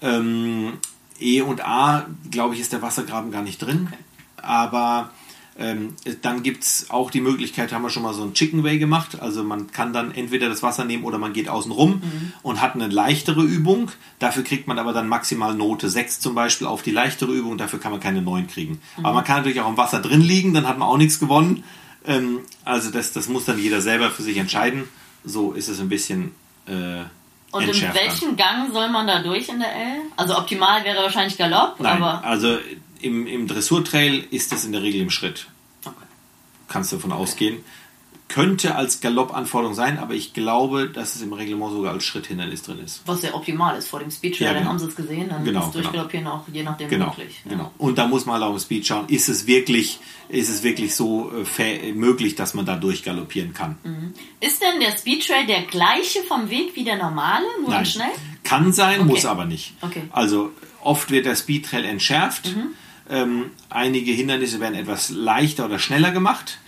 Ähm, 0.00 0.74
E 1.20 1.40
und 1.42 1.64
A, 1.66 2.06
glaube 2.30 2.54
ich, 2.54 2.60
ist 2.60 2.72
der 2.72 2.82
Wassergraben 2.82 3.32
gar 3.32 3.42
nicht 3.42 3.58
drin. 3.60 3.92
Aber 4.40 5.10
ähm, 5.58 5.94
dann 6.22 6.44
gibt 6.44 6.62
es 6.62 6.86
auch 6.88 7.10
die 7.10 7.20
Möglichkeit, 7.20 7.72
haben 7.72 7.82
wir 7.82 7.90
schon 7.90 8.04
mal 8.04 8.14
so 8.14 8.22
ein 8.22 8.32
Chicken 8.32 8.62
Way 8.62 8.78
gemacht. 8.78 9.20
Also 9.20 9.42
man 9.42 9.72
kann 9.72 9.92
dann 9.92 10.12
entweder 10.12 10.48
das 10.48 10.62
Wasser 10.62 10.84
nehmen 10.84 11.02
oder 11.02 11.18
man 11.18 11.32
geht 11.32 11.48
außen 11.48 11.72
rum 11.72 12.00
und 12.42 12.60
hat 12.62 12.76
eine 12.76 12.86
leichtere 12.86 13.42
Übung. 13.42 13.90
Dafür 14.20 14.44
kriegt 14.44 14.68
man 14.68 14.78
aber 14.78 14.92
dann 14.92 15.08
maximal 15.08 15.54
Note 15.54 15.88
6 15.88 16.20
zum 16.20 16.36
Beispiel 16.36 16.68
auf 16.68 16.82
die 16.82 16.92
leichtere 16.92 17.32
Übung. 17.32 17.58
Dafür 17.58 17.80
kann 17.80 17.90
man 17.90 18.00
keine 18.00 18.22
9 18.22 18.46
kriegen. 18.46 18.80
Aber 18.98 19.14
man 19.14 19.24
kann 19.24 19.38
natürlich 19.38 19.60
auch 19.60 19.68
im 19.68 19.76
Wasser 19.76 20.00
drin 20.00 20.20
liegen, 20.20 20.54
dann 20.54 20.68
hat 20.68 20.78
man 20.78 20.88
auch 20.88 20.96
nichts 20.96 21.18
gewonnen. 21.18 21.64
Ähm, 22.06 22.40
also 22.64 22.90
das, 22.90 23.12
das 23.12 23.28
muss 23.28 23.44
dann 23.44 23.58
jeder 23.58 23.80
selber 23.80 24.10
für 24.10 24.22
sich 24.22 24.36
entscheiden. 24.36 24.84
So 25.24 25.52
ist 25.52 25.68
es 25.68 25.80
ein 25.80 25.88
bisschen 25.88 26.32
äh, 26.66 27.02
Und 27.50 27.62
in 27.64 27.94
welchen 27.94 28.36
Gang 28.36 28.72
soll 28.72 28.88
man 28.90 29.06
da 29.06 29.22
durch 29.22 29.48
in 29.48 29.60
der 29.60 29.74
L? 29.74 30.00
Also 30.16 30.36
optimal 30.36 30.84
wäre 30.84 31.02
wahrscheinlich 31.02 31.38
Galopp, 31.38 31.80
Nein, 31.80 32.02
aber. 32.02 32.24
also 32.24 32.58
im, 33.00 33.26
im 33.26 33.46
Dressurtrail 33.46 34.24
ist 34.30 34.52
das 34.52 34.64
in 34.64 34.72
der 34.72 34.82
Regel 34.82 35.00
im 35.00 35.10
Schritt. 35.10 35.46
Okay. 35.84 35.94
Kannst 36.68 36.92
du 36.92 36.96
davon 36.96 37.12
ausgehen. 37.12 37.64
Könnte 38.28 38.74
als 38.74 39.00
Galoppanforderung 39.00 39.74
sein, 39.74 39.98
aber 39.98 40.12
ich 40.12 40.34
glaube, 40.34 40.90
dass 40.90 41.16
es 41.16 41.22
im 41.22 41.32
Reglement 41.32 41.72
sogar 41.72 41.94
als 41.94 42.04
Schritthindernis 42.04 42.62
drin 42.62 42.78
ist. 42.84 43.00
Was 43.06 43.22
ja 43.22 43.32
optimal 43.32 43.78
ist 43.78 43.88
vor 43.88 44.00
dem 44.00 44.10
Speedtrail, 44.10 44.48
Ja, 44.48 44.52
dann 44.52 44.62
genau. 44.64 44.70
haben 44.72 44.78
sie 44.78 44.84
es 44.86 44.94
gesehen, 44.96 45.30
dann 45.30 45.44
Genau, 45.44 45.66
ist 45.66 45.74
Durchgaloppieren 45.74 46.26
auch 46.26 46.42
je 46.52 46.62
nachdem 46.62 46.90
Genau, 46.90 47.06
möglich. 47.06 47.40
Ja. 47.46 47.52
genau. 47.52 47.72
Und 47.78 47.96
da 47.96 48.06
muss 48.06 48.26
man 48.26 48.34
halt 48.34 48.44
auch 48.44 48.52
im 48.52 48.58
Speed 48.60 48.86
schauen, 48.86 49.06
ist 49.08 49.30
es 49.30 49.46
wirklich, 49.46 49.98
ist 50.28 50.50
es 50.50 50.62
wirklich 50.62 50.94
so 50.94 51.32
äh, 51.32 51.42
fä- 51.44 51.94
möglich, 51.94 52.34
dass 52.34 52.52
man 52.52 52.66
da 52.66 52.76
durchgaloppieren 52.76 53.54
kann? 53.54 53.78
Ist 54.40 54.60
denn 54.62 54.78
der 54.78 54.90
Speedtrail 54.98 55.46
der 55.46 55.62
gleiche 55.62 56.22
vom 56.28 56.50
Weg 56.50 56.76
wie 56.76 56.84
der 56.84 56.96
normale, 56.98 57.46
nur 57.64 57.78
in 57.78 57.86
schnell? 57.86 58.10
Kann 58.44 58.74
sein, 58.74 59.00
Okay. 59.00 59.08
muss 59.08 59.24
aber 59.24 59.46
nicht. 59.46 59.72
Okay. 59.80 60.02
Also 60.10 60.52
oft 60.82 61.10
wird 61.10 61.24
der 61.24 61.34
Speedtrail 61.34 61.86
entschärft. 61.86 62.54
Mhm. 62.54 62.68
Ähm, 63.10 63.44
einige 63.70 64.12
Hindernisse 64.12 64.60
werden 64.60 64.74
etwas 64.74 65.08
leichter 65.08 65.64
oder 65.64 65.78
schneller 65.78 66.10
gemacht, 66.10 66.58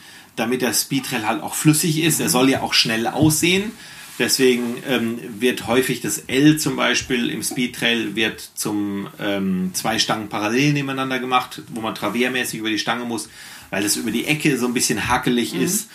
damit 0.41 0.63
der 0.63 0.73
Speedtrail 0.73 1.27
halt 1.27 1.43
auch 1.43 1.55
flüssig 1.55 2.03
ist. 2.03 2.21
Er 2.21 2.29
soll 2.29 2.49
ja 2.51 2.63
auch 2.63 2.73
schnell 2.73 3.07
aussehen. 3.07 3.73
Deswegen 4.19 4.83
ähm, 4.87 5.19
wird 5.39 5.67
häufig 5.67 6.01
das 6.01 6.19
L 6.19 6.59
zum 6.59 6.77
Beispiel 6.77 7.31
im 7.31 7.43
Speedtrail 7.43 8.17
wird 8.17 8.41
zum 8.55 9.09
ähm, 9.19 9.71
zwei 9.73 9.99
Stangen 9.99 10.29
parallel 10.29 10.75
nebeneinander 10.75 11.19
gemacht, 11.19 11.63
wo 11.69 11.81
man 11.81 11.95
traviermäßig 11.95 12.61
über 12.61 12.69
die 12.69 12.79
Stange 12.79 13.05
muss, 13.05 13.31
weil 13.71 13.83
es 13.85 13.97
über 13.97 14.11
die 14.11 14.27
Ecke 14.27 14.59
so 14.59 14.67
ein 14.67 14.75
bisschen 14.75 15.09
hakelig 15.09 15.55
ist. 15.55 15.89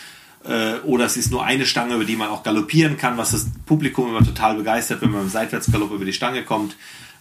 Äh, 0.43 0.79
oder 0.86 1.05
es 1.05 1.17
ist 1.17 1.29
nur 1.29 1.45
eine 1.45 1.67
Stange, 1.67 1.95
über 1.95 2.05
die 2.05 2.15
man 2.15 2.29
auch 2.29 2.41
galoppieren 2.41 2.97
kann, 2.97 3.17
was 3.17 3.31
das 3.31 3.47
Publikum 3.67 4.10
immer 4.10 4.25
total 4.25 4.55
begeistert, 4.55 5.01
wenn 5.01 5.12
man 5.12 5.21
im 5.21 5.29
Seitwärtsgalopp 5.29 5.91
über 5.91 6.05
die 6.05 6.13
Stange 6.13 6.43
kommt. 6.43 6.75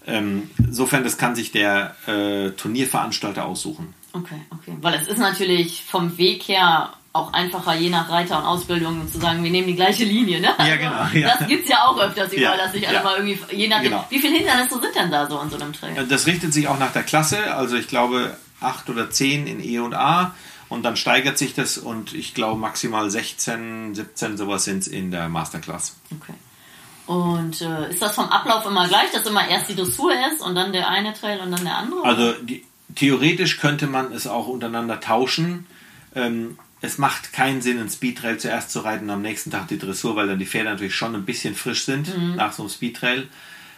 Ähm, 0.07 0.51
insofern, 0.59 1.05
das 1.05 1.19
kann 1.19 1.35
sich 1.35 1.53
der 1.53 1.97
äh, 2.07 2.51
Turnierveranstalter 2.53 3.45
aussuchen. 3.45 3.95
Okay, 4.13 4.41
okay. 4.51 4.77
Weil 4.81 4.95
es 4.95 5.09
ist 5.09 5.19
natürlich 5.19 5.83
vom 5.83 6.17
Weg 6.17 6.43
her 6.49 6.95
auch 7.15 7.33
einfacher, 7.33 7.75
je 7.75 7.91
nach 7.91 8.11
Reiter 8.11 8.39
und 8.39 8.45
Ausbildung 8.45 9.11
zu 9.11 9.21
sagen, 9.21 9.45
wir 9.45 9.51
nehmen 9.53 9.69
die 9.69 9.77
gleiche 9.77 10.05
Linie, 10.05 10.41
ne? 10.41 10.49
Ja, 10.59 10.75
genau, 10.77 11.07
ja. 11.15 11.37
Das 11.39 11.47
gibt's 11.47 11.71
ja 11.71 11.85
auch 11.87 11.97
öfters 11.97 12.33
überall, 12.33 12.59
Ja, 12.59 12.65
dass 12.65 12.73
sich 12.73 12.87
alle 12.89 12.97
ja. 12.97 13.03
mal 13.05 13.17
irgendwie, 13.17 13.57
je 13.57 13.69
nachdem, 13.69 13.91
Genau. 13.93 14.05
wie 14.11 14.19
viele 14.19 14.37
Hindernisse 14.37 14.81
sind 14.81 14.97
denn 14.97 15.11
da 15.13 15.29
so 15.29 15.41
in 15.41 15.49
so 15.49 15.57
einem 15.57 15.73
Trail? 15.73 16.07
Das 16.09 16.27
richtet 16.27 16.53
sich 16.53 16.67
auch 16.67 16.79
nach 16.79 16.93
der 16.93 17.05
Klasse, 17.05 17.55
also 17.55 17.77
ich 17.77 17.87
glaube 17.87 18.37
acht 18.61 18.91
oder 18.91 19.11
zehn 19.11 19.47
in 19.47 19.63
E 19.63 19.79
und 19.79 19.95
A 19.95 20.35
und 20.69 20.83
dann 20.83 20.97
steigert 20.97 21.39
sich 21.39 21.55
das 21.55 21.79
und 21.79 22.15
ich 22.15 22.35
glaube 22.35 22.59
maximal 22.61 23.09
16, 23.09 23.95
17 23.95 24.37
sowas 24.37 24.65
sind 24.65 24.79
es 24.81 24.89
in 24.89 25.13
der 25.13 25.29
Masterclass. 25.29 25.95
Okay. 26.21 26.35
Und 27.07 27.61
äh, 27.61 27.91
ist 27.91 28.03
das 28.03 28.15
vom 28.15 28.29
Ablauf 28.29 28.67
immer 28.67 28.89
gleich, 28.89 29.13
dass 29.13 29.25
immer 29.27 29.47
erst 29.47 29.69
die 29.69 29.77
Dressur 29.77 30.13
ist 30.33 30.41
und 30.41 30.57
dann 30.57 30.73
der 30.73 30.89
eine 30.89 31.13
Trail 31.13 31.39
und 31.41 31.53
dann 31.53 31.63
der 31.65 31.77
andere? 31.77 32.03
Also 32.03 32.33
die, 32.43 32.65
theoretisch 32.97 33.59
könnte 33.59 33.87
man 33.87 34.11
es 34.13 34.27
auch 34.27 34.49
untereinander 34.49 34.99
tauschen. 35.01 35.67
Ähm, 36.17 36.59
es 36.85 36.99
macht 36.99 37.33
keinen 37.33 37.63
Sinn, 37.63 37.79
einen 37.79 37.89
Speedtrail 37.89 38.39
zuerst 38.39 38.71
zu 38.71 38.81
reiten 38.81 39.05
und 39.05 39.11
am 39.11 39.23
nächsten 39.23 39.51
Tag 39.51 39.69
die 39.69 39.79
Dressur, 39.79 40.17
weil 40.17 40.27
dann 40.27 40.39
die 40.39 40.47
Pferde 40.47 40.71
natürlich 40.71 40.95
schon 40.95 41.15
ein 41.15 41.25
bisschen 41.25 41.55
frisch 41.55 41.85
sind 41.85 42.13
nach 42.37 42.53
so 42.53 42.63
einem 42.63 42.71
Speedtrail. 42.71 43.29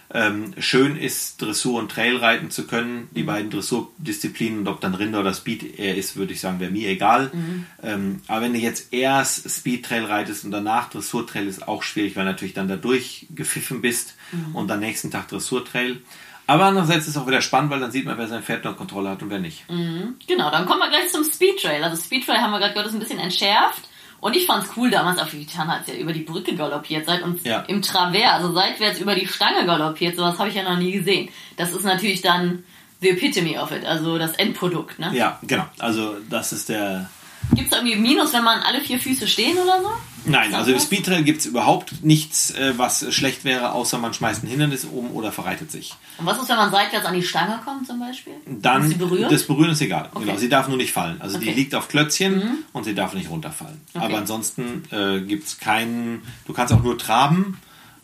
Ähm, 0.09 0.55
schön 0.59 0.97
ist, 0.97 1.43
Dressur 1.43 1.81
und 1.81 1.91
Trail 1.91 2.17
reiten 2.17 2.51
zu 2.51 2.69
können, 2.69 3.09
die 3.11 3.25
beiden 3.25 3.51
Dressurdisziplinen, 3.51 4.61
und 4.61 4.69
ob 4.69 4.81
dann 4.81 4.95
Rinder 4.95 5.19
oder 5.19 5.35
Speed 5.35 5.81
eher 5.81 5.97
ist, 5.97 6.15
würde 6.15 6.33
ich 6.33 6.41
sagen, 6.41 6.61
wäre 6.61 6.71
mir 6.71 6.89
egal. 6.89 7.33
Ähm, 7.83 8.21
aber 8.29 8.43
wenn 8.43 8.53
du 8.53 8.61
jetzt 8.61 8.93
erst 8.93 9.51
Speedtrail 9.51 10.05
reitest 10.05 10.45
und 10.45 10.53
danach 10.53 10.91
Dressurtrail, 10.91 11.49
ist 11.49 11.67
auch 11.67 11.83
schwierig, 11.83 12.15
weil 12.15 12.25
natürlich 12.25 12.55
dann 12.55 12.69
da 12.69 12.77
durchgepfiffen 12.77 13.81
bist 13.81 14.15
und 14.53 14.71
am 14.71 14.79
nächsten 14.79 15.11
Tag 15.11 15.27
Dressurtrail. 15.27 15.99
Aber 16.47 16.65
andererseits 16.67 17.07
ist 17.09 17.17
es 17.17 17.23
auch 17.23 17.27
wieder 17.27 17.43
spannend, 17.43 17.71
weil 17.71 17.81
dann 17.81 17.91
sieht 17.91 18.05
man, 18.05 18.17
wer 18.19 18.29
sein 18.29 18.43
Pferd 18.43 18.65
noch 18.65 18.77
Kontrolle 18.77 19.11
hat 19.11 19.23
und 19.23 19.31
wer 19.31 19.39
nicht. 19.41 19.65
Genau, 19.69 20.51
dann 20.51 20.67
kommen 20.67 20.81
wir 20.81 20.89
gleich 20.89 21.09
zum 21.11 21.25
Speedtrail. 21.25 21.83
Also 21.83 22.01
Speedtrail 22.01 22.39
haben 22.39 22.53
wir 22.53 22.59
gerade 22.59 22.73
gehört, 22.73 22.89
ist 22.89 22.95
ein 22.95 23.01
bisschen 23.01 23.19
entschärft. 23.19 23.83
Und 24.19 24.35
ich 24.35 24.47
fand's 24.47 24.71
cool 24.77 24.91
damals 24.91 25.19
auf 25.19 25.31
Gitan, 25.31 25.69
als 25.69 25.89
ihr 25.89 25.99
über 25.99 26.13
die 26.13 26.23
Brücke 26.23 26.55
galoppiert 26.57 27.05
seid 27.05 27.23
und 27.23 27.45
Ja. 27.45 27.61
im 27.69 27.83
Travers, 27.83 28.33
also 28.33 28.53
seitwärts 28.53 28.99
über 28.99 29.15
die 29.15 29.27
Stange 29.27 29.67
galoppiert. 29.67 30.17
Sowas 30.17 30.39
habe 30.39 30.49
ich 30.49 30.55
ja 30.55 30.63
noch 30.63 30.79
nie 30.79 30.93
gesehen. 30.93 31.29
Das 31.57 31.73
ist 31.73 31.85
natürlich 31.85 32.23
dann 32.23 32.65
the 33.03 33.11
epitome 33.11 33.61
of 33.61 33.71
it, 33.73 33.85
also 33.85 34.17
das 34.17 34.33
Endprodukt. 34.33 34.99
Ne? 34.99 35.11
Ja, 35.15 35.39
genau. 35.43 35.67
Also 35.79 36.17
das 36.31 36.53
ist 36.53 36.69
der... 36.71 37.11
Gibt's 37.55 37.71
da 37.71 37.77
irgendwie 37.77 37.97
Minus, 37.97 38.33
wenn 38.33 38.43
man 38.43 38.61
alle 38.61 38.81
vier 38.81 38.99
Füße 38.99 39.29
stehen 39.29 39.59
oder 39.59 39.83
so? 39.83 39.91
Nein, 40.27 40.55
also 40.55 40.73
im? 40.73 40.79
Speedtrail 40.81 41.23
gibt 41.23 41.41
es 41.41 41.47
überhaupt 41.47 42.05
nichts, 42.05 42.51
äh, 42.53 42.75
was 42.77 43.15
schlecht 43.15 43.45
wäre, 43.45 43.73
außer 43.73 43.99
man 43.99 44.13
schmeißt 44.15 44.45
ein 44.45 44.49
Hindernis 44.49 44.85
um 44.85 45.11
oder 45.13 45.33
verreitet 45.33 45.71
sich. 45.71 45.95
Und 46.19 46.27
was 46.27 46.39
ist, 46.39 46.49
wenn 46.49 46.57
man 46.57 46.71
seitwärts 46.71 47.07
an 47.07 47.15
die 47.15 47.23
Stange 47.23 47.61
kommt 47.65 47.87
zum 47.87 48.01
Beispiel? 48.01 48.35
Dann, 48.47 48.91
das 49.31 49.45
Berühren 49.47 49.71
ist 49.71 49.81
egal. 49.81 50.09
Okay. 50.13 50.25
Genau, 50.27 50.37
sie 50.39 50.49
darf 50.49 50.69
nur 50.69 50.77
nicht 50.77 50.93
fallen. 50.93 51.21
Also 51.21 51.39
die 51.39 51.47
Okay. 51.47 51.53
Mhm. 51.53 51.57
liegt 51.57 51.75
auf 51.75 51.89
Klötzchen 51.89 52.65
und 52.73 52.85
sie 52.85 52.95
darf 52.95 53.15
nicht 53.15 53.31
runterfallen. 53.31 53.81
Okay. 53.95 54.05
Aber 54.05 54.19
ansonsten 54.19 54.85
äh, 54.91 55.21
gibt 55.21 55.47
es 55.47 55.59
keinen, 55.59 56.23
du 56.47 56.53
kannst 56.53 56.73
auch 56.73 56.83
nur 56.83 56.99
traben 56.99 57.59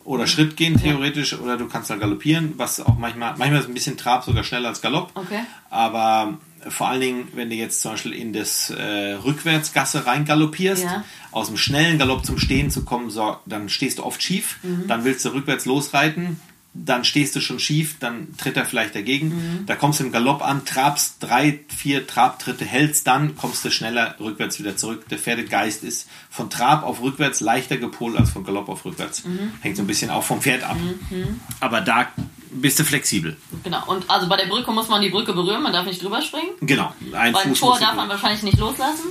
oder 0.05 0.27
Schritt 0.27 0.57
gehen 0.57 0.79
theoretisch 0.79 1.33
oder 1.39 1.55
du 1.57 1.67
kannst 1.67 1.89
halt 1.89 2.01
galoppieren, 2.01 2.53
was 2.57 2.79
auch 2.81 2.97
manchmal, 2.97 3.35
manchmal 3.37 3.61
ist 3.61 3.67
ein 3.69 3.73
bisschen 3.73 3.95
Trab 3.97 4.23
sogar 4.25 4.43
schneller 4.43 4.69
als 4.69 4.81
Galopp. 4.81 5.11
Okay. 5.15 5.39
Aber 5.69 6.37
vor 6.69 6.89
allen 6.89 7.01
Dingen, 7.01 7.27
wenn 7.33 7.49
du 7.49 7.55
jetzt 7.55 7.81
zum 7.81 7.91
Beispiel 7.91 8.13
in 8.13 8.33
das 8.33 8.69
äh, 8.69 9.13
Rückwärtsgasse 9.13 10.05
reingaloppierst, 10.05 10.83
Ja. 10.83 11.03
aus 11.31 11.47
dem 11.47 11.57
schnellen 11.57 11.97
Galopp 11.97 12.25
zum 12.25 12.37
Stehen 12.37 12.69
zu 12.71 12.83
kommen, 12.85 13.09
so, 13.09 13.37
dann 13.45 13.69
stehst 13.69 13.99
du 13.99 14.03
oft 14.03 14.21
schief, 14.21 14.57
Mhm. 14.63 14.87
dann 14.87 15.03
willst 15.05 15.23
du 15.25 15.29
rückwärts 15.29 15.65
losreiten 15.65 16.39
dann 16.75 17.03
stehst 17.05 17.35
du 17.35 17.39
schon 17.39 17.59
schief, 17.59 17.97
dann 17.99 18.35
tritt 18.35 18.57
er 18.57 18.65
vielleicht 18.65 18.95
dagegen. 18.95 19.27
Mhm. 19.27 19.65
Da 19.67 19.75
kommst 19.75 19.99
du 19.99 20.05
im 20.05 20.11
Galopp 20.11 20.41
an, 20.43 20.65
trabst 20.65 21.17
drei, 21.19 21.59
vier 21.67 22.07
Trabtritte, 22.07 22.65
hältst 22.65 23.05
dann, 23.05 23.35
kommst 23.37 23.63
du 23.63 23.69
schneller 23.69 24.15
rückwärts 24.19 24.57
wieder 24.57 24.75
zurück. 24.75 25.07
Der 25.07 25.19
Pferdegeist 25.19 25.83
ist 25.83 26.09
von 26.31 26.49
Trab 26.49 26.81
auf 26.81 26.99
rückwärts 27.03 27.41
leichter 27.41 27.77
gepolt 27.77 28.17
als 28.17 28.31
von 28.31 28.43
Galopp 28.43 28.69
auf 28.69 28.85
rückwärts. 28.85 29.23
Mhm. 29.23 29.51
Hängt 29.61 29.77
so 29.77 29.83
ein 29.83 29.87
bisschen 29.87 30.09
auch 30.09 30.23
vom 30.23 30.41
Pferd 30.41 30.63
ab. 30.63 30.77
Aber 31.59 31.79
da 31.79 32.07
bist 32.53 32.79
du 32.79 32.83
flexibel. 32.83 33.37
Genau. 33.63 33.83
Und 33.87 34.09
also 34.09 34.27
bei 34.27 34.37
der 34.37 34.45
Brücke 34.45 34.71
muss 34.71 34.87
man 34.87 35.01
die 35.01 35.09
Brücke 35.09 35.33
berühren, 35.33 35.61
man 35.61 35.73
darf 35.73 35.85
nicht 35.85 36.01
drüber 36.01 36.21
springen. 36.21 36.51
Genau. 36.61 36.93
Ein 37.13 37.33
Beim 37.33 37.49
Fuß 37.49 37.59
Tor 37.59 37.79
darf 37.79 37.95
man 37.95 38.09
wahrscheinlich 38.09 38.43
nicht 38.43 38.59
loslassen. 38.59 39.07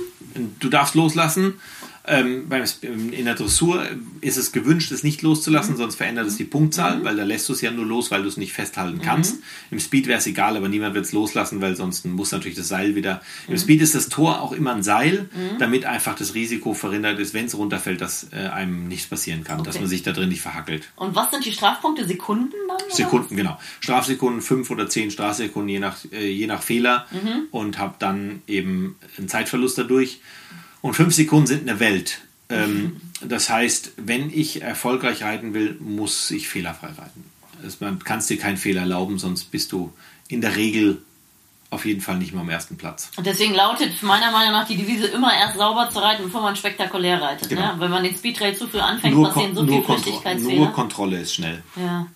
Du 0.59 0.69
darfst 0.69 0.95
loslassen. 0.95 1.59
Ähm, 2.05 2.49
beim, 2.49 2.63
in 2.81 3.23
der 3.23 3.35
Dressur 3.35 3.85
ist 4.19 4.35
es 4.35 4.51
gewünscht, 4.51 4.91
es 4.91 5.03
nicht 5.03 5.21
loszulassen, 5.21 5.77
sonst 5.77 5.95
verändert 5.95 6.27
es 6.27 6.35
die 6.35 6.43
Punktzahl, 6.43 7.01
weil 7.05 7.15
da 7.15 7.23
lässt 7.23 7.47
du 7.47 7.53
es 7.53 7.61
ja 7.61 7.71
nur 7.71 7.85
los, 7.85 8.11
weil 8.11 8.23
du 8.23 8.27
es 8.27 8.35
nicht 8.35 8.51
festhalten 8.51 9.01
kannst. 9.01 9.37
Im 9.71 9.79
Speed 9.79 10.07
wäre 10.07 10.19
es 10.19 10.27
egal, 10.27 10.57
aber 10.57 10.67
niemand 10.67 10.95
wird 10.95 11.05
es 11.05 11.13
loslassen, 11.13 11.61
weil 11.61 11.77
sonst 11.77 12.05
muss 12.05 12.33
natürlich 12.33 12.57
das 12.57 12.67
Seil 12.67 12.95
wieder. 12.95 13.21
Im 13.47 13.57
Speed 13.57 13.81
ist 13.81 13.95
das 13.95 14.09
Tor 14.09 14.41
auch 14.41 14.51
immer 14.51 14.75
ein 14.75 14.83
Seil, 14.83 15.29
damit 15.59 15.85
einfach 15.85 16.15
das 16.15 16.33
Risiko 16.35 16.73
verhindert 16.73 17.19
ist, 17.19 17.33
wenn 17.33 17.45
es 17.45 17.57
runterfällt, 17.57 18.01
dass 18.01 18.27
äh, 18.33 18.47
einem 18.49 18.89
nichts 18.89 19.07
passieren 19.07 19.43
kann, 19.45 19.63
dass 19.63 19.75
Okay. 19.75 19.83
man 19.83 19.89
sich 19.89 20.03
da 20.03 20.11
drin 20.11 20.27
nicht 20.29 20.41
verhackelt. 20.41 20.89
Und 20.97 21.15
was 21.15 21.31
sind 21.31 21.45
die 21.45 21.53
Strafpunkte? 21.53 22.05
Sekunden 22.05 22.51
dann? 22.67 22.77
oder? 22.85 22.93
Sekunden, 22.95 23.35
genau. 23.37 23.57
Strafsekunden, 23.79 24.41
fünf 24.41 24.69
oder 24.71 24.89
zehn 24.89 25.09
Strafsekunden, 25.09 25.69
je 25.69 25.79
nach, 25.79 25.97
äh, 26.11 26.29
je 26.29 26.47
nach 26.47 26.61
Fehler. 26.61 27.07
Und 27.51 27.79
habe 27.79 27.95
dann 27.99 28.41
eben 28.47 28.97
einen 29.17 29.29
Zeitverlust 29.29 29.77
dadurch. 29.77 30.19
Und 30.83 30.93
fünf 30.95 31.15
Sekunden 31.15 31.47
sind 31.47 31.67
eine 31.67 31.79
Welt. 31.79 32.19
Ähm, 32.49 32.97
das 33.21 33.49
heißt, 33.49 33.93
wenn 33.97 34.29
ich 34.29 34.61
erfolgreich 34.61 35.23
reiten 35.23 35.53
will, 35.53 35.77
muss 35.79 36.29
ich 36.29 36.49
fehlerfrei 36.49 36.87
reiten. 36.87 37.23
Also 37.63 37.77
man 37.79 37.99
kannst 38.03 38.29
dir 38.29 38.37
keinen 38.37 38.57
Fehler 38.57 38.81
erlauben, 38.81 39.17
sonst 39.17 39.45
bist 39.45 39.71
du 39.71 39.93
in 40.27 40.41
der 40.41 40.57
Regel 40.57 41.01
auf 41.69 41.85
jeden 41.85 42.01
Fall 42.01 42.17
nicht 42.17 42.33
mehr 42.33 42.41
am 42.41 42.49
ersten 42.49 42.75
Platz. 42.77 43.09
Und 43.15 43.25
deswegen 43.25 43.53
lautet 43.53 44.03
meiner 44.03 44.29
Meinung 44.31 44.51
nach 44.51 44.67
die 44.67 44.75
Devise 44.75 45.07
immer 45.07 45.33
erst 45.33 45.57
sauber 45.57 45.89
zu 45.89 45.99
reiten, 45.99 46.23
bevor 46.23 46.41
man 46.41 46.55
spektakulär 46.57 47.21
reitet. 47.21 47.47
Genau. 47.47 47.61
Ne? 47.61 47.79
Wenn 47.79 47.89
man 47.89 48.03
den 48.03 48.13
Speedtrail 48.13 48.53
zu 48.55 48.67
früh 48.67 48.79
anfängt, 48.79 49.15
Nur, 49.15 49.29
passieren 49.29 49.55
so 49.55 49.65
viele 49.65 49.81
Flüchtigkeitsfehler. 49.83 50.55
nur 50.57 50.71
Kontrolle 50.73 51.21
ist 51.21 51.33
schnell. 51.33 51.63
Ja. 51.77 52.07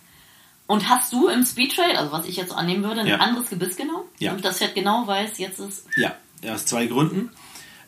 Und 0.68 0.90
hast 0.90 1.14
du 1.14 1.30
im 1.30 1.46
Speedtrail, 1.46 1.96
also 1.96 2.12
was 2.12 2.26
ich 2.26 2.36
jetzt 2.36 2.52
annehmen 2.52 2.84
würde, 2.84 3.00
ein 3.02 3.08
Ja. 3.08 3.18
anderes 3.18 3.50
Gebiss 3.50 3.78
genommen? 3.78 4.04
Ja. 4.20 4.34
Und 4.34 4.44
das 4.44 4.58
Pferd 4.58 4.76
genau 4.76 5.08
weiß, 5.08 5.38
jetzt 5.38 5.60
ist. 5.60 5.86
Ja, 5.96 6.14
aus 6.54 6.66
zwei 6.66 6.86
Gründen. 6.88 7.30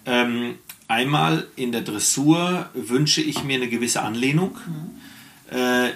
Ähm, 0.06 0.58
einmal 0.89 1.47
in 1.56 1.71
der 1.71 1.82
Dressur 1.82 2.69
wünsche 2.73 3.21
ich 3.21 3.45
mir 3.45 3.56
eine 3.56 3.69
gewisse 3.69 4.02
Anlehnung. 4.02 4.58
Äh, 5.49 5.91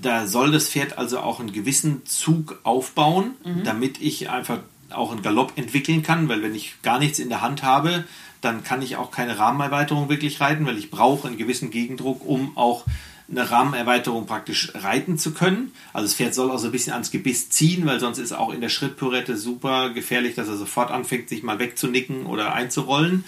da 0.00 0.26
soll 0.26 0.50
das 0.50 0.68
Pferd 0.70 0.96
also 0.96 1.20
auch 1.20 1.38
einen 1.38 1.52
gewissen 1.52 2.06
Zug 2.06 2.58
aufbauen, 2.62 3.32
damit 3.64 4.00
ich 4.00 4.30
einfach 4.30 4.60
auch 4.90 5.12
einen 5.12 5.22
Galopp 5.22 5.52
entwickeln 5.56 6.02
kann, 6.02 6.28
weil 6.28 6.42
wenn 6.42 6.54
ich 6.54 6.80
gar 6.82 6.98
nichts 6.98 7.18
in 7.18 7.28
der 7.28 7.42
Hand 7.42 7.62
habe, 7.62 8.04
dann 8.40 8.64
kann 8.64 8.82
ich 8.82 8.96
auch 8.96 9.10
keine 9.10 9.38
Rahmenerweiterung 9.38 10.08
wirklich 10.08 10.40
reiten, 10.40 10.66
weil 10.66 10.78
ich 10.78 10.90
brauche 10.90 11.28
einen 11.28 11.36
gewissen 11.36 11.70
Gegendruck, 11.70 12.26
um 12.26 12.56
auch 12.56 12.84
eine 13.30 13.50
Rahmenerweiterung 13.50 14.26
praktisch 14.26 14.72
reiten 14.74 15.18
zu 15.18 15.32
können. 15.32 15.72
Also 15.92 16.06
das 16.06 16.14
Pferd 16.14 16.34
soll 16.34 16.50
auch 16.50 16.58
so 16.58 16.66
ein 16.68 16.72
bisschen 16.72 16.94
ans 16.94 17.10
Gebiss 17.10 17.50
ziehen, 17.50 17.84
weil 17.86 18.00
sonst 18.00 18.18
ist 18.18 18.32
auch 18.32 18.52
in 18.52 18.60
der 18.60 18.70
Schrittpürette 18.70 19.36
super 19.36 19.90
gefährlich, 19.90 20.34
dass 20.34 20.48
er 20.48 20.56
sofort 20.56 20.90
anfängt, 20.90 21.28
sich 21.28 21.42
mal 21.42 21.58
wegzunicken 21.58 22.26
oder 22.26 22.54
einzurollen. 22.54 23.24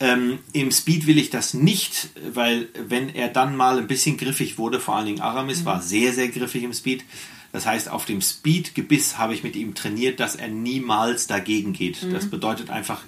Ähm, 0.00 0.38
Im 0.52 0.70
Speed 0.70 1.06
will 1.06 1.18
ich 1.18 1.30
das 1.30 1.54
nicht, 1.54 2.10
weil 2.32 2.68
wenn 2.88 3.08
er 3.08 3.28
dann 3.28 3.56
mal 3.56 3.78
ein 3.78 3.88
bisschen 3.88 4.16
griffig 4.16 4.58
wurde, 4.58 4.78
vor 4.78 4.96
allen 4.96 5.06
Dingen 5.06 5.20
Aramis 5.20 5.64
war 5.64 5.82
sehr, 5.82 6.12
sehr 6.12 6.28
griffig 6.28 6.62
im 6.62 6.72
Speed. 6.72 7.04
Das 7.50 7.66
heißt, 7.66 7.88
auf 7.88 8.04
dem 8.04 8.20
Speed-Gebiss 8.20 9.18
habe 9.18 9.34
ich 9.34 9.42
mit 9.42 9.56
ihm 9.56 9.74
trainiert, 9.74 10.20
dass 10.20 10.36
er 10.36 10.48
niemals 10.48 11.26
dagegen 11.26 11.72
geht. 11.72 12.06
Das 12.12 12.28
bedeutet 12.30 12.70
einfach 12.70 13.02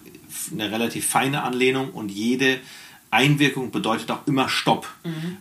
eine 0.51 0.71
relativ 0.73 1.07
feine 1.07 1.43
Anlehnung 1.43 1.91
und 1.91 2.11
jede 2.11 2.59
Einwirkung 3.13 3.71
bedeutet 3.73 4.11
auch 4.11 4.27
immer 4.27 4.49
Stopp. 4.49 4.89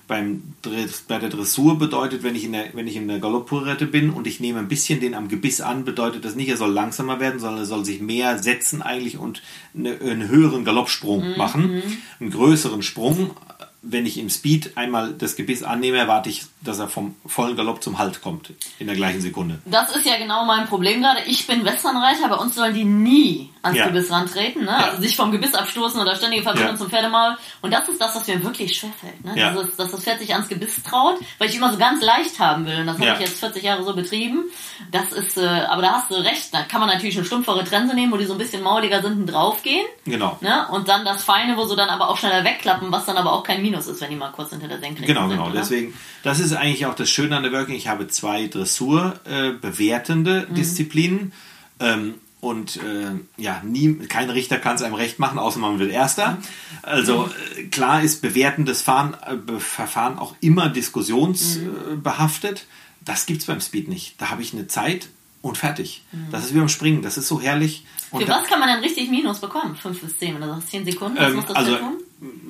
Beim, 0.07 0.41
Dre- 0.63 0.89
bei 1.07 1.19
der 1.19 1.29
Dressur 1.29 1.77
bedeutet, 1.77 2.23
wenn 2.23 2.35
ich 2.35 2.43
in 2.45 2.53
der, 2.53 2.65
wenn 2.73 2.87
ich 2.87 2.95
in 2.95 3.07
der 3.07 3.19
Galopppurette 3.19 3.85
bin 3.85 4.09
und 4.09 4.25
ich 4.25 4.39
nehme 4.39 4.57
ein 4.59 4.67
bisschen 4.67 4.99
den 4.99 5.13
am 5.13 5.27
Gebiss 5.27 5.61
an, 5.61 5.85
bedeutet 5.85 6.25
das 6.25 6.35
nicht, 6.35 6.49
er 6.49 6.57
soll 6.57 6.71
langsamer 6.71 7.19
werden, 7.19 7.39
sondern 7.39 7.59
er 7.61 7.65
soll 7.67 7.85
sich 7.85 8.01
mehr 8.01 8.39
setzen 8.39 8.81
eigentlich 8.81 9.17
und 9.17 9.43
eine, 9.77 9.99
einen 9.99 10.27
höheren 10.29 10.65
Galoppsprung 10.65 11.37
machen. 11.37 11.83
Einen 12.19 12.31
größeren 12.31 12.81
Sprung. 12.81 13.31
Wenn 13.81 14.05
ich 14.05 14.17
im 14.17 14.29
Speed 14.29 14.75
einmal 14.77 15.13
das 15.13 15.37
Gebiss 15.37 15.63
annehme, 15.63 15.97
erwarte 15.97 16.27
ich, 16.29 16.43
dass 16.61 16.79
er 16.79 16.89
vom 16.89 17.15
vollen 17.25 17.55
Galopp 17.55 17.81
zum 17.81 17.97
Halt 17.97 18.21
kommt. 18.21 18.51
In 18.77 18.87
der 18.87 18.95
gleichen 18.97 19.21
Sekunde. 19.21 19.59
Das 19.65 19.95
ist 19.95 20.05
ja 20.05 20.17
genau 20.17 20.43
mein 20.45 20.67
Problem 20.67 21.01
gerade. 21.01 21.21
Ich 21.27 21.47
bin 21.47 21.63
Westernreiter, 21.63 22.27
bei 22.27 22.35
uns 22.35 22.55
sollen 22.55 22.73
die 22.73 22.83
nie 22.83 23.49
ans 23.61 23.77
Ja. 23.77 23.87
Gebiss 23.87 24.11
rantreten, 24.11 24.65
ne? 24.65 24.71
Ja. 24.71 24.77
Also 24.89 25.01
sich 25.01 25.15
vom 25.15 25.31
Gebiss 25.31 25.53
abstoßen 25.53 25.99
oder 25.99 26.15
ständige 26.15 26.43
Verbindung 26.43 26.71
Ja. 26.73 26.77
zum 26.77 26.89
Pferdemaul. 26.89 27.37
Und 27.61 27.71
das 27.73 27.87
ist 27.87 28.01
das, 28.01 28.15
was 28.15 28.27
mir 28.27 28.43
wirklich 28.43 28.75
schwerfällt, 28.77 29.23
ne? 29.23 29.33
Ja. 29.37 29.51
Dieses, 29.51 29.75
dass 29.77 29.91
das 29.91 30.03
Pferd 30.03 30.19
sich 30.19 30.33
ans 30.33 30.49
Gebiss 30.49 30.83
traut, 30.83 31.15
weil 31.37 31.49
ich 31.49 31.55
immer 31.55 31.71
so 31.71 31.77
ganz 31.77 32.03
leicht 32.03 32.37
haben 32.39 32.65
will. 32.65 32.79
Und 32.81 32.87
das 32.87 32.99
habe 32.99 33.13
ich 33.13 33.19
jetzt 33.29 33.39
40 33.39 33.63
Jahre 33.63 33.83
so 33.85 33.93
betrieben. 33.95 34.43
Das 34.91 35.11
ist, 35.13 35.37
äh, 35.37 35.45
aber 35.45 35.81
da 35.81 35.93
hast 35.93 36.11
du 36.11 36.15
recht. 36.15 36.53
Da 36.53 36.63
kann 36.63 36.81
man 36.81 36.89
natürlich 36.89 37.15
eine 37.17 37.25
stumpfere 37.25 37.63
Trense 37.63 37.95
nehmen, 37.95 38.11
wo 38.11 38.17
die 38.17 38.25
so 38.25 38.33
ein 38.33 38.37
bisschen 38.39 38.61
mauliger 38.61 39.01
sind 39.01 39.13
und 39.19 39.25
draufgehen. 39.27 39.85
Genau. 40.05 40.37
Ne? 40.41 40.67
Und 40.71 40.87
dann 40.89 41.05
das 41.05 41.23
Feine, 41.23 41.55
wo 41.57 41.65
sie 41.65 41.75
dann 41.77 41.89
aber 41.89 42.09
auch 42.09 42.17
schneller 42.17 42.43
wegklappen, 42.43 42.91
was 42.91 43.05
dann 43.05 43.17
aber 43.17 43.31
auch 43.33 43.43
kein 43.43 43.61
Minus 43.69 43.87
ist, 43.87 44.01
wenn 44.01 44.09
die 44.09 44.15
mal 44.15 44.31
kurz 44.31 44.49
hinter 44.51 44.67
der 44.67 44.79
Senkrechten 44.79 45.07
Genau, 45.07 45.27
sind. 45.27 45.37
genau. 45.37 45.49
oder? 45.49 45.59
Deswegen, 45.59 45.93
das 46.23 46.39
ist 46.39 46.53
eigentlich 46.53 46.85
auch 46.85 46.95
das 46.95 47.09
Schöne 47.09 47.35
an 47.37 47.43
der 47.43 47.51
Working. 47.51 47.75
Ich 47.75 47.87
habe 47.87 48.07
zwei 48.07 48.47
Dressur 48.47 49.19
äh, 49.25 49.51
bewertende 49.51 50.47
Mhm. 50.49 50.55
Disziplinen. 50.55 51.33
Ähm, 51.79 52.15
und 52.41 52.77
äh, 52.77 53.11
ja, 53.41 53.61
nie, 53.65 53.95
kein 54.07 54.29
Richter 54.29 54.59
kann 54.59 54.75
es 54.77 54.81
einem 54.81 54.93
recht 54.95 55.19
machen, 55.19 55.37
außer 55.39 55.59
man 55.59 55.77
will 55.79 55.89
Erster. 55.89 56.37
Also 56.83 57.29
äh, 57.57 57.63
klar 57.63 58.01
ist 58.01 58.21
bewertendes 58.21 58.81
Fahren, 58.81 59.13
äh, 59.25 59.59
Verfahren 59.59 60.17
auch 60.17 60.35
immer 60.39 60.69
diskussionsbehaftet. 60.69 62.65
Das 63.03 63.25
gibt 63.25 63.41
es 63.41 63.47
beim 63.47 63.61
Speed 63.61 63.87
nicht. 63.89 64.15
Da 64.21 64.29
habe 64.29 64.41
ich 64.41 64.53
eine 64.53 64.67
Zeit 64.67 65.09
und 65.41 65.57
fertig. 65.57 66.03
Das 66.31 66.45
ist 66.45 66.53
wie 66.53 66.59
beim 66.59 66.69
Springen. 66.69 67.01
Das 67.01 67.17
ist 67.17 67.27
so 67.27 67.41
herrlich. 67.41 67.85
Und 68.11 68.23
Für 68.23 68.29
was 68.29 68.45
kann 68.47 68.59
man 68.59 68.69
denn 68.69 68.79
richtig 68.79 69.09
Minus 69.09 69.39
bekommen? 69.39 69.75
5 69.75 70.01
bis 70.01 70.17
10, 70.17 70.35
wenn 70.35 70.41
du 70.41 70.47
sagst 70.47 70.69
10 70.71 70.85
Sekunden, 70.85 71.17
was 71.17 71.29
ähm, 71.29 71.35
muss 71.35 71.45
das 71.45 71.55
also 71.55 71.75
tun? 71.75 71.97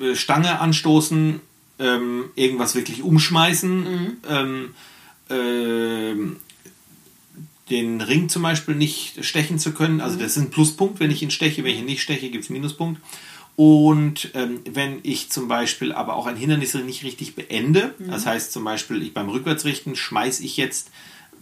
Äh, 0.00 0.14
Stange 0.14 0.60
anstoßen, 0.60 1.40
ähm, 1.78 2.24
irgendwas 2.34 2.74
wirklich 2.74 3.02
umschmeißen, 3.02 3.80
Mhm. 3.80 4.16
ähm, 4.28 4.74
ähm, 5.30 6.36
den 7.70 8.00
Ring 8.00 8.28
zum 8.28 8.42
Beispiel 8.42 8.74
nicht 8.74 9.24
stechen 9.24 9.58
zu 9.58 9.72
können. 9.72 9.94
Mhm. 9.96 10.00
Also 10.00 10.18
das 10.18 10.36
ist 10.36 10.42
ein 10.42 10.50
Pluspunkt, 10.50 10.98
wenn 11.00 11.10
ich 11.10 11.22
ihn 11.22 11.30
steche. 11.30 11.62
Wenn 11.62 11.72
ich 11.72 11.78
ihn 11.78 11.84
nicht 11.86 12.02
steche, 12.02 12.28
gibt 12.30 12.44
es 12.44 12.50
Minuspunkt. 12.50 13.00
Und 13.56 14.30
ähm, 14.34 14.60
wenn 14.70 15.00
ich 15.02 15.30
zum 15.30 15.46
Beispiel 15.46 15.92
aber 15.92 16.14
auch 16.14 16.26
ein 16.26 16.36
Hindernis 16.36 16.74
nicht 16.74 17.04
richtig 17.04 17.34
beende, 17.36 17.94
Mhm. 17.98 18.10
das 18.10 18.26
heißt 18.26 18.52
zum 18.52 18.64
Beispiel 18.64 19.02
ich 19.02 19.12
beim 19.14 19.28
Rückwärtsrichten 19.28 19.94
schmeiße 19.96 20.42
ich 20.42 20.56
jetzt 20.56 20.90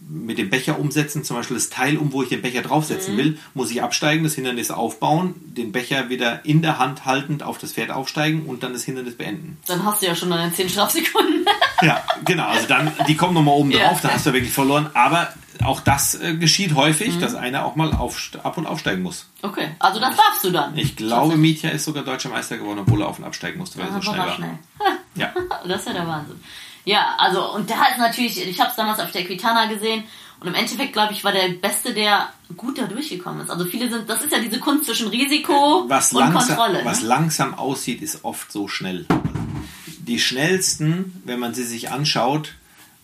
mit 0.07 0.37
dem 0.37 0.49
Becher 0.49 0.79
umsetzen, 0.79 1.23
zum 1.23 1.37
Beispiel 1.37 1.57
das 1.57 1.69
Teil 1.69 1.97
um, 1.97 2.13
wo 2.13 2.23
ich 2.23 2.29
den 2.29 2.41
Becher 2.41 2.61
draufsetzen 2.61 3.15
will, 3.17 3.37
muss 3.53 3.69
ich 3.71 3.83
absteigen, 3.83 4.23
das 4.23 4.33
Hindernis 4.35 4.71
aufbauen, 4.71 5.35
den 5.39 5.71
Becher 5.71 6.09
wieder 6.09 6.43
in 6.45 6.61
der 6.61 6.79
Hand 6.79 7.05
haltend 7.05 7.43
auf 7.43 7.57
das 7.59 7.73
Pferd 7.73 7.91
aufsteigen 7.91 8.43
und 8.47 8.63
dann 8.63 8.73
das 8.73 8.83
Hindernis 8.83 9.15
beenden. 9.15 9.57
Dann 9.67 9.83
hast 9.85 10.01
du 10.01 10.07
ja 10.07 10.15
schon 10.15 10.29
deine 10.31 10.51
10 10.53 10.69
Strafsekunden. 10.69 11.45
Ja, 11.81 12.03
genau. 12.25 12.45
Also 12.45 12.67
dann, 12.67 12.91
die 13.07 13.15
kommen 13.15 13.33
nochmal 13.33 13.53
oben 13.55 13.71
Ja. 13.71 13.87
drauf, 13.87 14.01
da 14.01 14.09
hast 14.09 14.25
du 14.25 14.33
wirklich 14.33 14.51
verloren. 14.51 14.89
Aber 14.95 15.29
auch 15.63 15.79
das 15.79 16.13
äh, 16.15 16.35
geschieht 16.35 16.75
häufig, 16.75 17.19
dass 17.19 17.35
einer 17.35 17.63
auch 17.63 17.77
mal 17.77 17.93
auf, 17.93 18.31
ab 18.43 18.57
und 18.57 18.65
aufsteigen 18.67 19.01
muss. 19.01 19.27
okay, 19.43 19.69
also 19.79 19.97
das 20.01 20.17
darfst 20.17 20.43
du 20.43 20.51
dann. 20.51 20.77
Ich 20.77 20.97
glaube, 20.97 21.37
Mietja 21.37 21.69
ist 21.69 21.85
sogar 21.85 22.03
deutscher 22.03 22.27
Meister 22.27 22.57
geworden, 22.57 22.79
obwohl 22.79 23.01
er 23.03 23.07
auf 23.07 23.17
und 23.19 23.23
absteigen 23.23 23.59
musste, 23.59 23.79
weil 23.79 23.85
er 23.87 23.95
Ah, 23.95 24.01
so 24.01 24.07
war 24.07 24.13
schnell 24.13 24.27
war. 24.27 24.35
schnell. 24.35 24.59
Ja. 25.15 25.33
Das 25.69 25.79
ist 25.79 25.87
ja 25.87 25.93
der 25.93 26.05
Wahnsinn. 26.07 26.35
Ja, 26.89 27.13
also, 27.19 27.53
und 27.53 27.69
da 27.69 27.85
ist 27.89 27.99
natürlich, 27.99 28.43
ich 28.47 28.59
habe 28.59 28.71
es 28.71 28.75
damals 28.75 28.99
auf 28.99 29.11
der 29.11 29.23
Quitana 29.23 29.67
gesehen 29.67 30.05
und 30.39 30.47
im 30.47 30.55
Endeffekt, 30.55 30.91
glaube 30.93 31.13
ich, 31.13 31.23
war 31.23 31.31
der 31.31 31.49
Beste, 31.49 31.93
der 31.93 32.29
gut 32.57 32.79
da 32.79 32.87
durchgekommen 32.87 33.41
ist. 33.41 33.51
Also 33.51 33.65
viele 33.65 33.91
sind, 33.91 34.09
das 34.09 34.23
ist 34.23 34.31
ja 34.31 34.39
diese 34.39 34.59
Kunst 34.59 34.85
zwischen 34.85 35.07
Risiko 35.09 35.85
was 35.87 36.11
und 36.13 36.19
langsam, 36.21 36.47
Kontrolle. 36.57 36.81
was 36.83 37.01
ne? 37.03 37.07
langsam 37.09 37.53
aussieht, 37.53 38.01
ist 38.01 38.23
oft 38.25 38.51
so 38.51 38.67
schnell. 38.67 39.05
Die 39.99 40.17
schnellsten, 40.17 41.21
wenn 41.25 41.39
man 41.39 41.53
sie 41.53 41.63
sich 41.63 41.91
anschaut, 41.91 42.53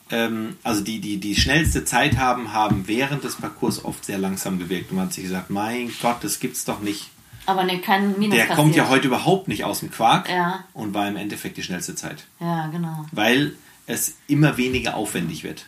ähm, 0.09 0.57
also 0.63 0.81
die, 0.81 0.99
die 0.99 1.17
die 1.19 1.35
schnellste 1.35 1.85
Zeit 1.85 2.17
haben, 2.17 2.53
haben 2.53 2.87
während 2.87 3.23
des 3.23 3.35
Parcours 3.35 3.85
oft 3.85 4.03
sehr 4.03 4.17
langsam 4.17 4.57
gewirkt. 4.57 4.89
Und 4.89 4.97
man 4.97 5.05
hat 5.05 5.13
sich 5.13 5.25
gesagt, 5.25 5.51
mein 5.51 5.91
Gott, 6.01 6.23
das 6.23 6.39
gibt's 6.39 6.65
doch 6.65 6.79
nicht. 6.79 7.11
Aber 7.45 7.63
ne, 7.63 7.79
kein 7.81 8.17
Minus 8.17 8.35
Der 8.35 8.47
kassiert. 8.47 8.57
kommt 8.57 8.75
ja 8.75 8.89
heute 8.89 9.05
überhaupt 9.07 9.47
nicht 9.47 9.63
aus 9.63 9.81
dem 9.81 9.91
Quark 9.91 10.27
Ja. 10.29 10.63
und 10.73 10.95
war 10.95 11.07
im 11.07 11.17
Endeffekt 11.17 11.57
die 11.57 11.63
schnellste 11.63 11.93
Zeit. 11.93 12.23
Ja, 12.39 12.65
genau. 12.67 13.05
Weil 13.11 13.53
es 13.87 14.15
immer 14.27 14.57
weniger 14.57 14.95
aufwendig 14.95 15.43
wird. 15.43 15.65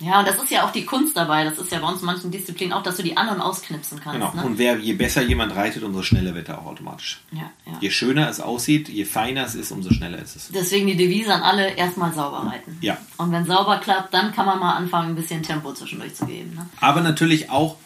Ja, 0.00 0.20
und 0.20 0.28
das 0.28 0.36
ist 0.40 0.50
ja 0.50 0.64
auch 0.64 0.70
die 0.70 0.84
Kunst 0.84 1.16
dabei. 1.16 1.42
Das 1.42 1.58
ist 1.58 1.72
ja 1.72 1.80
bei 1.80 1.88
uns 1.88 2.00
in 2.00 2.06
manchen 2.06 2.30
Disziplinen 2.30 2.72
auch, 2.72 2.84
dass 2.84 2.98
du 2.98 3.02
die 3.02 3.16
anderen 3.16 3.40
ausknipsen 3.40 4.00
kannst. 4.00 4.20
Genau. 4.20 4.32
Ne? 4.32 4.44
Und 4.44 4.58
wer, 4.58 4.78
je 4.78 4.92
besser 4.92 5.22
jemand 5.22 5.56
reitet, 5.56 5.82
umso 5.82 6.02
schneller 6.02 6.34
wird 6.36 6.48
er 6.48 6.60
auch 6.60 6.66
automatisch. 6.66 7.20
Ja, 7.32 7.50
ja. 7.66 7.78
Je 7.80 7.90
schöner 7.90 8.28
es 8.28 8.38
aussieht, 8.38 8.88
je 8.88 9.04
feiner 9.04 9.44
es 9.44 9.56
ist, 9.56 9.72
umso 9.72 9.90
schneller 9.90 10.18
ist 10.18 10.36
es. 10.36 10.48
Deswegen 10.52 10.86
die 10.86 10.96
Devise 10.96 11.34
an 11.34 11.42
alle, 11.42 11.70
erstmal 11.70 12.12
sauber 12.14 12.46
reiten. 12.46 12.78
Ja. 12.80 12.98
Und 13.16 13.32
wenn 13.32 13.44
sauber 13.44 13.78
klappt, 13.78 14.14
dann 14.14 14.32
kann 14.32 14.46
man 14.46 14.60
mal 14.60 14.74
anfangen, 14.74 15.10
ein 15.10 15.16
bisschen 15.16 15.42
Tempo 15.42 15.72
zwischendurch 15.72 16.14
zu 16.14 16.26
geben. 16.26 16.54
Ne? 16.54 16.68
Aber 16.80 17.00
natürlich 17.00 17.50
auch 17.50 17.76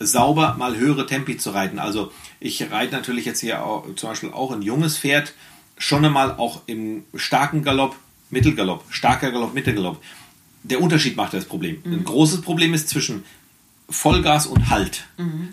sauber 0.00 0.56
mal 0.58 0.76
höhere 0.76 1.06
Tempi 1.06 1.36
zu 1.36 1.50
reiten. 1.50 1.78
Also 1.78 2.10
ich 2.40 2.68
reite 2.72 2.96
natürlich 2.96 3.26
jetzt 3.26 3.40
hier 3.40 3.64
auch, 3.64 3.84
zum 3.94 4.08
Beispiel 4.08 4.32
auch 4.32 4.50
ein 4.50 4.62
junges 4.62 4.98
Pferd, 4.98 5.34
schon 5.78 6.04
einmal 6.04 6.32
auch 6.36 6.62
im 6.66 7.04
starken 7.14 7.62
Galopp, 7.62 7.94
Mittelgalopp, 8.30 8.84
starker 8.90 9.30
Galopp, 9.32 9.54
Mittelgalopp. 9.54 10.02
Der 10.62 10.80
Unterschied 10.80 11.16
macht 11.16 11.32
das 11.34 11.44
Problem. 11.46 11.82
Ein 11.84 12.04
großes 12.04 12.42
Problem 12.42 12.74
ist 12.74 12.88
zwischen 12.88 13.24
Vollgas 13.88 14.46
und 14.46 14.70
Halt. 14.70 15.04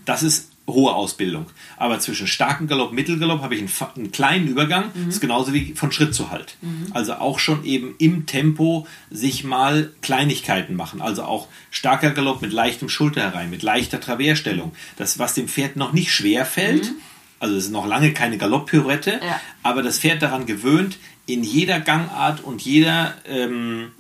Das 0.06 0.22
ist 0.24 0.52
hohe 0.70 0.94
Ausbildung. 0.94 1.46
Aber 1.78 1.98
zwischen 2.02 2.28
starken 2.28 2.68
Galopp, 2.68 2.92
Mittelgalopp 2.92 3.42
habe 3.42 3.56
ich 3.56 3.62
einen, 3.62 3.72
einen 3.96 4.12
kleinen 4.12 4.48
Übergang. 4.50 4.92
Das 4.94 5.16
ist 5.16 5.22
genauso 5.22 5.54
wie 5.54 5.74
von 5.76 5.94
Schritt 5.94 6.14
zu 6.14 6.30
Halt. 6.30 6.58
Also 6.94 7.14
auch 7.14 7.40
schon 7.40 7.64
eben 7.64 7.96
im 8.00 8.26
Tempo 8.26 8.86
sich 9.10 9.46
mal 9.46 9.94
Kleinigkeiten 10.02 10.76
machen. 10.76 11.02
Also 11.02 11.24
auch 11.24 11.48
starker 11.72 12.12
Galopp 12.12 12.42
mit 12.42 12.52
leichtem 12.52 12.90
Schulter 12.90 13.22
herein, 13.22 13.50
mit 13.50 13.64
leichter 13.64 14.02
Traversstellung. 14.02 14.74
Das, 14.98 15.18
was 15.20 15.34
dem 15.34 15.48
Pferd 15.48 15.78
noch 15.78 15.94
nicht 15.94 16.12
schwer 16.12 16.46
fällt. 16.46 16.92
Also 17.40 17.56
es 17.56 17.66
ist 17.66 17.72
noch 17.72 17.88
lange 17.88 18.12
keine 18.14 18.38
Galopppyrouette, 18.38 19.22
Ja. 19.24 19.40
aber 19.64 19.84
das 19.84 20.00
Pferd 20.00 20.22
daran 20.24 20.48
gewöhnt, 20.48 20.98
in 21.28 21.44
jeder 21.44 21.80
Gangart 21.80 22.44
und 22.44 22.64
jeder, 22.64 23.14
ähm, 23.28 23.92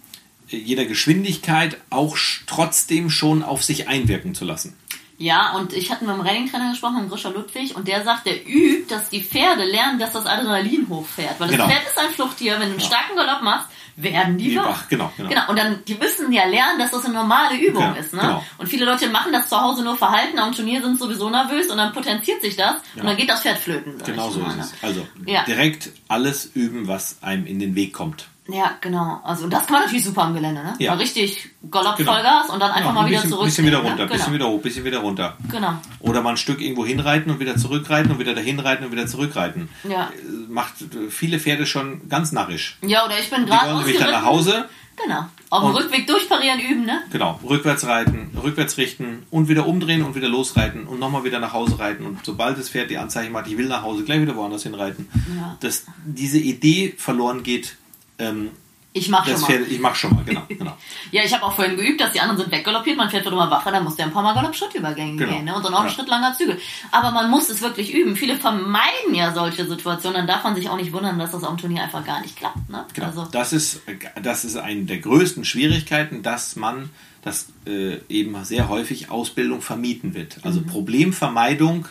jeder 0.48 0.86
Geschwindigkeit 0.86 1.78
auch 1.92 2.18
trotzdem 2.48 3.10
schon 3.12 3.44
auf 3.44 3.64
sich 3.64 3.88
einwirken 3.88 4.34
zu 4.34 4.46
lassen. 4.46 4.76
Ja, 5.20 5.54
und 5.54 5.74
ich 5.74 5.92
hatte 5.92 6.06
mit 6.06 6.14
dem 6.14 6.22
Renningtrainer 6.22 6.70
gesprochen, 6.72 7.02
mit 7.02 7.10
Grisha 7.10 7.30
Ludwig, 7.30 7.76
und 7.76 7.88
der 7.88 8.04
sagt, 8.04 8.28
der 8.28 8.48
übt, 8.48 8.86
dass 8.94 9.10
die 9.10 9.22
Pferde 9.22 9.64
lernen, 9.66 10.00
dass 10.00 10.14
das 10.14 10.26
Adrenalin 10.28 10.88
hochfährt. 10.90 11.40
Weil 11.40 11.48
das 11.48 11.58
Genau. 11.58 11.68
Pferd 11.68 11.88
ist 11.88 11.98
ein 11.98 12.12
Fluchttier. 12.14 12.54
Wenn 12.54 12.68
du 12.70 12.76
einen 12.76 12.80
starken 12.80 13.16
Galopp 13.16 13.42
machst, 13.42 13.68
werden 14.00 14.38
die, 14.38 14.50
Die 14.52 14.56
wach. 14.58 14.66
wach, 14.68 14.88
genau, 14.90 15.12
genau. 15.18 15.30
Genau, 15.30 15.42
und 15.50 15.58
dann, 15.58 15.84
die 15.86 15.96
müssen 15.96 16.32
ja 16.32 16.46
lernen, 16.46 16.78
dass 16.80 16.92
das 16.92 17.04
eine 17.06 17.16
normale 17.16 17.58
Übung 17.58 17.82
Ja, 17.82 17.94
ist. 17.94 18.14
Ne? 18.14 18.22
genau. 18.22 18.44
Und 18.60 18.68
viele 18.70 18.86
Leute 18.86 19.10
machen 19.10 19.34
das 19.34 19.50
zu 19.50 19.60
Hause 19.60 19.84
nur 19.84 19.98
verhalten, 19.98 20.38
am 20.40 20.54
Turnier 20.54 20.82
sind 20.84 21.00
sowieso 21.00 21.30
nervös 21.30 21.68
und 21.72 21.78
dann 21.78 21.92
potenziert 21.94 22.42
sich 22.42 22.56
das 22.56 22.76
und 22.96 23.06
dann 23.06 23.18
geht 23.18 23.28
das 23.30 23.42
Pferd 23.42 23.58
flöten. 23.58 23.98
Genau 24.06 24.30
so 24.30 24.40
ist 24.42 24.56
ne? 24.56 24.62
es. 24.62 24.74
Also 24.84 25.06
Ja. 25.26 25.44
direkt 25.46 25.90
alles 26.08 26.46
üben, 26.54 26.88
was 26.88 27.18
einem 27.24 27.46
in 27.48 27.60
den 27.60 27.76
Weg 27.76 27.92
kommt. 27.94 28.28
Ja, 28.50 28.72
genau. 28.82 29.20
Also 29.24 29.46
und 29.46 29.52
das 29.52 29.66
kann 29.66 29.74
man 29.74 29.82
natürlich 29.84 30.06
super 30.06 30.24
am 30.24 30.34
Gelände, 30.34 30.64
ne? 30.64 30.74
Ja. 30.80 30.92
Mal 30.92 31.00
richtig 31.02 31.50
Galopp 31.70 31.98
Genau. 31.98 32.14
Vollgas 32.14 32.50
und 32.50 32.60
dann 32.62 32.72
einfach 32.72 32.90
Ja, 32.90 32.94
mal 32.94 33.02
ein 33.02 33.08
wieder 33.08 33.18
bisschen, 33.18 33.32
zurück. 33.32 33.46
bisschen 33.46 33.66
wieder 33.66 33.82
ne? 33.82 33.90
runter, 33.90 34.06
bisschen 34.08 34.26
genau. 34.32 34.36
wieder 34.36 34.48
hoch, 34.50 34.62
bisschen 34.62 34.86
wieder 34.86 35.00
runter. 35.00 35.38
Genau. 35.52 35.74
Oder 36.00 36.22
mal 36.22 36.32
ein 36.32 36.38
Stück 36.38 36.62
irgendwo 36.62 36.86
hinreiten 36.86 37.32
und 37.32 37.40
wieder 37.40 37.58
zurückreiten 37.58 38.12
und 38.12 38.20
wieder 38.20 38.34
dahin 38.34 38.60
reiten 38.60 38.86
und 38.86 38.92
wieder 38.92 39.08
zurückreiten. 39.08 39.70
Ja. 39.88 40.10
Äh, 40.10 40.48
Macht 40.50 40.82
äh, 40.82 41.10
viele 41.10 41.40
Pferde 41.40 41.66
schon 41.66 42.08
ganz 42.10 42.32
narrisch. 42.32 42.78
Ja, 42.82 43.06
oder 43.06 43.20
ich 43.20 43.30
bin 43.30 43.46
gerade 43.46 43.76
nämlich 43.76 43.98
dann 43.98 44.12
nach. 44.12 44.26
Hause, 44.26 44.70
Genau. 45.04 45.26
Auf 45.50 45.64
dem 45.64 45.76
Rückweg 45.76 46.08
durchparieren 46.08 46.60
üben, 46.60 46.86
ne? 46.86 47.04
genau, 47.12 47.40
rückwärts 47.48 47.86
reiten, 47.86 48.32
rückwärts 48.44 48.78
richten 48.78 49.26
und 49.30 49.48
wieder 49.48 49.68
umdrehen 49.68 50.04
und 50.04 50.16
wieder 50.16 50.28
losreiten 50.28 50.88
und 50.88 51.00
nochmal 51.00 51.24
wieder 51.24 51.40
nach 51.40 51.54
Hause 51.54 51.80
reiten. 51.80 52.06
Und 52.06 52.26
sobald 52.26 52.58
das 52.58 52.70
Pferd 52.70 52.90
die 52.90 52.98
Anzeichen 52.98 53.32
macht, 53.32 53.48
ich 53.48 53.58
will 53.58 53.68
nach 53.68 53.84
Hause, 53.84 54.04
gleich 54.04 54.20
wieder 54.22 54.36
woanders 54.36 54.64
hinreiten. 54.64 55.08
Ja. 55.38 55.56
Dass 55.60 55.86
diese 56.06 56.40
Idee 56.40 56.96
verloren 56.98 57.44
geht, 57.44 57.78
ähm, 58.20 58.50
Ich 58.94 59.10
mach 59.10 59.26
schon 59.28 59.40
mal. 59.42 59.48
Pferd, 59.48 59.68
ich 59.70 59.80
mach 59.80 59.96
schon 59.96 60.16
mal, 60.16 60.24
genau. 60.24 60.44
genau. 60.50 60.76
Ja, 61.12 61.24
ich 61.24 61.32
habe 61.34 61.44
auch 61.44 61.54
vorhin 61.54 61.76
geübt, 61.78 62.02
dass 62.02 62.12
die 62.14 62.20
anderen 62.20 62.40
sind 62.42 62.52
weggaloppiert, 62.52 62.98
mein 62.98 63.10
Pferd 63.10 63.26
wird 63.26 63.34
immer 63.34 63.50
wacher, 63.52 63.72
dann 63.72 63.84
muss 63.84 63.96
der 63.96 64.06
ein 64.06 64.12
paar 64.14 64.24
Mal 64.24 64.34
Galopp-Schrittübergänge 64.34 65.18
Genau. 65.18 65.32
gehen. 65.34 65.46
Ne? 65.46 65.56
Und 65.56 65.64
dann 65.64 65.74
auch 65.74 65.82
ein 65.82 65.88
Ja. 65.88 65.92
Schritt 65.94 66.08
langer 66.08 66.34
Zügel. 66.36 66.60
Aber 66.92 67.12
man 67.12 67.30
muss 67.30 67.50
es 67.50 67.62
wirklich 67.62 67.94
üben. 67.94 68.16
Viele 68.16 68.38
vermeiden 68.38 69.14
ja 69.14 69.34
solche 69.34 69.66
Situationen, 69.68 70.18
dann 70.18 70.28
darf 70.28 70.44
man 70.44 70.56
sich 70.56 70.68
auch 70.70 70.78
nicht 70.78 70.94
wundern, 70.94 71.20
dass 71.20 71.32
das 71.32 71.44
am 71.44 71.58
Turnier 71.58 71.84
einfach 71.84 72.04
gar 72.06 72.22
nicht 72.22 72.36
klappt. 72.36 72.70
Ne? 72.70 72.86
Genau. 72.94 73.08
Also, 73.08 73.26
Das, 73.32 73.54
ist, 73.54 73.82
das 74.22 74.46
ist 74.46 74.56
eine 74.58 74.86
der 74.86 74.98
größten 75.00 75.46
Schwierigkeiten, 75.46 76.24
dass 76.24 76.56
man, 76.56 76.90
dass 77.24 77.48
äh, 77.68 77.98
eben 78.10 78.44
sehr 78.46 78.68
häufig 78.70 79.12
Ausbildung 79.12 79.62
vermieden 79.62 80.14
wird. 80.16 80.38
Also 80.44 80.62
Mhm. 80.62 80.68
Problemvermeidung 80.68 81.88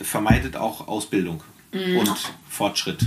vermeidet 0.00 0.56
auch 0.56 0.88
Ausbildung 0.88 1.42
Mhm. 1.72 1.98
und 1.98 2.10
Fortschritt. 2.48 3.00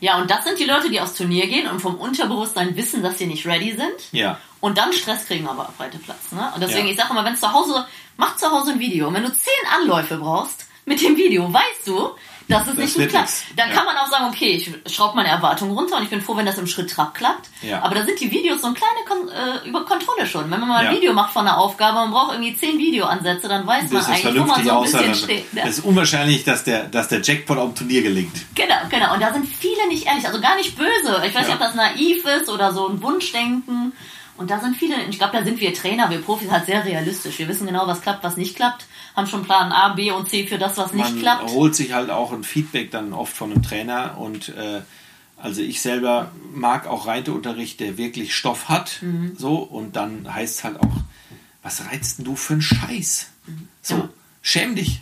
Ja, 0.00 0.18
und 0.18 0.30
das 0.30 0.44
sind 0.44 0.58
die 0.58 0.64
Leute, 0.64 0.88
die 0.90 1.00
aufs 1.00 1.14
Turnier 1.14 1.46
gehen 1.46 1.68
und 1.68 1.80
vom 1.80 1.96
Unterbewusstsein 1.96 2.74
wissen, 2.76 3.02
dass 3.02 3.18
sie 3.18 3.26
nicht 3.26 3.46
ready 3.46 3.72
sind. 3.72 4.12
Ja. 4.12 4.38
Und 4.60 4.76
dann 4.78 4.92
Stress 4.92 5.26
kriegen 5.26 5.46
aber 5.48 5.68
auf 5.68 5.76
breite 5.76 5.98
Platz. 5.98 6.32
Ne? 6.32 6.50
Und 6.54 6.62
deswegen, 6.62 6.86
Ja. 6.86 6.92
ich 6.92 6.98
sage 6.98 7.10
immer, 7.10 7.24
wenn 7.24 7.36
zu 7.36 7.52
Hause, 7.52 7.86
mach 8.16 8.36
zu 8.36 8.50
Hause 8.50 8.72
ein 8.72 8.80
Video. 8.80 9.08
Und 9.08 9.14
wenn 9.14 9.22
du 9.24 9.32
zehn 9.32 9.52
Anläufe 9.78 10.16
brauchst 10.18 10.66
mit 10.84 11.00
dem 11.02 11.16
Video, 11.16 11.50
weißt 11.52 11.86
du, 11.86 12.10
dass 12.50 12.66
es 12.66 12.74
nicht 12.74 12.94
gut 12.96 13.08
klappt. 13.08 13.30
Dann 13.56 13.68
Ja. 13.70 13.74
kann 13.76 13.84
man 13.86 13.96
auch 13.96 14.08
sagen, 14.08 14.26
okay, 14.26 14.50
ich 14.84 14.94
schraube 14.94 15.16
meine 15.16 15.28
Erwartungen 15.28 15.72
runter 15.72 15.96
und 15.96 16.02
ich 16.02 16.10
bin 16.10 16.20
froh, 16.20 16.36
wenn 16.36 16.46
das 16.46 16.58
im 16.58 16.66
Schritt 16.66 16.90
Trab 16.90 17.14
klappt. 17.14 17.48
Ja. 17.62 17.82
Aber 17.82 17.94
da 17.94 18.04
sind 18.04 18.20
die 18.20 18.30
Videos 18.30 18.60
so 18.60 18.66
eine 18.66 18.76
kleine 18.76 19.04
Kon 19.08 19.28
äh, 19.28 19.68
über 19.68 19.84
Kontrolle 19.84 20.26
schon. 20.26 20.50
Wenn 20.50 20.60
man 20.60 20.68
mal 20.68 20.78
ein 20.78 20.86
Ja. 20.86 20.98
Video 21.00 21.12
macht 21.12 21.32
von 21.32 21.46
einer 21.46 21.56
Aufgabe, 21.58 21.94
man 22.00 22.10
braucht 22.10 22.32
irgendwie 22.32 22.56
zehn 22.56 22.78
Videoansätze, 22.78 23.48
dann 23.48 23.66
weiß 23.66 23.84
man 23.84 23.92
Das 23.92 24.02
ist 24.08 24.26
eigentlich, 24.26 24.42
wo 24.42 24.46
man 24.46 24.64
so 24.64 24.70
ein 24.70 24.82
bisschen 24.82 25.14
steht. 25.14 25.44
Es 25.54 25.78
ist 25.78 25.84
unwahrscheinlich, 25.84 26.44
dass 26.44 26.64
der, 26.64 26.84
dass 26.84 27.08
der 27.08 27.20
Jackpot 27.22 27.56
auf 27.58 27.68
dem 27.70 27.74
Turnier 27.76 28.02
gelingt. 28.02 28.36
Genau, 28.54 28.74
genau. 28.90 29.14
Und 29.14 29.20
da 29.22 29.32
sind 29.32 29.46
viele 29.46 29.86
nicht 29.88 30.06
ehrlich, 30.06 30.26
also 30.26 30.40
gar 30.40 30.56
nicht 30.56 30.76
böse. 30.76 31.22
Ich 31.26 31.34
weiß 31.34 31.34
Ja. 31.34 31.40
nicht, 31.42 31.52
ob 31.54 31.58
das 31.60 31.74
naiv 31.74 32.24
ist 32.24 32.48
oder 32.48 32.72
so 32.72 32.88
ein 32.88 33.00
Wunschdenken. 33.02 33.92
Und 34.36 34.50
da 34.50 34.58
sind 34.58 34.74
viele, 34.76 34.94
ich 35.08 35.18
glaube, 35.18 35.36
da 35.36 35.44
sind 35.44 35.60
wir 35.60 35.74
Trainer, 35.74 36.08
wir 36.08 36.22
Profis 36.22 36.50
halt 36.50 36.64
sehr 36.64 36.82
realistisch. 36.82 37.38
Wir 37.38 37.46
wissen 37.48 37.66
genau, 37.66 37.86
was 37.86 38.00
klappt, 38.00 38.24
was 38.24 38.38
nicht 38.38 38.56
klappt, 38.56 38.86
haben 39.20 39.26
schon 39.28 39.44
Plan 39.44 39.70
A, 39.72 39.90
B 39.90 40.10
und 40.10 40.28
C 40.28 40.46
für 40.46 40.58
das, 40.58 40.76
was 40.76 40.92
nicht 40.92 41.12
Man 41.12 41.18
klappt. 41.20 41.50
holt 41.50 41.74
sich 41.74 41.92
halt 41.92 42.10
auch 42.10 42.32
ein 42.32 42.42
Feedback 42.44 42.90
dann 42.90 43.12
oft 43.12 43.32
von 43.32 43.52
einem 43.52 43.62
Trainer 43.62 44.18
und 44.18 44.48
äh, 44.50 44.80
also 45.36 45.62
ich 45.62 45.80
selber 45.80 46.32
mag 46.52 46.86
auch 46.86 47.06
Reiteunterricht, 47.06 47.80
der 47.80 47.96
wirklich 47.96 48.34
Stoff 48.34 48.68
hat. 48.68 48.98
Mhm. 49.02 49.34
So, 49.38 49.56
und 49.56 49.96
dann 49.96 50.32
heißt 50.32 50.58
es 50.58 50.64
halt 50.64 50.80
auch, 50.80 50.96
was 51.62 51.86
reizt 51.86 52.18
denn 52.18 52.24
du 52.26 52.36
für 52.36 52.54
einen 52.54 52.62
Scheiß? 52.62 53.28
So, 53.82 53.94
Ja. 53.96 54.08
schäm 54.42 54.74
dich. 54.74 55.00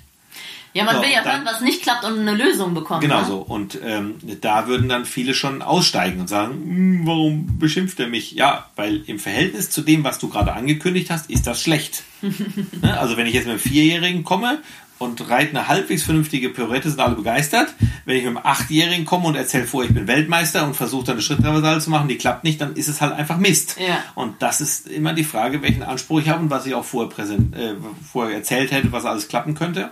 Ja, 0.74 0.84
man 0.84 0.96
So, 0.96 1.02
will 1.02 1.10
ja 1.10 1.22
dann- 1.22 1.38
hören, 1.38 1.46
was 1.46 1.60
nicht 1.60 1.82
klappt 1.82 2.04
und 2.04 2.18
eine 2.20 2.34
Lösung 2.34 2.74
bekommen. 2.74 3.00
Genau 3.00 3.20
ne? 3.20 3.26
so. 3.26 3.38
Und 3.38 3.78
ähm, 3.84 4.14
da 4.40 4.66
würden 4.66 4.88
dann 4.88 5.04
viele 5.06 5.34
schon 5.34 5.62
aussteigen 5.62 6.20
und 6.20 6.28
sagen, 6.28 6.52
"Hm, 6.54 7.06
warum 7.06 7.58
beschimpft 7.58 7.98
er 8.00 8.08
mich? 8.08 8.32
Ja, 8.32 8.66
weil 8.76 9.02
im 9.06 9.18
Verhältnis 9.18 9.70
zu 9.70 9.80
dem, 9.82 10.04
was 10.04 10.18
du 10.18 10.28
gerade 10.28 10.52
angekündigt 10.52 11.10
hast, 11.10 11.30
ist 11.30 11.46
das 11.46 11.60
schlecht. 11.62 12.02
ne? 12.22 12.98
Also 12.98 13.16
wenn 13.16 13.26
ich 13.26 13.34
jetzt 13.34 13.44
mit 13.46 13.52
einem 13.52 13.60
Vierjährigen 13.60 14.24
komme 14.24 14.58
und 14.98 15.28
reite 15.30 15.50
eine 15.50 15.68
halbwegs 15.68 16.02
vernünftige 16.02 16.48
Pirouette, 16.50 16.90
sind 16.90 16.98
alle 17.00 17.14
begeistert. 17.14 17.68
Wenn 18.04 18.16
ich 18.16 18.24
mit 18.24 18.36
einem 18.36 18.44
Achtjährigen 18.44 19.04
komme 19.04 19.26
und 19.28 19.36
erzähle 19.36 19.64
vor, 19.64 19.84
ich 19.84 19.94
bin 19.94 20.06
Weltmeister 20.08 20.64
und 20.66 20.74
versuche 20.74 21.04
dann 21.06 21.14
eine 21.14 21.22
Schritttraversale 21.22 21.80
zu 21.80 21.90
machen, 21.90 22.08
die 22.08 22.16
klappt 22.18 22.42
nicht, 22.44 22.60
dann 22.60 22.74
ist 22.74 22.88
es 22.88 23.00
halt 23.00 23.12
einfach 23.14 23.38
Mist. 23.38 23.76
Ja. 23.78 24.02
Und 24.16 24.42
das 24.42 24.60
ist 24.60 24.88
immer 24.88 25.12
die 25.14 25.22
Frage, 25.24 25.62
welchen 25.62 25.82
Anspruch 25.84 26.20
ich 26.20 26.28
habe 26.28 26.40
und 26.42 26.50
was 26.50 26.66
ich 26.66 26.74
auch 26.74 26.84
vorher, 26.84 27.08
präsent, 27.10 27.54
äh, 27.56 27.74
vorher 28.12 28.36
erzählt 28.36 28.72
hätte, 28.72 28.90
was 28.92 29.04
alles 29.04 29.28
klappen 29.28 29.54
könnte. 29.54 29.90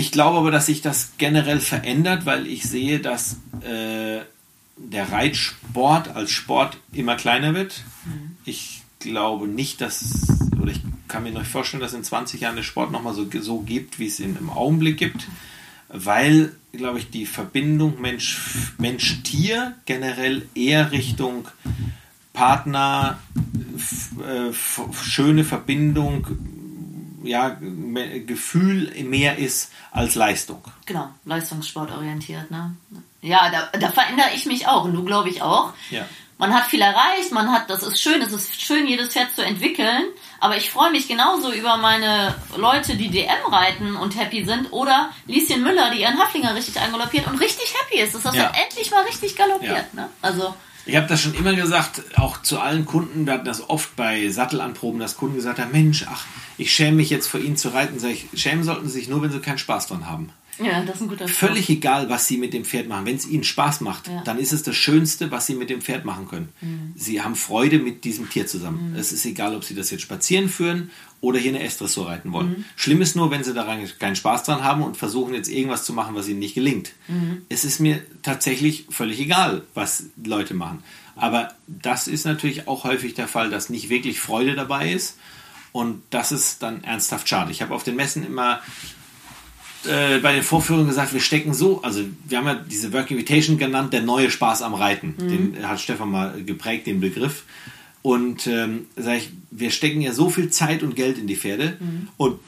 Ich 0.00 0.12
glaube 0.12 0.38
aber, 0.38 0.50
dass 0.50 0.64
sich 0.64 0.80
das 0.80 1.12
generell 1.18 1.60
verändert, 1.60 2.24
weil 2.24 2.46
ich 2.46 2.62
sehe, 2.62 3.00
dass 3.00 3.34
äh, 3.60 4.20
der 4.78 5.12
Reitsport 5.12 6.08
als 6.16 6.30
Sport 6.30 6.78
immer 6.90 7.16
kleiner 7.16 7.52
wird. 7.52 7.82
Ich 8.46 8.80
glaube 8.98 9.46
nicht, 9.46 9.82
dass, 9.82 10.26
oder 10.58 10.72
ich 10.72 10.80
kann 11.06 11.22
mir 11.22 11.32
noch 11.32 11.40
nicht 11.40 11.50
vorstellen, 11.50 11.82
dass 11.82 11.92
in 11.92 12.02
20 12.02 12.40
Jahren 12.40 12.56
der 12.56 12.62
Sport 12.62 12.92
nochmal 12.92 13.12
so, 13.12 13.28
so 13.40 13.60
gibt, 13.60 13.98
wie 13.98 14.06
es 14.06 14.20
ihn 14.20 14.38
im 14.40 14.48
Augenblick 14.48 14.96
gibt, 14.96 15.28
weil, 15.90 16.54
glaube 16.72 16.98
ich, 16.98 17.10
die 17.10 17.26
Verbindung 17.26 18.00
Mensch- 18.00 18.72
Mensch-Tier 18.78 19.74
generell 19.84 20.48
eher 20.54 20.92
Richtung 20.92 21.46
Partner, 22.32 23.18
äh, 24.26 24.50
schöne 24.94 25.44
Verbindung, 25.44 26.26
ja, 27.22 27.56
Gefühl 28.26 28.92
mehr 29.04 29.38
ist 29.38 29.72
als 29.90 30.14
Leistung. 30.14 30.62
Genau, 30.86 31.08
Leistungssport 31.24 31.90
orientiert. 31.92 32.50
Ne? 32.50 32.74
Ja, 33.22 33.50
da, 33.50 33.78
da 33.78 33.90
verändere 33.90 34.28
ich 34.34 34.46
mich 34.46 34.66
auch 34.66 34.84
und 34.84 34.94
du 34.94 35.04
glaube 35.04 35.28
ich 35.28 35.42
auch. 35.42 35.72
Ja. 35.90 36.04
Man 36.38 36.54
hat 36.54 36.68
viel 36.68 36.80
erreicht, 36.80 37.32
man 37.32 37.52
hat, 37.52 37.68
das 37.68 37.82
ist 37.82 38.00
schön, 38.00 38.22
es 38.22 38.32
ist 38.32 38.62
schön, 38.62 38.86
jedes 38.86 39.12
Pferd 39.12 39.34
zu 39.36 39.44
entwickeln, 39.44 40.04
aber 40.40 40.56
ich 40.56 40.70
freue 40.70 40.90
mich 40.90 41.06
genauso 41.06 41.52
über 41.52 41.76
meine 41.76 42.34
Leute, 42.56 42.96
die 42.96 43.10
DM 43.10 43.44
reiten 43.52 43.94
und 43.94 44.18
happy 44.18 44.46
sind 44.46 44.72
oder 44.72 45.10
Lieschen 45.26 45.62
Müller, 45.62 45.90
die 45.90 46.00
ihren 46.00 46.18
Haflinger 46.18 46.54
richtig 46.54 46.80
angaloppiert 46.80 47.26
und 47.26 47.38
richtig 47.38 47.74
happy 47.82 48.00
ist. 48.00 48.14
Das 48.14 48.24
heißt, 48.24 48.36
Ja. 48.36 48.52
endlich 48.64 48.90
mal 48.90 49.04
richtig 49.04 49.36
galoppiert. 49.36 49.92
Ne? 49.92 50.08
Also, 50.22 50.54
Ich 50.86 50.96
habe 50.96 51.06
das 51.06 51.20
schon 51.20 51.34
immer 51.34 51.54
gesagt, 51.54 52.18
auch 52.18 52.40
zu 52.42 52.58
allen 52.58 52.86
Kunden, 52.86 53.26
wir 53.26 53.34
hatten 53.34 53.44
das 53.44 53.68
oft 53.68 53.94
bei 53.96 54.30
Sattelanproben, 54.30 54.98
dass 54.98 55.16
Kunden 55.16 55.36
gesagt 55.36 55.58
haben, 55.58 55.72
Mensch, 55.72 56.06
ach, 56.08 56.24
ich 56.56 56.72
schäme 56.74 56.96
mich 56.98 57.10
jetzt 57.10 57.26
vor 57.26 57.40
Ihnen 57.40 57.56
zu 57.56 57.72
reiten. 57.72 57.98
Sag 57.98 58.10
ich, 58.10 58.26
schämen 58.34 58.64
sollten 58.64 58.88
Sie 58.88 58.98
sich 58.98 59.08
nur, 59.08 59.22
wenn 59.22 59.30
Sie 59.30 59.40
keinen 59.40 59.58
Spaß 59.58 59.88
dran 59.88 60.06
haben. 60.06 60.30
Ja, 60.62 60.82
das 60.84 60.96
ist 60.96 61.02
ein 61.02 61.08
guter 61.08 61.26
Spruch. 61.28 61.48
Völlig 61.48 61.68
egal, 61.70 62.08
was 62.10 62.26
sie 62.26 62.36
mit 62.36 62.52
dem 62.52 62.64
Pferd 62.64 62.88
machen. 62.88 63.06
Wenn 63.06 63.16
es 63.16 63.26
ihnen 63.26 63.44
Spaß 63.44 63.80
macht, 63.80 64.08
Ja. 64.08 64.22
dann 64.24 64.38
ist 64.38 64.52
es 64.52 64.62
das 64.62 64.76
Schönste, 64.76 65.30
was 65.30 65.46
sie 65.46 65.54
mit 65.54 65.70
dem 65.70 65.80
Pferd 65.80 66.04
machen 66.04 66.28
können. 66.28 66.48
Mhm. 66.60 66.92
Sie 66.96 67.22
haben 67.22 67.34
Freude 67.36 67.78
mit 67.78 68.04
diesem 68.04 68.28
Tier 68.28 68.46
zusammen. 68.46 68.94
Es 68.96 69.12
ist 69.12 69.24
egal, 69.24 69.54
ob 69.54 69.64
sie 69.64 69.74
das 69.74 69.90
jetzt 69.90 70.02
spazieren 70.02 70.48
führen 70.48 70.90
oder 71.20 71.38
hier 71.38 71.50
eine 71.54 71.62
S-Dressur 71.62 72.08
reiten 72.08 72.32
wollen. 72.32 72.48
Mhm. 72.50 72.64
Schlimm 72.76 73.00
ist 73.02 73.16
nur, 73.16 73.30
wenn 73.30 73.44
sie 73.44 73.54
daran 73.54 73.86
keinen 73.98 74.16
Spaß 74.16 74.44
dran 74.44 74.62
haben 74.64 74.82
und 74.82 74.96
versuchen 74.96 75.34
jetzt 75.34 75.48
irgendwas 75.48 75.84
zu 75.84 75.92
machen, 75.92 76.14
was 76.14 76.28
ihnen 76.28 76.38
nicht 76.40 76.54
gelingt. 76.54 76.92
Mhm. 77.08 77.42
Es 77.48 77.64
ist 77.64 77.80
mir 77.80 78.02
tatsächlich 78.22 78.86
völlig 78.90 79.20
egal, 79.20 79.62
was 79.74 80.04
Leute 80.22 80.54
machen. 80.54 80.82
Aber 81.16 81.54
das 81.66 82.08
ist 82.08 82.24
natürlich 82.24 82.68
auch 82.68 82.84
häufig 82.84 83.14
der 83.14 83.28
Fall, 83.28 83.50
dass 83.50 83.68
nicht 83.68 83.88
wirklich 83.90 84.20
Freude 84.20 84.54
dabei 84.54 84.92
ist. 84.92 85.16
Und 85.72 86.02
das 86.10 86.32
ist 86.32 86.62
dann 86.62 86.82
ernsthaft 86.82 87.28
schade. 87.28 87.50
Ich 87.52 87.62
habe 87.62 87.74
auf 87.74 87.84
den 87.84 87.94
Messen 87.96 88.26
immer 88.26 88.60
äh, 89.86 90.18
bei 90.18 90.34
den 90.34 90.42
Vorführungen 90.42 90.88
gesagt, 90.88 91.12
wir 91.12 91.20
stecken 91.20 91.54
so, 91.54 91.82
also 91.82 92.02
wir 92.28 92.38
haben 92.38 92.46
ja 92.46 92.54
diese 92.54 92.92
Work 92.92 93.10
Invitation 93.10 93.58
genannt, 93.58 93.92
der 93.92 94.02
neue 94.02 94.30
Spaß 94.30 94.62
am 94.62 94.74
Reiten. 94.74 95.14
Den 95.18 95.68
hat 95.68 95.80
Stefan 95.80 96.10
mal 96.10 96.42
geprägt, 96.44 96.86
den 96.86 97.00
Begriff. 97.00 97.44
Und 98.02 98.46
ähm, 98.46 98.86
sag 98.96 99.18
ich, 99.18 99.30
wir 99.50 99.70
stecken 99.70 100.00
ja 100.00 100.12
so 100.12 100.30
viel 100.30 100.50
Zeit 100.50 100.82
und 100.82 100.96
Geld 100.96 101.18
in 101.18 101.26
die 101.26 101.36
Pferde. 101.36 101.76
Und 102.16 102.38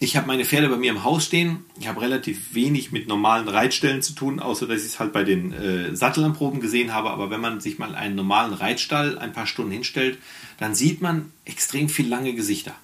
ich 0.00 0.16
habe 0.16 0.26
meine 0.26 0.44
Pferde 0.44 0.68
bei 0.68 0.76
mir 0.76 0.90
im 0.90 1.02
Haus 1.02 1.24
stehen. 1.24 1.58
Ich 1.80 1.88
habe 1.88 2.00
relativ 2.00 2.54
wenig 2.54 2.92
mit 2.92 3.08
normalen 3.08 3.48
Reitstellen 3.48 4.00
zu 4.00 4.12
tun, 4.12 4.38
außer 4.38 4.66
dass 4.66 4.82
ich 4.82 4.86
es 4.86 5.00
halt 5.00 5.12
bei 5.12 5.24
den 5.24 5.52
äh, 5.52 5.96
Sattelanproben 5.96 6.60
gesehen 6.60 6.94
habe. 6.94 7.10
Aber 7.10 7.30
wenn 7.30 7.40
man 7.40 7.60
sich 7.60 7.78
mal 7.78 7.94
einen 7.94 8.14
normalen 8.14 8.52
Reitstall 8.52 9.18
ein 9.18 9.32
paar 9.32 9.46
Stunden 9.46 9.72
hinstellt, 9.72 10.18
dann 10.58 10.74
sieht 10.74 11.02
man 11.02 11.32
extrem 11.44 11.88
viel 11.88 12.08
lange 12.08 12.34
Gesichter. 12.34 12.74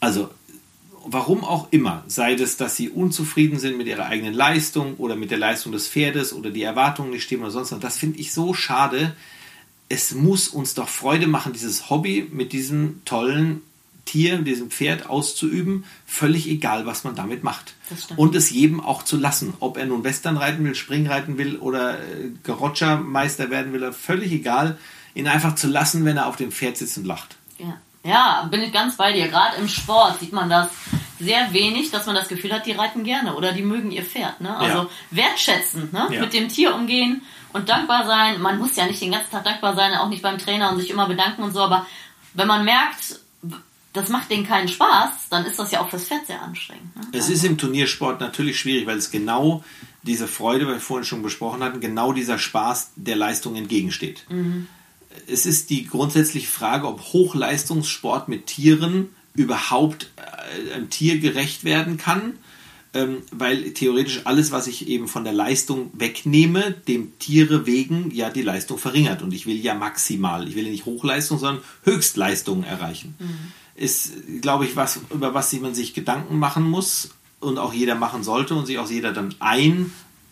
Also 0.00 0.30
warum 1.04 1.44
auch 1.44 1.68
immer, 1.70 2.04
sei 2.06 2.34
es, 2.34 2.56
dass 2.56 2.76
sie 2.76 2.90
unzufrieden 2.90 3.58
sind 3.58 3.76
mit 3.76 3.86
ihrer 3.86 4.06
eigenen 4.06 4.34
Leistung 4.34 4.96
oder 4.96 5.16
mit 5.16 5.30
der 5.30 5.38
Leistung 5.38 5.72
des 5.72 5.88
Pferdes 5.88 6.32
oder 6.32 6.50
die 6.50 6.62
Erwartungen 6.62 7.10
nicht 7.10 7.24
stimmen 7.24 7.42
oder 7.42 7.52
sonst 7.52 7.72
was, 7.72 7.80
das 7.80 7.98
finde 7.98 8.18
ich 8.18 8.32
so 8.32 8.54
schade. 8.54 9.14
Es 9.88 10.14
muss 10.14 10.48
uns 10.48 10.74
doch 10.74 10.88
Freude 10.88 11.26
machen, 11.26 11.52
dieses 11.52 11.90
Hobby 11.90 12.28
mit 12.30 12.52
diesem 12.52 13.02
tollen 13.04 13.62
Tier, 14.04 14.38
diesem 14.38 14.70
Pferd 14.70 15.08
auszuüben, 15.08 15.84
völlig 16.06 16.48
egal, 16.48 16.86
was 16.86 17.04
man 17.04 17.14
damit 17.14 17.44
macht. 17.44 17.74
Und 18.16 18.34
es 18.34 18.50
jedem 18.50 18.80
auch 18.80 19.04
zu 19.04 19.16
lassen. 19.16 19.54
Ob 19.60 19.76
er 19.76 19.86
nun 19.86 20.04
Western 20.04 20.36
reiten 20.36 20.64
will, 20.64 20.74
Springreiten 20.74 21.38
will 21.38 21.56
oder 21.56 21.98
äh, 21.98 22.30
Garoccia-Meister 22.42 23.50
werden 23.50 23.72
will, 23.72 23.92
völlig 23.92 24.32
egal, 24.32 24.78
ihn 25.14 25.28
einfach 25.28 25.54
zu 25.54 25.68
lassen, 25.68 26.04
wenn 26.04 26.16
er 26.16 26.26
auf 26.26 26.36
dem 26.36 26.50
Pferd 26.50 26.76
sitzt 26.76 26.98
und 26.98 27.04
lacht. 27.04 27.36
Ja. 27.58 27.80
Ja, 28.04 28.48
bin 28.50 28.62
ich 28.62 28.72
ganz 28.72 28.96
bei 28.96 29.12
dir. 29.12 29.28
Gerade 29.28 29.56
im 29.56 29.68
Sport 29.68 30.20
sieht 30.20 30.32
man 30.32 30.48
das 30.48 30.68
sehr 31.18 31.52
wenig, 31.52 31.90
dass 31.90 32.06
man 32.06 32.14
das 32.14 32.28
Gefühl 32.28 32.52
hat, 32.52 32.64
die 32.66 32.72
reiten 32.72 33.04
gerne 33.04 33.34
oder 33.34 33.52
die 33.52 33.62
mögen 33.62 33.90
ihr 33.90 34.02
Pferd. 34.02 34.40
Ne? 34.40 34.56
Also 34.56 34.78
Ja. 34.78 34.88
wertschätzend, 35.10 35.92
ne? 35.92 36.08
Ja. 36.10 36.20
mit 36.20 36.32
dem 36.32 36.48
Tier 36.48 36.74
umgehen 36.74 37.22
und 37.52 37.68
dankbar 37.68 38.06
sein. 38.06 38.40
Man 38.40 38.58
muss 38.58 38.76
ja 38.76 38.86
nicht 38.86 39.02
den 39.02 39.12
ganzen 39.12 39.30
Tag 39.30 39.44
dankbar 39.44 39.74
sein, 39.74 39.92
auch 39.94 40.08
nicht 40.08 40.22
beim 40.22 40.38
Trainer 40.38 40.70
und 40.70 40.78
sich 40.78 40.90
immer 40.90 41.06
bedanken 41.06 41.42
und 41.42 41.52
so, 41.52 41.60
aber 41.60 41.86
wenn 42.32 42.48
man 42.48 42.64
merkt, 42.64 43.20
das 43.92 44.08
macht 44.08 44.30
denen 44.30 44.46
keinen 44.46 44.68
Spaß, 44.68 45.28
dann 45.30 45.44
ist 45.44 45.58
das 45.58 45.72
ja 45.72 45.80
auch 45.80 45.90
fürs 45.90 46.04
Pferd 46.06 46.26
sehr 46.26 46.40
anstrengend. 46.40 46.94
Ne? 46.96 47.02
Es 47.12 47.28
ist 47.28 47.44
im 47.44 47.58
Turniersport 47.58 48.20
natürlich 48.20 48.58
schwierig, 48.58 48.86
weil 48.86 48.96
es 48.96 49.10
genau 49.10 49.64
diese 50.02 50.28
Freude, 50.28 50.66
wie 50.66 50.72
wir 50.72 50.80
vorhin 50.80 51.04
schon 51.04 51.22
besprochen 51.22 51.62
hatten, 51.62 51.80
genau 51.80 52.12
dieser 52.12 52.38
Spaß 52.38 52.92
der 52.96 53.16
Leistung 53.16 53.56
entgegensteht. 53.56 54.24
Es 55.26 55.46
ist 55.46 55.70
die 55.70 55.86
grundsätzliche 55.86 56.48
Frage, 56.48 56.86
ob 56.86 57.00
Hochleistungssport 57.00 58.28
mit 58.28 58.46
Tieren 58.46 59.08
überhaupt 59.34 60.10
äh, 60.16 60.74
einem 60.74 60.90
Tier 60.90 61.18
gerecht 61.18 61.64
werden 61.64 61.96
kann, 61.96 62.34
ähm, 62.92 63.18
weil 63.30 63.72
theoretisch 63.72 64.22
alles, 64.24 64.50
was 64.50 64.66
ich 64.66 64.88
eben 64.88 65.06
von 65.06 65.24
der 65.24 65.32
Leistung 65.32 65.90
wegnehme, 65.92 66.72
dem 66.88 67.18
Tiere 67.18 67.66
wegen 67.66 68.10
ja 68.10 68.30
die 68.30 68.42
Leistung 68.42 68.78
verringert. 68.78 69.22
Und 69.22 69.32
ich 69.32 69.46
will 69.46 69.60
ja 69.60 69.74
maximal, 69.74 70.48
ich 70.48 70.56
will 70.56 70.64
ja 70.64 70.70
nicht 70.70 70.86
Hochleistung, 70.86 71.38
sondern 71.38 71.62
Höchstleistungen 71.84 72.64
erreichen. 72.64 73.14
Ist, 73.76 74.12
glaube 74.42 74.64
ich, 74.64 74.76
was, 74.76 75.00
über 75.10 75.32
was 75.34 75.52
man 75.54 75.74
sich 75.74 75.94
Gedanken 75.94 76.38
machen 76.38 76.68
muss 76.68 77.10
und 77.38 77.58
auch 77.58 77.72
jeder 77.72 77.94
machen 77.94 78.24
sollte 78.24 78.54
und 78.54 78.66
sich 78.66 78.78
auch 78.78 78.90
jeder 78.90 79.12
dann 79.12 79.34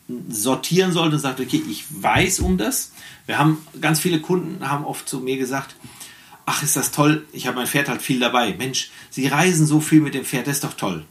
einsortieren 0.09 0.93
sollte 0.93 1.17
und 1.17 1.23
sagt, 1.23 1.41
okay, 1.41 1.63
ich 1.69 1.85
weiß 1.91 2.41
um 2.41 2.57
das. 2.57 2.93
Wir 3.27 3.39
haben, 3.39 3.67
ganz 3.81 4.01
viele 4.01 4.21
Kunden 4.21 4.69
haben 4.69 4.85
oft 4.85 5.09
zu 5.09 5.21
mir 5.21 5.37
gesagt, 5.37 5.77
ach, 6.47 6.63
ist 6.63 6.77
das 6.77 6.91
toll, 6.91 7.27
ich 7.33 7.47
habe 7.47 7.57
mein 7.57 7.67
Pferd 7.67 7.89
halt 7.89 8.01
viel 8.01 8.21
dabei. 8.21 8.55
Mensch, 8.57 8.91
Sie 9.11 9.27
reisen 9.27 9.67
so 9.67 9.81
viel 9.81 10.01
mit 10.01 10.15
dem 10.15 10.25
Pferd, 10.25 10.47
das 10.47 10.57
ist 10.57 10.65
doch 10.65 10.75
toll. 10.75 11.05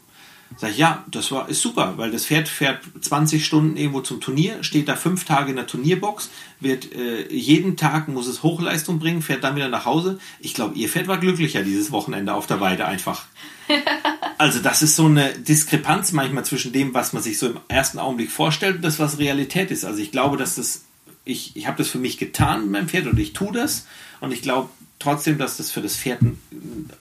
Sag 0.56 0.72
ich, 0.72 0.78
ja, 0.78 1.04
das 1.12 1.32
war, 1.32 1.50
ist 1.50 1.62
super, 1.62 1.96
weil 1.98 2.10
das 2.10 2.26
Pferd 2.26 2.48
fährt 2.48 2.82
20 3.02 3.46
Stunden 3.46 3.76
irgendwo 3.76 4.00
zum 4.02 4.22
Turnier, 4.22 4.64
steht 4.64 4.88
da 4.88 4.96
fünf 4.96 5.26
Tage 5.26 5.50
in 5.50 5.58
der 5.58 5.68
Turnierbox, 5.68 6.30
wird 6.62 6.94
äh, 6.94 7.32
jeden 7.32 7.76
Tag 7.76 8.08
muss 8.08 8.28
es 8.28 8.44
Hochleistung 8.44 8.98
bringen, 8.98 9.22
fährt 9.22 9.44
dann 9.44 9.56
wieder 9.56 9.68
nach 9.68 9.86
Hause. 9.86 10.20
Ich 10.40 10.54
glaube, 10.54 10.76
ihr 10.76 10.88
Pferd 10.88 11.08
war 11.08 11.18
glücklicher 11.18 11.64
dieses 11.64 11.92
Wochenende 11.92 12.34
auf 12.34 12.48
der 12.48 12.60
Weide 12.62 12.86
einfach. 12.86 13.26
Also 14.38 14.60
das 14.60 14.84
ist 14.84 14.96
so 14.96 15.06
eine 15.06 15.34
Diskrepanz 15.34 16.12
manchmal 16.12 16.46
zwischen 16.46 16.72
dem, 16.72 16.94
was 16.94 17.14
man 17.14 17.24
sich 17.24 17.40
so 17.40 17.48
im 17.48 17.60
ersten 17.68 17.98
Augenblick 17.98 18.32
vorstellt 18.32 18.78
und 18.78 18.82
das, 18.84 19.00
was 19.00 19.18
Realität 19.18 19.72
ist. 19.72 19.84
Also 19.84 20.00
ich 20.00 20.12
glaube, 20.12 20.38
dass 20.38 20.56
das, 20.56 20.86
ich, 21.26 21.56
ich 21.56 21.68
habe 21.68 21.78
das 21.78 21.88
für 21.88 21.98
mich 21.98 22.18
getan 22.18 22.62
mit 22.62 22.72
meinem 22.72 22.88
Pferd 22.88 23.08
und 23.08 23.18
ich 23.18 23.34
tue 23.34 23.52
das 23.52 23.88
und 24.20 24.32
ich 24.32 24.42
glaube 24.42 24.70
trotzdem, 25.00 25.38
dass 25.38 25.58
das 25.58 25.72
für 25.72 25.82
das 25.82 25.96
Pferd 25.96 26.22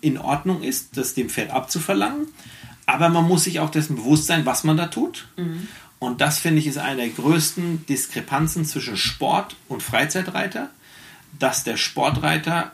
in 0.00 0.18
Ordnung 0.18 0.62
ist, 0.62 0.96
das 0.96 1.14
dem 1.14 1.28
Pferd 1.28 1.50
abzuverlangen. 1.50 2.26
Aber 2.86 3.08
man 3.08 3.26
muss 3.26 3.44
sich 3.44 3.60
auch 3.60 3.70
dessen 3.70 3.96
bewusst 3.96 4.26
sein, 4.26 4.46
was 4.46 4.64
man 4.64 4.76
da 4.76 4.86
tut. 4.86 5.28
Und 5.98 6.20
das 6.20 6.38
finde 6.38 6.60
ich 6.60 6.66
ist 6.66 6.78
eine 6.78 6.96
der 7.02 7.08
größten 7.08 7.86
Diskrepanzen 7.86 8.64
zwischen 8.64 8.96
Sport 8.96 9.56
und 9.68 9.82
Freizeitreiter, 9.82 10.70
dass 11.38 11.64
der 11.64 11.76
Sportreiter 11.76 12.72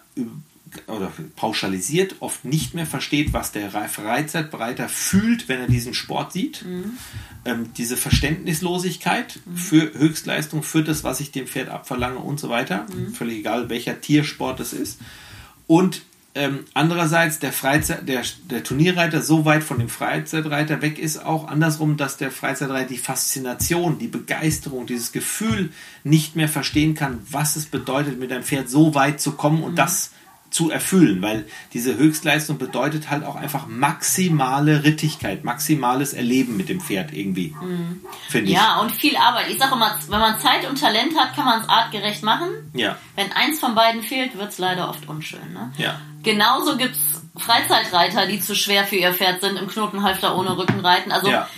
oder 0.87 1.13
pauschalisiert 1.37 2.17
oft 2.21 2.45
nicht 2.45 2.75
mehr 2.75 2.87
versteht, 2.87 3.33
was 3.33 3.53
der 3.53 3.71
Freizeitreiter 3.71 4.89
fühlt, 4.89 5.49
wenn 5.49 5.61
er 5.61 5.67
diesen 5.67 5.95
Sport 5.95 6.33
sieht. 6.33 6.65
Ähm, 7.45 7.71
diese 7.77 7.97
Verständnislosigkeit 7.97 9.41
für 9.55 9.93
Höchstleistung, 9.95 10.63
für 10.63 10.83
das, 10.83 11.05
was 11.05 11.21
ich 11.21 11.33
dem 11.33 11.47
Pferd 11.47 11.69
abverlange 11.69 12.19
und 12.19 12.39
so 12.39 12.49
weiter. 12.49 12.87
Völlig 13.15 13.39
egal, 13.39 13.69
welcher 13.69 14.01
Tiersport 14.01 14.61
es 14.61 14.73
ist. 14.73 15.01
Und 15.67 16.03
ähm, 16.35 16.61
andererseits 16.73 17.41
der, 17.41 17.53
Freizeit, 17.53 18.09
der, 18.09 18.23
der 18.51 18.65
Turnierreiter 18.65 19.21
so 19.21 19.45
weit 19.45 19.63
von 19.63 19.79
dem 19.79 19.91
Freizeitreiter 19.91 20.81
weg 20.81 20.99
ist, 20.99 21.23
auch 21.23 21.47
andersrum, 21.47 21.99
dass 21.99 22.17
der 22.17 22.31
Freizeitreiter 22.31 22.89
die 22.89 22.97
Faszination, 22.97 23.99
die 23.99 24.09
Begeisterung, 24.09 24.87
dieses 24.87 25.13
Gefühl 25.13 25.71
nicht 26.05 26.35
mehr 26.35 26.49
verstehen 26.49 26.95
kann, 26.95 27.19
was 27.31 27.57
es 27.57 27.67
bedeutet, 27.67 28.19
mit 28.19 28.33
einem 28.33 28.45
Pferd 28.45 28.71
so 28.71 28.95
weit 28.95 29.21
zu 29.21 29.33
kommen 29.33 29.63
und 29.63 29.77
das 29.77 30.13
zu 30.53 30.71
erfüllen, 30.71 31.23
weil 31.23 31.47
diese 31.73 31.97
Höchstleistung 31.97 32.59
bedeutet 32.59 33.11
halt 33.11 33.25
auch 33.25 33.37
einfach 33.37 33.67
maximale 33.67 34.85
Rittigkeit, 34.85 35.45
maximales 35.45 36.13
Erleben 36.13 36.57
mit 36.57 36.69
dem 36.69 36.81
Pferd 36.81 37.13
irgendwie, 37.13 37.55
finde 38.29 38.51
ich. 38.51 38.57
Ja, 38.57 38.81
und 38.81 38.93
viel 38.93 39.17
Arbeit. 39.17 39.49
Ich 39.51 39.59
sage 39.59 39.75
immer, 39.75 39.99
wenn 40.09 40.21
man 40.21 40.39
Zeit 40.39 40.69
und 40.69 40.79
Talent 40.79 41.19
hat, 41.19 41.35
kann 41.35 41.47
man 41.47 41.63
es 41.63 41.69
artgerecht 41.69 42.23
machen. 42.23 42.49
Ja, 42.75 42.99
Wenn 43.17 43.33
eins 43.33 43.61
von 43.61 43.75
beiden 43.75 44.03
fehlt, 44.03 44.37
wird 44.37 44.51
es 44.51 44.59
leider 44.59 44.89
oft 44.89 45.09
unschön. 45.09 45.53
Ne? 45.53 45.73
ja, 45.79 45.99
Genauso 46.23 46.77
gibt 46.77 46.95
es 46.95 47.23
Freizeitreiter, 47.37 48.27
die 48.27 48.41
zu 48.41 48.55
schwer 48.55 48.85
für 48.85 48.97
ihr 48.97 49.13
Pferd 49.15 49.41
sind, 49.41 49.59
im 49.59 49.69
Knotenhalfter 49.69 50.37
ohne 50.37 50.57
Rücken 50.57 50.81
reiten. 50.81 51.11
Also 51.11 51.31
ja, 51.31 51.49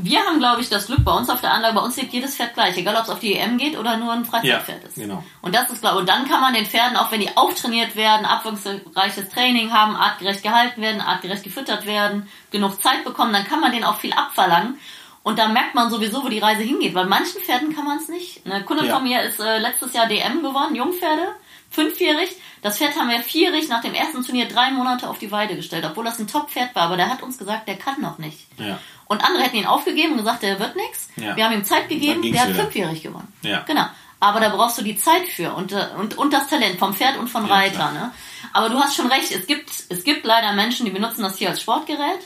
wir 0.00 0.20
haben, 0.20 0.38
glaube 0.38 0.60
ich, 0.62 0.68
das 0.68 0.86
Glück 0.86 1.04
bei 1.04 1.12
uns 1.12 1.28
auf 1.28 1.40
der 1.40 1.52
Anlage, 1.52 1.74
bei 1.74 1.80
uns 1.82 1.96
lebt 1.96 2.12
jedes 2.12 2.36
Pferd 2.36 2.54
gleich, 2.54 2.76
egal 2.76 2.96
ob 2.96 3.02
es 3.02 3.10
auf 3.10 3.18
die 3.20 3.34
EM 3.34 3.58
geht 3.58 3.76
oder 3.76 3.96
nur 3.96 4.12
ein 4.12 4.24
Freizeitpferd 4.24 4.82
Ja, 4.82 4.88
ist. 4.88 4.94
genau. 4.94 5.24
Und 5.42 5.54
das 5.54 5.68
ist, 5.70 5.80
glaube 5.80 5.98
und 5.98 6.08
dann 6.08 6.26
kann 6.28 6.40
man 6.40 6.54
den 6.54 6.66
Pferden, 6.66 6.96
auch 6.96 7.10
wenn 7.12 7.20
die 7.20 7.36
auftrainiert 7.36 7.96
werden, 7.96 8.24
abwechslungsreiches 8.24 9.28
Training 9.28 9.72
haben, 9.72 9.96
artgerecht 9.96 10.42
gehalten 10.42 10.80
werden, 10.80 11.00
artgerecht 11.00 11.42
gefüttert 11.44 11.84
werden, 11.86 12.28
genug 12.50 12.80
Zeit 12.82 13.04
bekommen, 13.04 13.32
dann 13.32 13.44
kann 13.44 13.60
man 13.60 13.72
denen 13.72 13.84
auch 13.84 13.98
viel 13.98 14.12
abverlangen. 14.12 14.78
Und 15.24 15.38
da 15.38 15.48
merkt 15.48 15.74
man 15.74 15.90
sowieso, 15.90 16.24
wo 16.24 16.28
die 16.28 16.38
Reise 16.38 16.62
hingeht, 16.62 16.94
weil 16.94 17.04
manchen 17.06 17.42
Pferden 17.42 17.74
kann 17.74 17.84
man 17.84 17.98
es 17.98 18.08
nicht. 18.08 18.46
Eine 18.46 18.64
Kundin 18.64 18.86
Ja. 18.86 18.94
von 18.94 19.02
mir 19.02 19.20
ist 19.22 19.40
äh, 19.40 19.58
letztes 19.58 19.92
Jahr 19.92 20.06
DM 20.06 20.42
gewonnen, 20.42 20.74
Jungpferde, 20.74 21.34
fünfjährig. 21.70 22.30
Das 22.62 22.78
Pferd 22.78 22.96
haben 22.96 23.10
wir 23.10 23.20
vierig 23.20 23.68
nach 23.68 23.82
dem 23.82 23.94
ersten 23.94 24.24
Turnier 24.24 24.46
drei 24.48 24.70
Monate 24.70 25.08
auf 25.08 25.18
die 25.18 25.30
Weide 25.30 25.54
gestellt, 25.54 25.84
obwohl 25.84 26.04
das 26.04 26.18
ein 26.18 26.28
Top-Pferd 26.28 26.74
war, 26.74 26.84
aber 26.84 26.96
der 26.96 27.08
hat 27.10 27.22
uns 27.22 27.36
gesagt, 27.38 27.68
der 27.68 27.76
kann 27.76 28.00
noch 28.00 28.18
nicht. 28.18 28.46
ja, 28.58 28.78
Und 29.08 29.24
andere 29.24 29.42
hätten 29.42 29.56
ihn 29.56 29.66
aufgegeben 29.66 30.12
und 30.12 30.18
gesagt, 30.18 30.42
der 30.42 30.60
wird 30.60 30.76
nichts. 30.76 31.08
Ja. 31.16 31.34
Wir 31.34 31.44
haben 31.44 31.54
ihm 31.54 31.64
Zeit 31.64 31.88
gegeben, 31.88 32.22
der 32.22 32.42
hat 32.42 32.48
wieder. 32.50 32.62
fünfjährig 32.64 33.02
gewonnen. 33.02 33.32
Ja. 33.42 33.62
Genau. 33.66 33.86
Aber 34.20 34.40
da 34.40 34.48
brauchst 34.48 34.76
du 34.78 34.82
die 34.82 34.96
Zeit 34.96 35.26
für 35.28 35.54
und, 35.54 35.72
äh, 35.72 35.86
und, 35.96 36.18
und 36.18 36.32
das 36.32 36.48
Talent 36.48 36.78
vom 36.78 36.92
Pferd 36.94 37.16
und 37.18 37.28
vom 37.28 37.46
Ja, 37.46 37.54
Reiter. 37.54 37.92
Ne? 37.92 38.12
Aber 38.52 38.68
du 38.68 38.78
hast 38.78 38.96
schon 38.96 39.06
recht, 39.06 39.30
es 39.30 39.46
gibt, 39.46 39.70
es 39.88 40.04
gibt 40.04 40.26
leider 40.26 40.52
Menschen, 40.52 40.84
die 40.86 40.92
benutzen 40.92 41.22
das 41.22 41.38
hier 41.38 41.50
als 41.50 41.60
Sportgerät. 41.62 42.20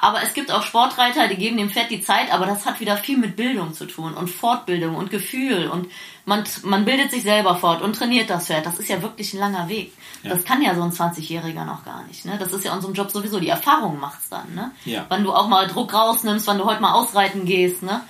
Aber 0.00 0.22
es 0.22 0.32
gibt 0.32 0.52
auch 0.52 0.62
Sportreiter, 0.62 1.26
die 1.26 1.36
geben 1.36 1.56
dem 1.56 1.70
Pferd 1.70 1.90
die 1.90 2.00
Zeit, 2.00 2.32
aber 2.32 2.46
das 2.46 2.64
hat 2.64 2.78
wieder 2.78 2.96
viel 2.96 3.18
mit 3.18 3.34
Bildung 3.34 3.74
zu 3.74 3.84
tun 3.84 4.14
und 4.14 4.28
Fortbildung 4.30 4.94
und 4.94 5.10
Gefühl 5.10 5.68
und 5.68 5.88
man, 6.24 6.44
man 6.62 6.84
bildet 6.84 7.10
sich 7.10 7.24
selber 7.24 7.56
fort 7.56 7.82
und 7.82 7.96
trainiert 7.96 8.30
das 8.30 8.46
Pferd. 8.46 8.64
Das 8.64 8.78
ist 8.78 8.88
ja 8.88 9.02
wirklich 9.02 9.34
ein 9.34 9.40
langer 9.40 9.68
Weg. 9.68 9.92
Ja. 10.22 10.30
Das 10.30 10.44
kann 10.44 10.62
ja 10.62 10.74
so 10.74 10.82
ein 10.82 10.92
20-Jähriger 10.92 11.64
noch 11.64 11.84
gar 11.84 12.04
nicht. 12.06 12.24
Ne? 12.26 12.36
Das 12.38 12.52
ist 12.52 12.64
ja 12.64 12.70
in 12.70 12.76
unserem 12.76 12.94
Job 12.94 13.10
sowieso. 13.10 13.40
Die 13.40 13.48
Erfahrung 13.48 13.98
macht's 13.98 14.28
dann. 14.28 14.54
Ne? 14.54 14.70
Ja. 14.84 15.06
Wann 15.08 15.24
du 15.24 15.32
auch 15.32 15.48
mal 15.48 15.66
Druck 15.66 15.92
rausnimmst, 15.94 16.46
wann 16.46 16.58
du 16.58 16.64
heute 16.64 16.80
mal 16.82 16.92
ausreiten 16.92 17.44
gehst. 17.44 17.82
Ne? 17.82 18.02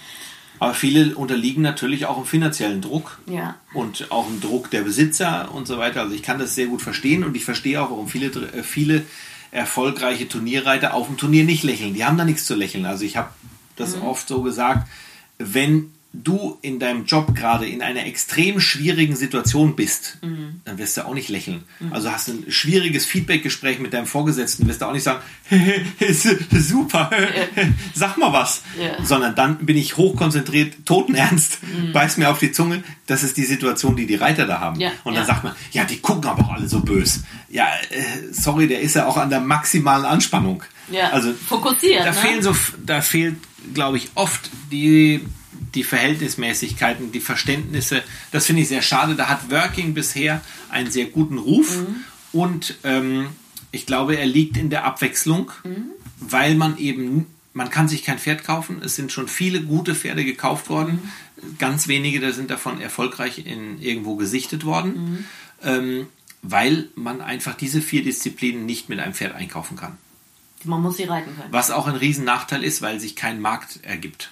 Aber 0.58 0.74
viele 0.74 1.14
unterliegen 1.14 1.62
natürlich 1.62 2.06
auch 2.06 2.18
im 2.18 2.24
finanziellen 2.24 2.82
Druck 2.82 3.18
Ja. 3.26 3.54
und 3.72 4.10
auch 4.10 4.26
im 4.28 4.40
Druck 4.40 4.70
der 4.70 4.82
Besitzer 4.82 5.48
und 5.54 5.66
so 5.66 5.78
weiter. 5.78 6.00
Also 6.00 6.14
ich 6.14 6.22
kann 6.22 6.38
das 6.38 6.54
sehr 6.54 6.66
gut 6.66 6.82
verstehen 6.82 7.24
und 7.24 7.36
ich 7.36 7.44
verstehe 7.44 7.80
auch, 7.80 7.90
warum 7.90 8.08
viele, 8.08 8.26
äh, 8.26 8.62
viele 8.62 9.06
erfolgreiche 9.50 10.28
Turnierreiter 10.28 10.94
auf 10.94 11.06
dem 11.06 11.16
Turnier 11.16 11.44
nicht 11.44 11.62
lächeln. 11.64 11.94
Die 11.94 12.04
haben 12.04 12.18
da 12.18 12.24
nichts 12.24 12.44
zu 12.46 12.54
lächeln. 12.54 12.84
Also 12.86 13.04
ich 13.04 13.16
habe 13.16 13.30
das 13.76 14.00
oft 14.00 14.26
so 14.28 14.42
gesagt, 14.42 14.88
wenn 15.38 15.92
du 16.14 16.56
in 16.62 16.78
deinem 16.80 17.04
Job 17.04 17.34
gerade 17.34 17.66
in 17.68 17.82
einer 17.82 18.06
extrem 18.06 18.60
schwierigen 18.60 19.14
Situation 19.14 19.76
bist, 19.76 20.18
dann 20.64 20.78
wirst 20.78 20.96
du 20.96 21.06
auch 21.06 21.12
nicht 21.14 21.28
lächeln. 21.28 21.64
Also 21.90 22.10
hast 22.10 22.28
du 22.28 22.32
ein 22.32 22.50
schwieriges 22.50 23.04
Feedbackgespräch 23.04 23.78
mit 23.78 23.92
deinem 23.92 24.06
Vorgesetzten, 24.06 24.66
wirst 24.66 24.80
du 24.80 24.86
auch 24.86 24.92
nicht 24.92 25.02
sagen, 25.04 25.20
super, 26.50 27.10
sag 27.94 28.16
mal 28.18 28.32
was. 28.32 28.62
Ja. 28.80 29.04
Sondern 29.04 29.34
dann 29.34 29.58
bin 29.66 29.76
ich 29.76 29.96
hochkonzentriert, 29.96 30.86
totenernst, 30.86 31.58
Mhm. 31.62 31.92
beiß 31.92 32.16
mir 32.16 32.30
auf 32.30 32.38
die 32.38 32.52
Zunge. 32.52 32.82
Das 33.06 33.22
ist 33.22 33.36
die 33.36 33.44
Situation, 33.44 33.94
die 33.96 34.06
die 34.06 34.14
Reiter 34.14 34.46
da 34.46 34.60
haben. 34.60 34.80
Ja, 34.80 34.90
Und 35.04 35.14
dann 35.14 35.22
ja. 35.22 35.26
sagt 35.26 35.44
man, 35.44 35.54
ja, 35.72 35.84
die 35.84 35.98
gucken 35.98 36.28
aber 36.28 36.44
auch 36.44 36.52
alle 36.52 36.68
so 36.68 36.80
böse. 36.80 37.22
Ja, 37.50 37.66
äh, 37.90 38.02
sorry, 38.32 38.68
der 38.68 38.80
ist 38.80 38.94
ja 38.94 39.06
auch 39.06 39.16
an 39.16 39.30
der 39.30 39.40
maximalen 39.40 40.04
Anspannung. 40.04 40.62
Ja. 40.90 41.10
Also 41.10 41.32
Fokussiert. 41.32 42.00
da 42.04 42.10
ne? 42.10 42.12
fehlen 42.14 42.42
so, 42.42 42.54
da 42.84 43.00
fehlt, 43.00 43.36
glaube 43.74 43.96
ich, 43.96 44.10
oft 44.14 44.50
die, 44.70 45.20
die 45.74 45.82
Verhältnismäßigkeiten, 45.84 47.12
die 47.12 47.20
Verständnisse. 47.20 48.02
Das 48.32 48.46
finde 48.46 48.62
ich 48.62 48.68
sehr 48.68 48.82
schade. 48.82 49.14
Da 49.14 49.28
hat 49.28 49.50
Working 49.50 49.94
bisher 49.94 50.40
einen 50.70 50.90
sehr 50.90 51.06
guten 51.06 51.38
Ruf 51.38 51.76
Mhm. 51.78 51.96
und 52.32 52.74
ähm, 52.84 53.28
ich 53.72 53.86
glaube, 53.86 54.16
er 54.16 54.26
liegt 54.26 54.56
in 54.56 54.70
der 54.70 54.84
Abwechslung, 54.84 55.50
Mhm. 55.64 55.84
weil 56.20 56.54
man 56.54 56.76
eben, 56.78 57.26
man 57.54 57.70
kann 57.70 57.88
sich 57.88 58.04
kein 58.04 58.18
Pferd 58.18 58.44
kaufen. 58.44 58.80
Es 58.84 58.94
sind 58.94 59.12
schon 59.12 59.28
viele 59.28 59.62
gute 59.62 59.94
Pferde 59.94 60.24
gekauft 60.24 60.68
worden. 60.68 61.00
Mhm. 61.42 61.58
Ganz 61.58 61.88
wenige 61.88 62.20
da 62.20 62.32
sind 62.32 62.50
davon 62.50 62.80
erfolgreich 62.80 63.46
in, 63.46 63.80
irgendwo 63.80 64.16
gesichtet 64.16 64.64
worden. 64.64 64.92
Mhm. 64.94 65.24
Ähm, 65.62 66.06
weil 66.42 66.88
man 66.94 67.20
einfach 67.20 67.54
diese 67.54 67.82
vier 67.82 68.02
Disziplinen 68.02 68.66
nicht 68.66 68.88
mit 68.88 69.00
einem 69.00 69.14
Pferd 69.14 69.34
einkaufen 69.34 69.76
kann. 69.76 69.98
Man 70.64 70.82
muss 70.82 70.96
sie 70.96 71.04
reiten 71.04 71.36
können. 71.36 71.52
Was 71.52 71.70
auch 71.70 71.86
ein 71.86 71.94
Riesennachteil 71.94 72.64
ist, 72.64 72.82
weil 72.82 72.98
sich 73.00 73.16
kein 73.16 73.40
Markt 73.40 73.80
ergibt. 73.84 74.30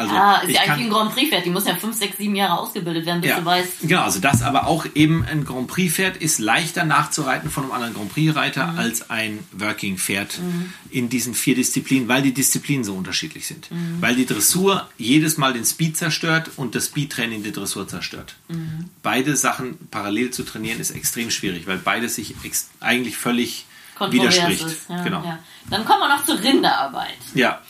Also 0.00 0.14
Ah, 0.14 0.38
ist 0.38 0.54
ja 0.54 0.62
eigentlich 0.62 0.86
ein 0.86 0.90
Grand 0.90 1.14
Prix-Pferd. 1.14 1.44
Die 1.46 1.50
muss 1.50 1.66
ja 1.66 1.74
fünf, 1.76 1.96
sechs, 1.96 2.16
sieben 2.18 2.34
Jahre 2.36 2.58
ausgebildet 2.58 3.06
werden, 3.06 3.20
bis 3.20 3.30
ja, 3.30 3.38
du 3.40 3.44
weißt. 3.44 3.80
genau, 3.82 4.02
also 4.02 4.18
das 4.20 4.42
aber 4.42 4.66
auch 4.66 4.86
eben 4.94 5.24
ein 5.24 5.44
Grand 5.44 5.68
Prix-Pferd 5.68 6.16
ist 6.16 6.38
leichter 6.38 6.84
nachzureiten 6.84 7.50
von 7.50 7.64
einem 7.64 7.72
anderen 7.72 7.94
Grand 7.94 8.12
Prix-Reiter 8.12 8.66
Mhm. 8.68 8.78
als 8.78 9.10
ein 9.10 9.38
Working-Pferd 9.52 10.38
in 10.90 11.08
diesen 11.08 11.34
vier 11.34 11.54
Disziplinen, 11.54 12.08
weil 12.08 12.22
die 12.22 12.34
Disziplinen 12.34 12.84
so 12.84 12.94
unterschiedlich 12.94 13.46
sind. 13.46 13.70
Mhm. 13.70 13.98
Weil 14.00 14.16
die 14.16 14.26
Dressur 14.26 14.88
jedes 14.98 15.36
Mal 15.38 15.52
den 15.52 15.64
Speed 15.64 15.96
zerstört 15.96 16.50
und 16.56 16.74
das 16.74 16.86
Speed-Training 16.86 17.42
die 17.42 17.52
Dressur 17.52 17.86
zerstört. 17.88 18.34
Mhm. 18.48 18.86
Beide 19.02 19.36
Sachen 19.36 19.78
parallel 19.90 20.30
zu 20.30 20.42
trainieren 20.44 20.80
ist 20.80 20.90
extrem 20.90 21.30
schwierig, 21.30 21.66
weil 21.66 21.78
beides 21.78 22.14
sich 22.16 22.34
eigentlich 22.80 23.16
völlig 23.16 23.66
widerspricht. 24.10 24.64
ist. 24.64 24.88
Ja, 24.88 25.02
genau. 25.02 25.22
ja. 25.24 25.38
Dann 25.68 25.84
kommen 25.84 26.00
wir 26.00 26.08
noch 26.08 26.24
zur 26.24 26.40
Rinderarbeit. 26.40 27.16
ja. 27.34 27.60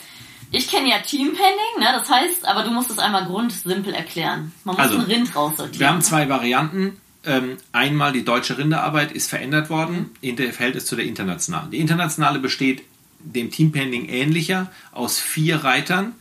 Ich 0.51 0.69
kenne 0.69 0.89
ja 0.89 0.99
Teampending, 0.99 1.79
ne? 1.79 1.87
das 1.93 2.09
heißt, 2.09 2.45
aber 2.45 2.63
du 2.63 2.71
musst 2.71 2.91
es 2.91 2.99
einmal 2.99 3.25
grundsimpel 3.25 3.93
erklären. 3.93 4.51
Man 4.65 4.75
muss 4.75 4.83
Also, 4.83 4.97
ein 4.97 5.05
Rind 5.05 5.35
raussortieren. 5.35 5.79
Wir 5.79 5.87
haben 5.89 6.01
zwei 6.01 6.27
Varianten. 6.29 6.97
Ähm, 7.23 7.57
einmal 7.71 8.13
die 8.13 8.25
deutsche 8.25 8.57
Rinderarbeit 8.57 9.11
ist 9.11 9.29
verändert 9.29 9.69
worden 9.69 10.09
in 10.21 10.35
der 10.35 10.51
Verhältnis 10.53 10.87
zu 10.87 10.95
der 10.95 11.05
internationalen. 11.05 11.69
Die 11.71 11.77
internationale 11.77 12.39
besteht 12.39 12.83
dem 13.23 13.51
Teampending 13.51 14.09
ähnlicher 14.09 14.71
aus 14.91 15.19
vier 15.19 15.63
Reitern 15.63 16.13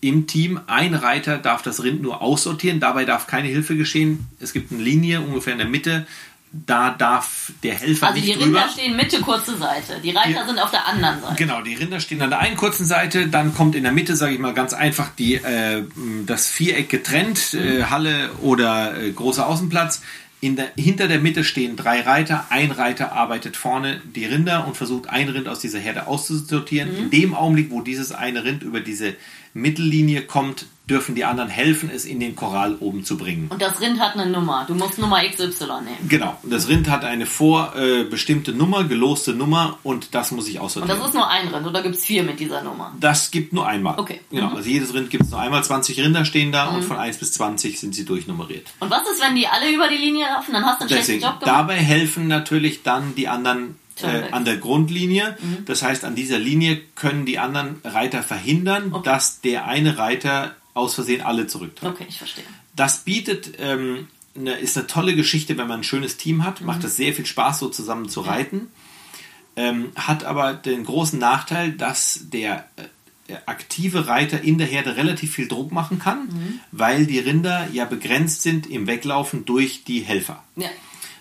im 0.00 0.26
Team. 0.26 0.60
Ein 0.66 0.92
Reiter 0.94 1.38
darf 1.38 1.62
das 1.62 1.82
Rind 1.82 2.02
nur 2.02 2.20
aussortieren, 2.20 2.78
dabei 2.78 3.06
darf 3.06 3.26
keine 3.26 3.48
Hilfe 3.48 3.74
geschehen. 3.74 4.26
Es 4.38 4.52
gibt 4.52 4.70
eine 4.70 4.82
Linie 4.82 5.22
ungefähr 5.22 5.54
in 5.54 5.60
der 5.60 5.68
Mitte, 5.68 6.06
da 6.52 6.90
darf 6.90 7.50
der 7.62 7.74
Helfer 7.74 8.08
also 8.08 8.20
die 8.20 8.26
nicht 8.26 8.38
Rinder 8.40 8.60
drüber. 8.60 8.72
stehen 8.72 8.94
Mitte, 8.96 9.20
kurze 9.20 9.56
Seite. 9.56 10.00
Die 10.04 10.10
Reiter 10.10 10.30
Ja. 10.30 10.46
sind 10.46 10.58
auf 10.58 10.70
der 10.70 10.86
anderen 10.86 11.20
Seite. 11.22 11.34
Genau, 11.36 11.62
die 11.62 11.74
Rinder 11.74 11.98
stehen 11.98 12.20
an 12.20 12.28
der 12.30 12.40
einen 12.40 12.56
kurzen 12.56 12.84
Seite, 12.84 13.28
dann 13.28 13.54
kommt 13.54 13.74
in 13.74 13.82
der 13.84 13.92
Mitte, 13.92 14.16
sage 14.16 14.34
ich 14.34 14.38
mal 14.38 14.52
ganz 14.52 14.74
einfach, 14.74 15.08
die, 15.16 15.34
äh, 15.36 15.82
das 16.26 16.48
Viereck 16.48 16.88
getrennt, 16.90 17.54
äh, 17.54 17.84
Halle 17.84 18.30
oder 18.42 19.00
äh, 19.00 19.10
großer 19.12 19.46
Außenplatz. 19.46 20.02
In 20.40 20.56
der, 20.56 20.72
hinter 20.76 21.06
der 21.08 21.20
Mitte 21.20 21.44
stehen 21.44 21.76
drei 21.76 22.00
Reiter. 22.00 22.46
Ein 22.50 22.72
Reiter 22.72 23.12
arbeitet 23.12 23.56
vorne 23.56 24.02
die 24.14 24.24
Rinder 24.26 24.66
und 24.66 24.76
versucht, 24.76 25.08
ein 25.08 25.28
Rind 25.28 25.46
aus 25.48 25.60
dieser 25.60 25.78
Herde 25.78 26.08
auszusortieren. 26.08 26.96
In 26.96 27.10
dem 27.10 27.32
Augenblick, 27.34 27.70
wo 27.70 27.80
dieses 27.80 28.10
eine 28.10 28.42
Rind 28.44 28.62
über 28.64 28.80
diese 28.80 29.14
Mittellinie 29.54 30.22
kommt, 30.22 30.66
dürfen 30.92 31.14
die 31.14 31.24
anderen 31.24 31.48
helfen, 31.48 31.90
es 31.92 32.04
in 32.04 32.20
den 32.20 32.36
Korall 32.36 32.76
oben 32.80 33.02
zu 33.04 33.16
bringen. 33.16 33.48
Und 33.48 33.62
das 33.62 33.80
Rind 33.80 33.98
hat 33.98 34.14
eine 34.14 34.30
Nummer. 34.30 34.64
Du 34.68 34.74
musst 34.74 34.98
Nummer 34.98 35.20
XY 35.26 35.46
nehmen. 35.84 36.08
Genau, 36.08 36.36
das 36.42 36.68
Rind 36.68 36.88
hat 36.90 37.02
eine 37.04 37.24
vorbestimmte 37.26 38.50
äh, 38.50 38.54
Nummer, 38.54 38.84
geloste 38.84 39.32
Nummer 39.32 39.78
und 39.82 40.14
das 40.14 40.30
muss 40.32 40.48
ich 40.48 40.56
Und 40.58 40.66
aussortieren. 40.66 40.98
das 40.98 41.08
ist 41.08 41.14
nur 41.14 41.28
ein 41.28 41.48
Rind 41.48 41.66
oder 41.66 41.82
gibt 41.82 41.96
es 41.96 42.04
vier 42.04 42.22
mit 42.22 42.38
dieser 42.40 42.62
Nummer? 42.62 42.92
Das 43.00 43.30
gibt 43.30 43.52
nur 43.52 43.66
einmal. 43.66 43.98
Okay. 43.98 44.20
Genau, 44.30 44.50
Mhm. 44.50 44.56
also 44.56 44.68
jedes 44.68 44.92
Rind 44.94 45.08
gibt 45.10 45.24
es 45.24 45.30
nur 45.30 45.40
einmal. 45.40 45.64
20 45.64 45.98
Rinder 45.98 46.24
stehen 46.24 46.52
da 46.52 46.68
und 46.68 46.82
von 46.84 46.98
1 46.98 47.16
bis 47.18 47.32
20 47.32 47.80
sind 47.80 47.94
sie 47.94 48.04
durchnummeriert. 48.04 48.66
Und 48.80 48.90
was 48.90 49.02
ist, 49.08 49.22
wenn 49.22 49.34
die 49.34 49.46
alle 49.46 49.72
über 49.72 49.88
die 49.88 49.96
Linie 49.96 50.26
laufen? 50.26 50.52
Dann 50.52 50.64
hast 50.64 50.80
du 50.80 50.82
einen 50.82 50.88
schlechten 50.90 51.12
Deswegen, 51.12 51.22
Job 51.24 51.40
gemacht. 51.40 51.58
dabei 51.58 51.76
helfen 51.76 52.28
natürlich 52.28 52.82
dann 52.82 53.14
die 53.14 53.28
anderen 53.28 53.76
äh, 54.02 54.30
an 54.32 54.44
der 54.44 54.56
Grundlinie. 54.56 55.36
Mhm. 55.40 55.64
Das 55.66 55.82
heißt, 55.82 56.04
an 56.04 56.14
dieser 56.14 56.38
Linie 56.38 56.80
können 56.94 57.24
die 57.26 57.38
anderen 57.38 57.80
Reiter 57.84 58.22
verhindern, 58.22 58.88
Okay. 58.92 59.02
dass 59.04 59.40
der 59.42 59.66
eine 59.66 59.98
Reiter 59.98 60.52
aus 60.74 60.94
Versehen 60.94 61.20
alle 61.20 61.46
zurücktreibt. 61.46 61.94
Okay, 61.94 62.06
ich 62.08 62.18
verstehe. 62.18 62.44
Das 62.74 62.98
bietet, 63.00 63.52
ähm, 63.58 64.08
eine, 64.34 64.54
ist 64.54 64.76
eine 64.78 64.86
tolle 64.86 65.14
Geschichte, 65.14 65.58
wenn 65.58 65.68
man 65.68 65.80
ein 65.80 65.84
schönes 65.84 66.16
Team 66.16 66.44
hat. 66.44 66.60
Mhm. 66.60 66.66
Macht 66.66 66.84
es 66.84 66.96
sehr 66.96 67.12
viel 67.12 67.26
Spaß, 67.26 67.58
so 67.58 67.68
zusammen 67.68 68.08
zu 68.08 68.20
reiten. 68.22 68.68
Ähm, 69.54 69.92
hat 69.96 70.24
aber 70.24 70.54
den 70.54 70.84
großen 70.84 71.18
Nachteil, 71.18 71.72
dass 71.72 72.20
der 72.32 72.66
äh, 73.28 73.34
aktive 73.44 74.06
Reiter 74.06 74.40
in 74.40 74.56
der 74.56 74.66
Herde 74.66 74.96
relativ 74.96 75.34
viel 75.34 75.46
Druck 75.48 75.72
machen 75.72 75.98
kann, 75.98 76.26
Mhm. 76.28 76.60
weil 76.70 77.04
die 77.06 77.18
Rinder 77.18 77.68
ja 77.72 77.84
begrenzt 77.84 78.42
sind 78.42 78.66
im 78.66 78.86
Weglaufen 78.86 79.44
durch 79.44 79.84
die 79.84 80.00
Helfer. 80.00 80.42
Ja. 80.56 80.70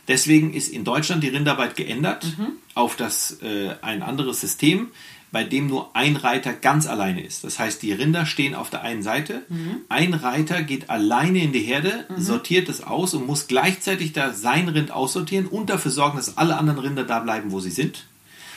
Deswegen 0.08 0.54
ist 0.54 0.70
in 0.70 0.84
Deutschland 0.86 1.24
die 1.24 1.28
Rindarbeit 1.30 1.76
geändert 1.76 2.26
Mhm. 2.38 2.54
auf 2.74 2.96
das, 2.96 3.38
äh, 3.42 3.76
ein 3.82 4.02
anderes 4.02 4.40
System, 4.42 4.92
bei 5.32 5.44
dem 5.46 5.68
nur 5.68 5.96
ein 5.96 6.18
Reiter 6.18 6.52
ganz 6.52 6.88
alleine 6.88 7.22
ist. 7.24 7.44
Das 7.46 7.58
heißt, 7.58 7.82
die 7.82 7.94
Rinder 7.94 8.26
stehen 8.26 8.54
auf 8.54 8.70
der 8.70 8.82
einen 8.82 9.02
Seite, 9.02 9.44
Mhm. 9.48 9.78
ein 9.88 10.14
Reiter 10.14 10.62
geht 10.62 10.90
alleine 10.90 11.40
in 11.42 11.54
die 11.54 11.60
Herde, 11.62 12.06
sortiert 12.18 12.68
es 12.68 12.84
aus 12.84 13.14
und 13.14 13.26
muss 13.28 13.48
gleichzeitig 13.48 14.12
da 14.12 14.34
sein 14.34 14.68
Rind 14.68 14.92
aussortieren 14.92 15.46
und 15.48 15.70
dafür 15.70 15.92
sorgen, 15.92 16.18
dass 16.18 16.38
alle 16.38 16.58
anderen 16.58 16.80
Rinder 16.80 17.06
da 17.06 17.20
bleiben, 17.20 17.52
wo 17.52 17.60
sie 17.62 17.72
sind. 17.72 18.06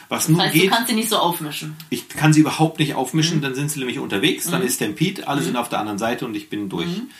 Was 0.08 0.26
Das 0.26 0.36
heißt, 0.36 0.54
du 0.54 0.58
geht, 0.60 0.70
kannst 0.70 0.88
sie 0.90 0.94
nicht 0.96 1.08
so 1.08 1.16
aufmischen. 1.16 1.76
ich 1.90 2.08
kann 2.08 2.32
sie 2.32 2.40
überhaupt 2.40 2.78
nicht 2.80 2.90
Mhm. 2.90 2.96
aufmischen, 2.96 3.40
dann 3.40 3.54
sind 3.54 3.70
sie 3.70 3.78
nämlich 3.78 3.98
unterwegs, 4.00 4.50
dann 4.50 4.62
ist 4.62 4.74
Stampede, 4.76 5.28
alle 5.28 5.42
sind 5.42 5.56
auf 5.56 5.68
der 5.68 5.78
anderen 5.78 5.98
Seite 5.98 6.26
und 6.26 6.34
ich 6.34 6.50
bin 6.50 6.68
durch. 6.68 6.86
Mhm. 6.88 7.10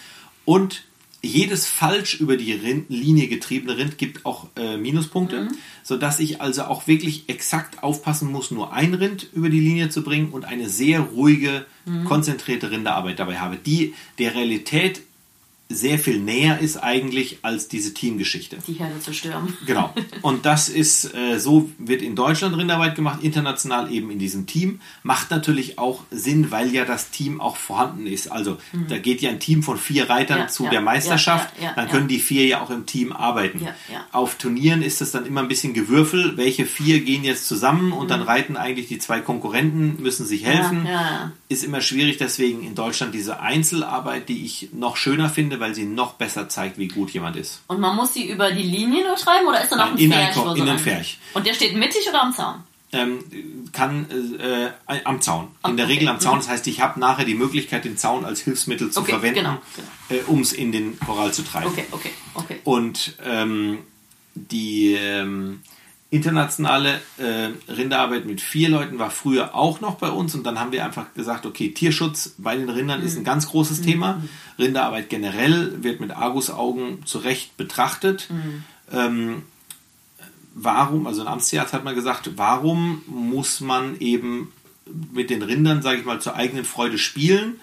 Und 0.45 0.83
jedes 1.25 1.67
falsch 1.67 2.15
über 2.21 2.37
die 2.37 2.53
Rind, 2.53 2.91
Linie 2.91 3.29
getriebene 3.29 3.77
Rind 3.77 3.99
gibt 3.99 4.25
auch 4.27 4.49
äh, 4.57 4.77
Minuspunkte, 4.77 5.43
Mhm. 5.43 5.49
sodass 5.83 6.21
ich 6.21 6.41
also 6.41 6.65
auch 6.65 6.87
wirklich 6.87 7.29
exakt 7.29 7.83
aufpassen 7.83 8.31
muss, 8.31 8.51
nur 8.51 8.73
ein 8.73 8.95
Rind 8.95 9.27
über 9.33 9.49
die 9.49 9.61
Linie 9.61 9.89
zu 9.89 10.03
bringen 10.03 10.31
und 10.31 10.45
eine 10.45 10.69
sehr 10.69 11.01
ruhige, 11.01 11.67
Mhm. 11.87 12.05
konzentrierte 12.05 12.71
Rinderarbeit 12.71 13.19
dabei 13.19 13.39
habe, 13.41 13.57
die 13.57 13.95
der 14.19 14.35
Realität 14.35 15.03
sehr 15.75 15.99
viel 15.99 16.19
näher 16.21 16.59
ist 16.61 16.77
eigentlich 16.77 17.39
als 17.43 17.69
diese 17.69 17.95
Teamgeschichte. 17.95 18.59
Die 18.67 18.75
Herde 18.75 19.01
zu 19.01 19.13
stürmen. 19.13 19.57
Genau. 19.67 19.93
Und 20.23 20.47
das 20.47 20.69
ist, 20.69 21.15
äh, 21.15 21.39
so 21.39 21.71
wird 21.79 22.03
in 22.03 22.15
Deutschland 22.17 22.57
Rindarbeit 22.57 22.95
gemacht, 22.95 23.23
international 23.23 23.91
eben 23.93 24.11
in 24.11 24.19
diesem 24.19 24.47
Team. 24.47 24.81
Macht 25.03 25.31
natürlich 25.31 25.79
auch 25.79 26.03
Sinn, 26.11 26.51
weil 26.51 26.73
ja 26.73 26.85
das 26.85 27.11
Team 27.11 27.41
auch 27.41 27.57
vorhanden 27.57 28.07
ist. 28.07 28.31
Also 28.31 28.59
da 28.89 28.99
geht 28.99 29.21
ja 29.21 29.31
ein 29.31 29.41
Team 29.41 29.63
von 29.63 29.79
vier 29.79 30.09
Reitern 30.09 30.35
Mhm. 30.39 30.43
Ja, 30.45 30.49
zu 30.49 30.65
ja, 30.65 30.71
der 30.71 30.81
Meisterschaft. 30.81 31.55
ja, 31.63 31.73
dann 31.75 31.89
können 31.89 32.09
die 32.09 32.19
vier 32.19 32.47
ja 32.47 32.63
auch 32.63 32.71
im 32.71 32.87
Team 32.87 33.13
arbeiten. 33.13 33.67
Auf 34.13 34.37
Turnieren 34.37 34.83
ist 34.83 35.01
es 35.01 35.11
dann 35.13 35.27
immer 35.27 35.41
ein 35.43 35.49
bisschen 35.49 35.75
Gewürfel. 35.75 36.37
Welche 36.37 36.67
vier 36.67 37.01
gehen 37.01 37.25
jetzt 37.25 37.47
zusammen 37.47 37.93
und 37.93 38.11
dann 38.11 38.23
reiten 38.23 38.57
eigentlich 38.57 38.89
die 38.89 38.99
zwei 38.99 39.21
Konkurrenten, 39.21 40.03
müssen 40.03 40.27
sich 40.27 40.45
helfen. 40.45 40.83
Mhm. 40.85 41.33
Ist 41.49 41.65
immer 41.65 41.81
schwierig, 41.81 42.17
deswegen 42.19 42.63
in 42.65 42.75
Deutschland 42.75 43.15
diese 43.15 43.41
Einzelarbeit, 43.41 44.29
die 44.29 44.45
ich 44.45 44.69
noch 44.73 44.97
schöner 44.97 45.29
finde, 45.29 45.61
weil 45.65 45.75
sie 45.75 45.85
noch 45.87 46.13
besser 46.15 46.47
zeigt, 46.51 46.77
wie 46.77 46.89
gut 46.89 47.11
jemand 47.11 47.37
ist. 47.37 47.63
Und 47.69 47.81
man 47.81 47.97
muss 47.97 48.13
sie 48.13 48.29
über 48.31 48.51
die 48.53 48.63
Linie 48.63 49.03
nur 49.07 49.17
schreiben 49.17 49.47
oder 49.49 49.63
ist 49.63 49.73
da 49.73 49.77
noch 49.77 49.93
ein 49.93 49.97
in 49.99 50.13
Pferch? 50.13 50.27
ein 50.29 50.35
so 50.35 50.55
in 50.55 50.63
ein 50.63 50.69
ein- 50.69 50.79
Pferch. 50.79 51.19
Und 51.33 51.47
der 51.47 51.55
steht 51.55 51.75
mittig 51.75 52.07
oder 52.09 52.23
am 52.23 52.33
Zaun? 52.35 52.57
ähm, 52.93 53.19
kann 53.73 54.07
äh, 54.39 54.67
äh, 54.67 55.01
am 55.05 55.21
Zaun. 55.23 55.45
In 55.47 55.51
Ah, 55.63 55.73
der 55.73 55.87
okay. 55.87 55.95
Regel 55.95 56.09
am 56.09 56.21
Zaun. 56.21 56.37
Das 56.39 56.49
heißt, 56.49 56.67
ich 56.69 56.81
habe 56.81 57.01
nachher 57.01 57.25
die 57.25 57.35
Möglichkeit, 57.35 57.85
den 57.87 57.97
Zaun 57.97 58.25
als 58.27 58.41
Hilfsmittel 58.43 58.91
zu 58.91 59.01
Okay, 59.01 59.13
verwenden, 59.13 59.41
genau, 59.41 59.59
Äh, 60.11 60.23
um 60.27 60.43
es 60.43 60.53
in 60.53 60.71
den 60.71 60.97
Korall 61.01 61.33
zu 61.33 61.43
treiben. 61.43 61.67
Okay, 61.71 61.87
okay, 61.93 62.11
okay. 62.35 62.61
Und 62.63 63.15
ähm, 63.25 63.79
die 64.35 64.95
ähm, 65.01 65.63
internationale 66.15 67.01
äh, 67.19 67.51
Rinderarbeit 67.71 68.25
mit 68.25 68.41
vier 68.41 68.69
Leuten 68.69 68.99
war 68.99 69.11
früher 69.11 69.55
auch 69.55 69.81
noch 69.81 69.97
bei 69.97 70.11
uns. 70.11 70.35
Und 70.35 70.45
dann 70.45 70.61
haben 70.61 70.71
wir 70.71 70.85
einfach 70.85 71.13
gesagt, 71.15 71.45
okay, 71.45 71.71
Tierschutz 71.71 72.35
bei 72.39 72.57
den 72.57 72.71
Rindern 72.71 73.03
ist 73.03 73.17
ein 73.17 73.25
ganz 73.25 73.49
großes 73.49 73.83
Thema. 73.83 74.23
Rinderarbeit 74.59 75.11
generell 75.11 75.83
wird 75.83 76.01
mit 76.01 76.13
Argusaugen 76.13 77.05
zu 77.05 77.19
Recht 77.19 77.57
betrachtet. 77.57 78.29
Ähm, 78.93 79.43
warum, 80.55 81.09
also 81.09 81.23
ein 81.23 81.29
Amtstierarzt 81.29 81.73
hat 81.73 81.85
mal 81.85 81.97
gesagt, 81.97 82.31
warum 82.37 83.03
muss 83.07 83.61
man 83.61 83.99
eben 83.99 84.53
mit 85.13 85.31
den 85.31 85.43
Rindern, 85.43 85.83
sage 85.83 85.99
ich 85.99 86.05
mal, 86.05 86.21
zur 86.21 86.37
eigenen 86.37 86.65
Freude 86.65 86.99
spielen, 86.99 87.59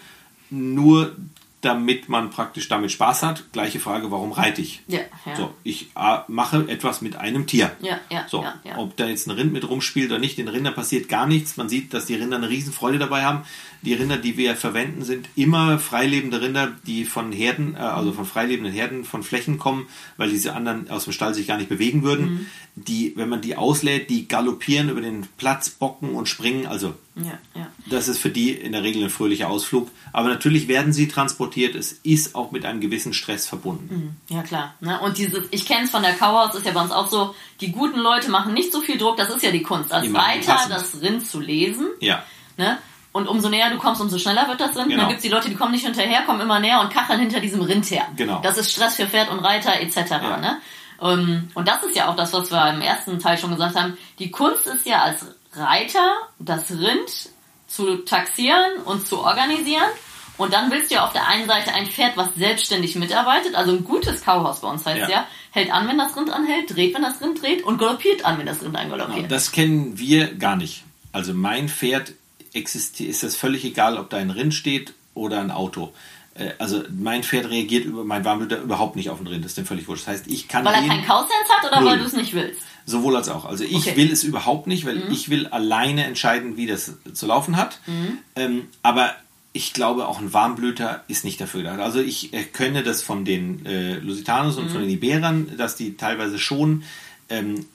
nur 0.49 1.15
damit 1.61 2.09
man 2.09 2.31
praktisch 2.31 2.67
damit 2.67 2.91
Spaß 2.91 3.23
hat. 3.23 3.51
Gleiche 3.53 3.79
Frage, 3.79 4.11
warum 4.11 4.31
reite 4.31 4.61
ich? 4.61 4.81
Ja, 4.87 4.99
ja. 5.25 5.35
So, 5.35 5.53
ich 5.63 5.89
mache 6.27 6.65
etwas 6.67 7.01
mit 7.01 7.15
einem 7.15 7.45
Tier. 7.47 7.71
Ja, 7.81 7.99
ja, 8.09 8.25
So, 8.27 8.41
ja, 8.43 8.55
ja. 8.63 8.77
ob 8.77 8.97
da 8.97 9.05
jetzt 9.05 9.27
ein 9.27 9.31
Rind 9.31 9.53
mit 9.53 9.69
rumspielt 9.69 10.09
oder 10.11 10.19
nicht, 10.19 10.37
den 10.37 10.47
Rindern 10.47 10.73
passiert 10.73 11.07
gar 11.07 11.27
nichts. 11.27 11.57
Man 11.57 11.69
sieht, 11.69 11.93
dass 11.93 12.07
die 12.07 12.15
Rinder 12.15 12.37
eine 12.37 12.49
Riesenfreude 12.49 12.97
dabei 12.97 13.23
haben. 13.23 13.43
Die 13.83 13.93
Rinder, 13.93 14.17
die 14.17 14.37
wir 14.37 14.55
verwenden, 14.55 15.03
sind 15.03 15.27
immer 15.35 15.79
freilebende 15.79 16.41
Rinder, 16.41 16.71
die 16.85 17.05
von 17.05 17.31
Herden, 17.31 17.75
äh, 17.75 17.79
also 17.79 18.11
von 18.13 18.25
freilebenden 18.25 18.73
Herden, 18.73 19.03
von 19.05 19.23
Flächen 19.23 19.57
kommen, 19.57 19.87
weil 20.17 20.29
diese 20.29 20.53
anderen 20.53 20.89
aus 20.89 21.05
dem 21.05 21.13
Stall 21.13 21.33
sich 21.33 21.47
gar 21.47 21.57
nicht 21.57 21.69
bewegen 21.69 22.03
würden. 22.03 22.31
Mhm. 22.31 22.45
Die, 22.75 23.13
wenn 23.17 23.27
man 23.27 23.41
die 23.41 23.57
auslädt, 23.57 24.09
die 24.09 24.27
galoppieren 24.27 24.89
über 24.89 25.01
den 25.01 25.27
Platz, 25.37 25.69
bocken 25.69 26.11
und 26.11 26.29
springen. 26.29 26.67
Also 26.67 26.93
ja, 27.15 27.37
ja. 27.53 27.67
das 27.89 28.07
ist 28.07 28.19
für 28.19 28.29
die 28.29 28.51
in 28.51 28.71
der 28.71 28.83
Regel 28.83 29.03
ein 29.03 29.09
fröhlicher 29.09 29.49
Ausflug. 29.49 29.89
Aber 30.13 30.29
natürlich 30.29 30.67
werden 30.67 30.93
sie 30.93 31.07
transportiert. 31.07 31.75
Es 31.75 31.91
ist 32.03 32.35
auch 32.35 32.51
mit 32.51 32.65
einem 32.65 32.79
gewissen 32.79 33.13
Stress 33.13 33.45
verbunden. 33.47 34.15
Ja, 34.29 34.43
klar. 34.43 34.75
Ne? 34.79 34.99
Und 35.01 35.17
dieses, 35.17 35.45
ich 35.51 35.65
kenne 35.65 35.85
es 35.85 35.91
von 35.91 36.01
der 36.01 36.13
Kauhaus, 36.13 36.55
ist 36.55 36.65
ja 36.65 36.71
bei 36.71 36.81
uns 36.81 36.91
auch 36.91 37.09
so, 37.09 37.35
die 37.59 37.71
guten 37.71 37.99
Leute 37.99 38.29
machen 38.29 38.53
nicht 38.53 38.71
so 38.71 38.81
viel 38.81 38.97
Druck, 38.97 39.17
das 39.17 39.29
ist 39.29 39.43
ja 39.43 39.51
die 39.51 39.63
Kunst. 39.63 39.91
Als 39.91 40.11
passend. 40.13 40.71
das 40.71 41.01
Rind 41.01 41.27
zu 41.27 41.39
lesen. 41.39 41.87
Ja. 41.99 42.23
Ne? 42.57 42.77
Und 43.13 43.27
umso 43.27 43.49
näher 43.49 43.69
du 43.69 43.77
kommst, 43.77 43.99
umso 43.99 44.17
schneller 44.17 44.47
wird 44.47 44.61
das 44.61 44.75
Rind. 44.75 44.89
Genau. 44.89 45.01
Dann 45.01 45.09
gibt 45.09 45.17
es 45.19 45.23
die 45.23 45.29
Leute, 45.29 45.49
die 45.49 45.55
kommen 45.55 45.71
nicht 45.73 45.85
hinterher, 45.85 46.21
kommen 46.23 46.39
immer 46.39 46.59
näher 46.59 46.79
und 46.79 46.91
kacheln 46.93 47.19
hinter 47.19 47.41
diesem 47.41 47.61
Rind 47.61 47.89
her. 47.91 48.07
Genau. 48.15 48.39
Das 48.41 48.57
ist 48.57 48.71
Stress 48.71 48.95
für 48.95 49.05
Pferd 49.07 49.29
und 49.29 49.39
Reiter 49.39 49.79
etc. 49.81 50.11
Ja. 50.11 50.37
Ne? 50.37 50.57
Ähm, 51.01 51.49
Und 51.53 51.67
das 51.67 51.83
ist 51.83 51.95
ja 51.95 52.07
auch 52.09 52.15
das, 52.15 52.31
was 52.31 52.51
wir 52.51 52.69
im 52.69 52.81
ersten 52.81 53.19
Teil 53.19 53.37
schon 53.37 53.51
gesagt 53.51 53.75
haben. 53.75 53.97
Die 54.19 54.31
Kunst 54.31 54.65
ist 54.67 54.85
ja 54.85 55.01
als 55.01 55.25
Reiter, 55.53 56.13
das 56.39 56.71
Rind 56.71 57.29
zu 57.67 57.97
taxieren 58.05 58.81
und 58.85 59.07
zu 59.07 59.19
organisieren. 59.19 59.89
Und 60.37 60.53
dann 60.53 60.71
willst 60.71 60.89
du 60.89 60.95
ja 60.95 61.05
auf 61.05 61.13
der 61.13 61.27
einen 61.27 61.47
Seite 61.47 61.73
ein 61.73 61.87
Pferd, 61.87 62.17
was 62.17 62.33
selbstständig 62.35 62.95
mitarbeitet, 62.95 63.55
also 63.55 63.71
ein 63.71 63.83
gutes 63.83 64.23
Kauhaus 64.23 64.61
bei 64.61 64.69
uns 64.69 64.85
heißt 64.85 65.01
ja. 65.01 65.09
Ja. 65.09 65.27
hält 65.51 65.71
an, 65.71 65.87
wenn 65.87 65.97
das 65.97 66.15
Rind 66.15 66.31
anhält, 66.31 66.75
dreht, 66.75 66.95
wenn 66.95 67.03
das 67.03 67.21
Rind 67.21 67.41
dreht 67.41 67.63
und 67.63 67.77
galoppiert 67.77 68.25
an, 68.25 68.39
wenn 68.39 68.45
das 68.45 68.63
Rind 68.63 68.75
angaloppiert. 68.75 69.29
Das 69.29 69.51
kennen 69.51 69.99
wir 69.99 70.33
gar 70.33 70.55
nicht. 70.55 70.83
Also 71.11 71.33
mein 71.33 71.69
Pferd 71.69 72.13
existiert, 72.53 73.09
ist 73.09 73.23
das 73.23 73.35
völlig 73.35 73.63
egal, 73.65 73.97
ob 73.97 74.09
da 74.09 74.17
ein 74.17 74.29
Rind 74.31 74.53
steht 74.53 74.93
oder 75.13 75.39
ein 75.39 75.51
Auto. 75.51 75.93
Äh, 76.35 76.51
Also 76.59 76.83
mein 76.97 77.23
Pferd 77.23 77.49
reagiert 77.49 77.85
über 77.85 78.03
mein 78.03 78.23
Warmblüter 78.25 78.61
überhaupt 78.61 78.95
nicht 78.95 79.09
auf 79.09 79.17
den 79.19 79.27
Rind, 79.27 79.43
das 79.45 79.51
ist 79.51 79.57
dem 79.57 79.65
völlig 79.65 79.87
wurscht. 79.87 80.07
Das 80.07 80.13
heißt, 80.15 80.27
ich 80.27 80.47
kann 80.47 80.65
Weil 80.65 80.75
er 80.75 80.87
keinen 80.87 81.05
Kausens 81.05 81.31
hat 81.49 81.69
oder 81.71 81.81
Null. 81.81 81.91
weil 81.91 81.99
du 81.99 82.05
es 82.05 82.13
nicht 82.13 82.33
willst? 82.33 82.61
Sowohl 82.85 83.15
als 83.15 83.29
auch. 83.29 83.45
Also 83.45 83.63
ich 83.63 83.75
Okay. 83.75 83.91
Mhm. 83.91 83.95
will 83.97 84.11
es 84.11 84.23
überhaupt 84.23 84.67
nicht, 84.67 84.85
weil 84.85 85.11
ich 85.11 85.29
will 85.29 85.47
alleine 85.47 86.03
entscheiden, 86.05 86.57
wie 86.57 86.65
das 86.67 86.93
zu 87.13 87.25
laufen 87.27 87.55
hat. 87.57 87.79
Mhm. 87.85 88.17
Ähm, 88.35 88.67
aber 88.83 89.11
ich 89.53 89.73
glaube, 89.73 90.07
auch 90.07 90.19
ein 90.19 90.33
Warmblüter 90.33 91.03
ist 91.09 91.25
nicht 91.25 91.39
dafür 91.41 91.61
gedacht. 91.61 91.79
Also 91.79 91.99
ich 91.99 92.33
äh, 92.33 92.43
kenne 92.43 92.83
das 92.83 93.01
von 93.03 93.23
den 93.25 93.65
äh, 93.65 93.95
Lusitanos 93.99 94.57
und 94.57 94.65
Mhm. 94.65 94.69
von 94.69 94.81
den 94.81 94.89
Iberern, 94.89 95.51
dass 95.57 95.75
die 95.75 95.95
teilweise 95.97 96.39
schon 96.39 96.83
ähm, 97.29 97.65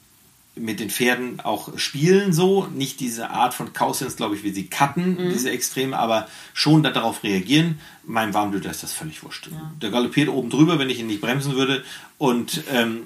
mit 0.58 0.80
den 0.80 0.88
Pferden 0.90 1.40
auch 1.40 1.78
spielen 1.78 2.32
so. 2.32 2.66
Nicht 2.74 3.00
diese 3.00 3.30
Art 3.30 3.52
von 3.54 3.72
Kausens, 3.74 4.16
glaube 4.16 4.36
ich, 4.36 4.42
wie 4.42 4.52
sie 4.52 4.66
cutten, 4.66 5.16
Mhm. 5.26 5.32
diese 5.32 5.50
Extreme, 5.50 5.96
aber 5.98 6.28
schon 6.54 6.82
darauf 6.82 7.22
reagieren. 7.22 7.78
Meinem 8.04 8.32
Warmblüter 8.34 8.70
ist 8.70 8.82
das 8.82 8.92
völlig 8.92 9.22
wurscht. 9.22 9.50
Der 9.82 9.90
galoppiert 9.90 10.28
oben 10.28 10.48
drüber, 10.50 10.78
wenn 10.78 10.88
ich 10.90 10.98
ihn 11.00 11.08
nicht 11.08 11.20
bremsen 11.20 11.54
würde. 11.56 11.84
Und 12.18 12.64
ähm, 12.72 13.02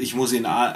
ich 0.00 0.14
muss 0.14 0.32
ihn, 0.32 0.44
äh, 0.44 0.70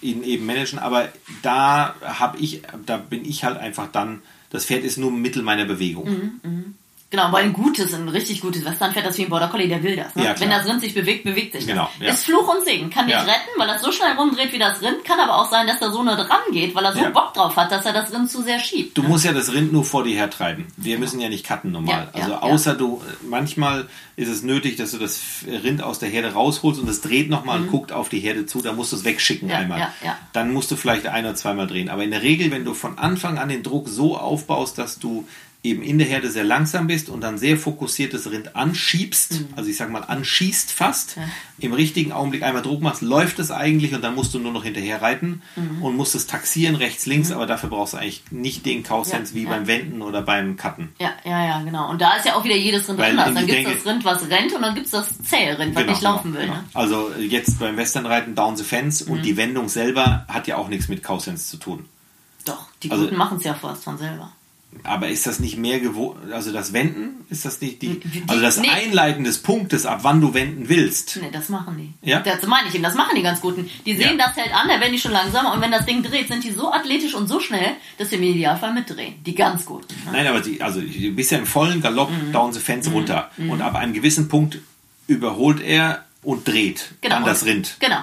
ihn 0.00 0.22
eben 0.22 0.46
managen. 0.46 0.78
Aber 0.78 1.08
da 1.42 1.94
habe 2.02 2.38
ich, 2.38 2.62
da 2.86 2.96
bin 2.96 3.24
ich 3.24 3.42
halt 3.44 3.58
einfach 3.58 3.90
dann, 3.90 4.22
das 4.50 4.64
Pferd 4.64 4.84
ist 4.84 4.96
nur 4.98 5.10
Mittel 5.10 5.42
meiner 5.42 5.64
Bewegung. 5.64 6.40
Mhm. 6.42 6.74
Genau, 7.10 7.32
weil 7.32 7.44
ein 7.44 7.54
gutes, 7.54 7.94
ein 7.94 8.06
richtig 8.08 8.42
gutes 8.42 8.66
Westernpferd, 8.66 9.06
das 9.06 9.16
wie 9.16 9.22
ein 9.22 9.30
Border 9.30 9.48
Collie, 9.48 9.66
der 9.66 9.82
will 9.82 9.96
das. 9.96 10.14
Ne? 10.14 10.24
Ja. 10.26 10.38
Wenn 10.38 10.50
das 10.50 10.66
Rind 10.66 10.82
sich 10.82 10.92
bewegt, 10.92 11.24
bewegt 11.24 11.54
sich 11.54 11.66
Genau, 11.66 11.88
das. 11.98 12.06
ja. 12.06 12.12
Ist 12.12 12.24
Fluch 12.26 12.46
und 12.54 12.66
Segen. 12.66 12.90
Kann 12.90 13.06
dich 13.06 13.14
Ja. 13.14 13.22
retten, 13.22 13.48
weil 13.56 13.66
das 13.66 13.80
so 13.80 13.90
schnell 13.92 14.12
rumdreht 14.12 14.52
wie 14.52 14.58
das 14.58 14.82
Rind. 14.82 15.06
Kann 15.06 15.18
aber 15.18 15.36
auch 15.38 15.50
sein, 15.50 15.66
dass 15.66 15.80
da 15.80 15.90
so 15.90 16.00
eine 16.00 16.16
dran 16.16 16.40
geht, 16.52 16.74
weil 16.74 16.84
er 16.84 16.92
so. 16.92 17.00
Bock 17.10 17.32
drauf 17.32 17.56
hat, 17.56 17.72
dass 17.72 17.86
er 17.86 17.94
das 17.94 18.12
Rind 18.12 18.30
zu 18.30 18.42
sehr 18.42 18.58
schiebt. 18.58 18.98
Du 18.98 19.02
musst 19.02 19.24
ja 19.24 19.32
das 19.32 19.52
Rind 19.54 19.72
nur 19.72 19.84
vor 19.86 20.04
dir 20.04 20.16
hertreiben. 20.16 20.66
Wir 20.76 20.98
müssen 20.98 21.18
ja 21.18 21.30
nicht 21.30 21.46
cutten 21.46 21.72
normal. 21.72 22.08
Also 22.12 22.34
außer 22.34 22.74
du, 22.74 23.00
manchmal 23.26 23.88
ist 24.16 24.28
es 24.28 24.42
nötig, 24.42 24.76
dass 24.76 24.90
du 24.90 24.98
das 24.98 25.18
Rind 25.46 25.82
aus 25.82 25.98
der 26.00 26.10
Herde 26.10 26.34
rausholst 26.34 26.78
und 26.78 26.88
es 26.90 27.00
dreht 27.00 27.30
nochmal 27.30 27.60
und 27.60 27.70
guckt 27.70 27.90
auf 27.90 28.10
die 28.10 28.20
Herde 28.20 28.44
zu. 28.44 28.60
Da 28.60 28.72
musst 28.74 28.92
du 28.92 28.96
es 28.96 29.04
wegschicken 29.04 29.48
Mhm. 29.48 29.54
Einmal. 29.54 29.78
ja, 29.78 29.92
ja. 30.04 30.18
Dann 30.34 30.52
musst 30.52 30.70
du 30.70 30.76
vielleicht 30.76 31.06
ein 31.06 31.24
oder 31.24 31.34
zweimal 31.36 31.66
drehen. 31.66 31.88
Aber 31.88 32.04
in 32.04 32.10
der 32.10 32.20
Regel, 32.22 32.50
wenn 32.50 32.66
du 32.66 32.74
von 32.74 32.98
Anfang 32.98 33.38
an 33.38 33.48
den 33.48 33.62
Druck 33.62 33.88
so 33.88 34.18
aufbaust, 34.18 34.76
dass 34.76 34.98
du 34.98 35.26
eben 35.64 35.82
in 35.82 35.98
der 35.98 36.06
Herde 36.06 36.30
sehr 36.30 36.44
langsam 36.44 36.86
bist 36.86 37.08
und 37.08 37.20
dann 37.20 37.36
sehr 37.36 37.56
fokussiert 37.58 38.14
das 38.14 38.30
Rind 38.30 38.54
anschiebst, 38.54 39.40
also 39.56 39.68
ich 39.68 39.76
sag 39.76 39.90
mal 39.90 40.00
anschießt 40.04 40.70
fast, 40.70 41.16
Mhm. 41.16 41.22
Ja. 41.24 41.28
im 41.60 41.72
richtigen 41.72 42.12
Augenblick 42.12 42.44
einmal 42.44 42.62
Druck 42.62 42.80
machst, 42.80 43.02
läuft 43.02 43.40
es 43.40 43.50
eigentlich 43.50 43.92
und 43.92 44.02
dann 44.02 44.14
musst 44.14 44.32
du 44.32 44.38
nur 44.38 44.52
noch 44.52 44.62
hinterher 44.62 45.02
reiten 45.02 45.42
Mhm. 45.56 45.82
und 45.82 45.96
musst 45.96 46.14
es 46.14 46.28
taxieren 46.28 46.76
rechts, 46.76 47.06
links, 47.06 47.32
aber 47.32 47.44
dafür 47.46 47.70
brauchst 47.70 47.94
du 47.94 47.96
eigentlich 47.98 48.22
nicht 48.30 48.64
den 48.66 48.84
Kausens 48.84 49.30
Ja, 49.30 49.34
wie 49.34 49.42
ja. 49.44 49.50
beim 49.50 49.66
Wenden 49.66 50.00
oder 50.00 50.22
beim 50.22 50.56
Cutten. 50.56 50.90
Ja, 51.00 51.12
ja, 51.24 51.44
ja, 51.44 51.62
genau. 51.62 51.90
Und 51.90 52.00
da 52.00 52.14
ist 52.16 52.24
ja 52.24 52.36
auch 52.36 52.44
wieder 52.44 52.56
jedes 52.56 52.88
Rind 52.88 52.98
Weil 52.98 53.10
anders. 53.18 53.34
Dann 53.34 53.46
gibt 53.46 53.66
es 53.68 53.74
das 53.82 53.92
Rind, 53.92 54.04
was 54.04 54.30
rennt 54.30 54.52
und 54.54 54.62
dann 54.62 54.74
gibt 54.76 54.86
es 54.86 54.92
das 54.92 55.18
Zählrind, 55.22 55.74
was 55.74 55.86
nicht 55.86 56.02
laufen 56.02 56.34
will. 56.34 56.42
genau. 56.42 56.54
Ne? 56.54 56.64
Also 56.74 57.10
äh, 57.18 57.22
jetzt 57.24 57.58
beim 57.58 57.76
Westernreiten 57.76 58.36
Down 58.36 58.56
the 58.56 58.64
Fence 58.64 59.04
Mhm. 59.06 59.12
und 59.12 59.22
die 59.22 59.36
Wendung 59.36 59.68
selber 59.68 60.24
hat 60.28 60.46
ja 60.46 60.56
auch 60.56 60.68
nichts 60.68 60.86
mit 60.88 61.02
Kausens 61.02 61.48
zu 61.50 61.56
tun. 61.56 61.86
Doch, 62.44 62.68
die 62.82 62.90
Also- 62.92 63.04
Guten 63.04 63.16
machen 63.16 63.38
es 63.38 63.44
ja 63.44 63.54
fast 63.54 63.82
von 63.84 63.98
selber. 63.98 64.32
Aber 64.84 65.08
ist 65.08 65.26
das 65.26 65.40
nicht 65.40 65.56
mehr 65.56 65.80
gewohnt, 65.80 66.30
also 66.30 66.52
das 66.52 66.72
Wenden, 66.72 67.24
ist 67.30 67.44
das 67.44 67.60
nicht 67.60 67.82
die, 67.82 67.98
Die- 68.00 68.22
also 68.28 68.40
das 68.40 68.58
nee. 68.58 68.68
Einleiten 68.68 69.24
des 69.24 69.38
Punktes, 69.42 69.86
ab 69.86 70.00
wann 70.02 70.20
du 70.20 70.34
wenden 70.34 70.68
willst? 70.68 71.18
Nee, 71.20 71.30
das 71.32 71.48
machen 71.48 71.76
die. 71.78 72.08
Ja? 72.08 72.20
Das 72.20 72.46
meine 72.46 72.68
ich 72.68 72.74
eben, 72.74 72.84
das 72.84 72.94
machen 72.94 73.16
die 73.16 73.22
ganz 73.22 73.40
Guten. 73.40 73.68
Die 73.86 73.94
sehen 73.96 74.18
Ja. 74.18 74.26
das 74.26 74.36
hält 74.36 74.54
an, 74.54 74.68
da 74.68 74.78
werden 74.78 74.92
die 74.92 74.98
schon 75.00 75.12
langsamer 75.12 75.52
und 75.54 75.60
wenn 75.62 75.70
das 75.72 75.84
Ding 75.86 76.02
dreht, 76.02 76.28
sind 76.28 76.44
die 76.44 76.52
so 76.52 76.70
athletisch 76.72 77.14
und 77.14 77.26
so 77.28 77.40
schnell, 77.40 77.72
dass 77.96 78.10
sie 78.10 78.16
im 78.16 78.22
Idealfall 78.22 78.72
mitdrehen. 78.72 79.14
Die 79.24 79.34
ganz 79.34 79.64
Guten. 79.64 79.92
Ne? 80.04 80.12
Nein, 80.12 80.26
aber 80.26 80.40
die, 80.40 80.62
also 80.62 80.80
du 80.80 81.10
bist 81.12 81.30
ja 81.32 81.38
im 81.38 81.46
vollen 81.46 81.80
Galopp 81.80 82.10
Mhm. 82.10 82.32
down 82.32 82.52
the 82.52 82.60
fence 82.60 82.90
runter. 82.90 83.30
Und 83.38 83.60
ab 83.62 83.74
einem 83.74 83.94
gewissen 83.94 84.28
Punkt 84.28 84.58
überholt 85.06 85.60
er 85.60 86.04
und 86.22 86.46
dreht 86.46 86.92
Genau. 87.00 87.16
an 87.16 87.24
das 87.24 87.44
Rind. 87.46 87.76
Genau. 87.80 88.00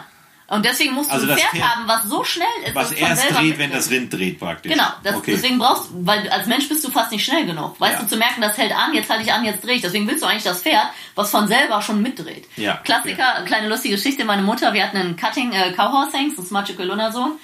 Und 0.48 0.64
deswegen 0.64 0.93
musst 0.93 1.10
du 1.10 1.14
Also 1.14 1.26
ein 1.26 1.30
das 1.30 1.39
Pferd, 1.39 1.52
Pferd- 1.54 1.76
haben, 1.76 1.88
was 1.88 2.04
so 2.04 2.24
schnell 2.24 2.48
ist, 2.66 2.76
Was 2.76 2.89
dass 2.89 3.00
erst 3.00 3.24
dreht, 3.32 3.36
wenn 3.36 3.70
mitdreht. 3.70 3.74
das 3.74 3.89
Rind 3.89 4.14
dreht 4.14 4.39
praktisch. 4.39 4.72
Genau, 4.72 4.86
das, 5.04 5.16
okay. 5.16 5.32
deswegen 5.32 5.58
brauchst 5.58 5.89
du, 5.89 6.06
weil 6.06 6.30
als 6.30 6.46
Mensch 6.46 6.70
bist 6.70 6.84
du 6.86 6.91
fast 6.91 7.12
nicht 7.12 7.26
schnell 7.26 7.46
genug. 7.48 7.80
Weißt 7.80 7.93
Ja. 7.96 8.02
du, 8.04 8.08
zu 8.08 8.18
merken, 8.18 8.41
das 8.41 8.56
hält 8.58 8.72
an, 8.76 8.93
jetzt 8.93 9.10
halte 9.10 9.24
ich 9.24 9.34
an, 9.34 9.43
jetzt 9.43 9.64
drehe 9.66 9.74
ich. 9.76 9.82
Deswegen 9.82 10.08
willst 10.08 10.22
du 10.22 10.28
eigentlich 10.28 10.43
das 10.43 10.62
Pferd, 10.62 10.86
was 11.16 11.32
von 11.32 11.48
selber 11.48 11.82
schon 11.82 12.02
mitdreht. 12.04 12.48
Ja, 12.58 12.78
Klassiker, 12.78 13.41
kleine 13.48 13.70
lustige 13.70 13.96
Geschichte. 13.96 14.24
Meine 14.24 14.43
Mutter, 14.43 14.72
wir 14.74 14.84
hatten 14.84 14.98
einen 14.98 15.16
Cutting 15.18 15.52
äh, 15.54 15.72
Cowhorse 15.72 16.16
Hanks, 16.16 16.38
ein 16.38 16.46
Smatschike 16.46 16.84
Lunnersohn. 16.84 17.39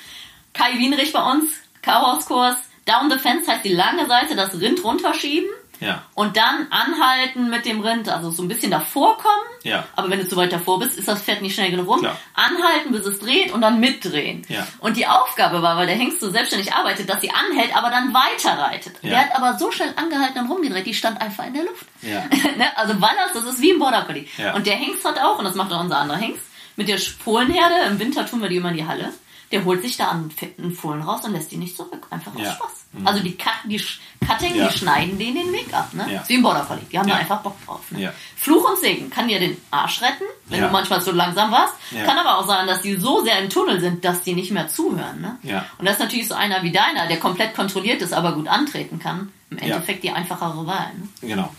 Kai 0.54 0.78
Wienrich 0.78 1.12
bei 1.12 1.24
uns, 1.24 1.50
Cowhorse-Kurs. 1.82 2.58
Down 2.86 3.10
the 3.12 3.18
Fence 3.18 3.48
heißt 3.48 3.64
die 3.64 3.74
lange 3.74 4.06
Seite, 4.08 4.36
das 4.36 4.60
Rind 4.60 4.84
runterschieben. 4.84 5.50
Ja. 5.82 6.04
Und 6.14 6.38
dann 6.38 6.68
anhalten 6.70 7.50
mit 7.50 7.66
dem 7.66 7.82
Rind, 7.82 8.08
also 8.08 8.30
so 8.30 8.44
ein 8.44 8.48
bisschen 8.48 8.72
davor 8.72 9.18
kommen. 9.18 9.44
Ja. 9.64 9.86
Aber 9.96 10.10
wenn 10.10 10.20
du 10.20 10.28
zu 10.28 10.38
weit 10.38 10.54
davor 10.54 10.80
bist, 10.80 10.98
ist 10.98 11.08
das 11.08 11.24
Pferd 11.24 11.42
nicht 11.42 11.56
schnell 11.56 11.72
genug 11.72 11.88
rum. 11.88 12.00
Klar. 12.00 12.18
Anhalten, 12.36 12.92
bis 12.92 13.06
es 13.06 13.20
dreht 13.20 13.52
und 13.52 13.62
dann 13.62 13.80
mitdrehen. 13.80 14.46
Ja. 14.48 14.68
Und 14.80 14.96
die 14.96 15.08
Aufgabe 15.08 15.62
war, 15.62 15.76
weil 15.78 15.88
der 15.88 15.96
Hengst 15.96 16.22
so 16.22 16.30
selbstständig 16.30 16.72
arbeitet, 16.74 17.10
dass 17.10 17.20
sie 17.20 17.32
anhält, 17.32 17.76
aber 17.76 17.90
dann 17.90 18.14
weiter 18.14 18.58
reitet. 18.58 18.94
Ja. 19.02 19.10
Der 19.10 19.20
hat 19.22 19.36
aber 19.36 19.58
so 19.58 19.72
schnell 19.72 19.92
angehalten 19.96 20.42
und 20.42 20.52
rumgedreht, 20.52 20.86
die 20.86 20.94
stand 20.94 21.20
einfach 21.20 21.48
in 21.48 21.56
der 21.56 21.64
Luft. 21.64 21.86
Ja. 22.02 22.24
ne? 22.58 22.78
Also 22.78 23.02
Wallers, 23.02 23.34
das 23.34 23.46
ist 23.46 23.62
wie 23.62 23.72
ein 23.72 23.80
Border 23.80 24.04
Collie. 24.04 24.28
Ja. 24.38 24.54
Und 24.54 24.68
der 24.68 24.76
Hengst 24.76 25.04
hat 25.04 25.20
auch, 25.20 25.40
und 25.40 25.46
das 25.46 25.56
macht 25.56 25.74
auch 25.74 25.82
unser 25.82 25.98
anderer 25.98 26.20
Hengst, 26.20 26.44
mit 26.76 26.88
der 26.88 27.00
Fohlenherde, 27.00 27.76
im 27.90 28.00
Winter 28.00 28.26
tun 28.26 28.42
wir 28.42 28.50
die 28.50 28.58
immer 28.58 28.70
in 28.70 28.78
die 28.78 28.86
Halle, 28.86 29.12
der 29.52 29.66
holt 29.66 29.82
sich 29.82 29.98
da 29.98 30.10
einen 30.12 30.72
Fohlen 30.74 31.02
raus 31.02 31.24
und 31.24 31.34
lässt 31.34 31.52
die 31.52 31.58
nicht 31.58 31.76
zurück. 31.76 32.08
Einfach 32.10 32.34
aus 32.36 32.42
Ja. 32.42 32.52
Spaß. 32.54 32.70
Also 33.06 33.22
die, 33.22 33.38
Cut, 33.38 33.54
die 33.66 33.82
Cutting, 34.28 34.56
Ja. 34.56 34.68
die 34.68 34.78
schneiden 34.78 35.18
denen 35.18 35.36
den 35.36 35.54
Weg 35.54 35.74
ab. 35.74 35.94
Ne? 35.94 36.06
Ja. 36.12 36.22
Ist 36.22 36.30
wie 36.30 36.36
im 36.36 36.42
Border 36.44 36.66
Collie. 36.66 36.84
Die 36.92 37.00
haben 37.00 37.08
da 37.08 37.16
einfach 37.16 37.40
Bock 37.42 37.56
drauf. 37.66 37.80
Ne? 37.92 38.02
Ja. 38.02 38.14
Fluch 38.36 38.70
und 38.70 38.80
Segen 38.80 39.10
kann 39.10 39.28
dir 39.30 39.40
den 39.40 39.56
Arsch 39.72 40.02
retten, 40.02 40.26
wenn 40.48 40.62
du 40.62 40.68
manchmal 40.70 41.02
zu 41.02 41.12
langsam 41.12 41.52
warst. 41.52 41.74
Ja. 41.92 42.04
Kann 42.04 42.18
aber 42.18 42.38
auch 42.40 42.48
sein, 42.48 42.68
dass 42.68 42.82
die 42.82 42.96
so 42.98 43.24
sehr 43.24 43.40
im 43.40 43.50
Tunnel 43.50 43.80
sind, 43.80 44.04
dass 44.04 44.22
die 44.24 44.34
nicht 44.34 44.52
mehr 44.52 44.68
zuhören. 44.68 45.22
Ne? 45.22 45.38
Ja. 45.44 45.66
Und 45.78 45.86
das 45.86 45.96
ist 45.96 46.02
natürlich 46.02 46.28
so 46.28 46.34
einer 46.36 46.64
wie 46.64 46.72
deiner, 46.72 47.08
der 47.08 47.18
komplett 47.20 47.56
kontrolliert 47.56 48.02
ist, 48.02 48.14
aber 48.14 48.34
gut 48.34 48.48
antreten 48.50 49.00
kann. 49.00 49.32
Im. 49.50 49.58
Endeffekt 49.58 50.04
die 50.04 50.12
einfachere 50.12 50.66
Wahl. 50.68 50.92
Ne? 50.98 51.08
Genau. 51.30 51.54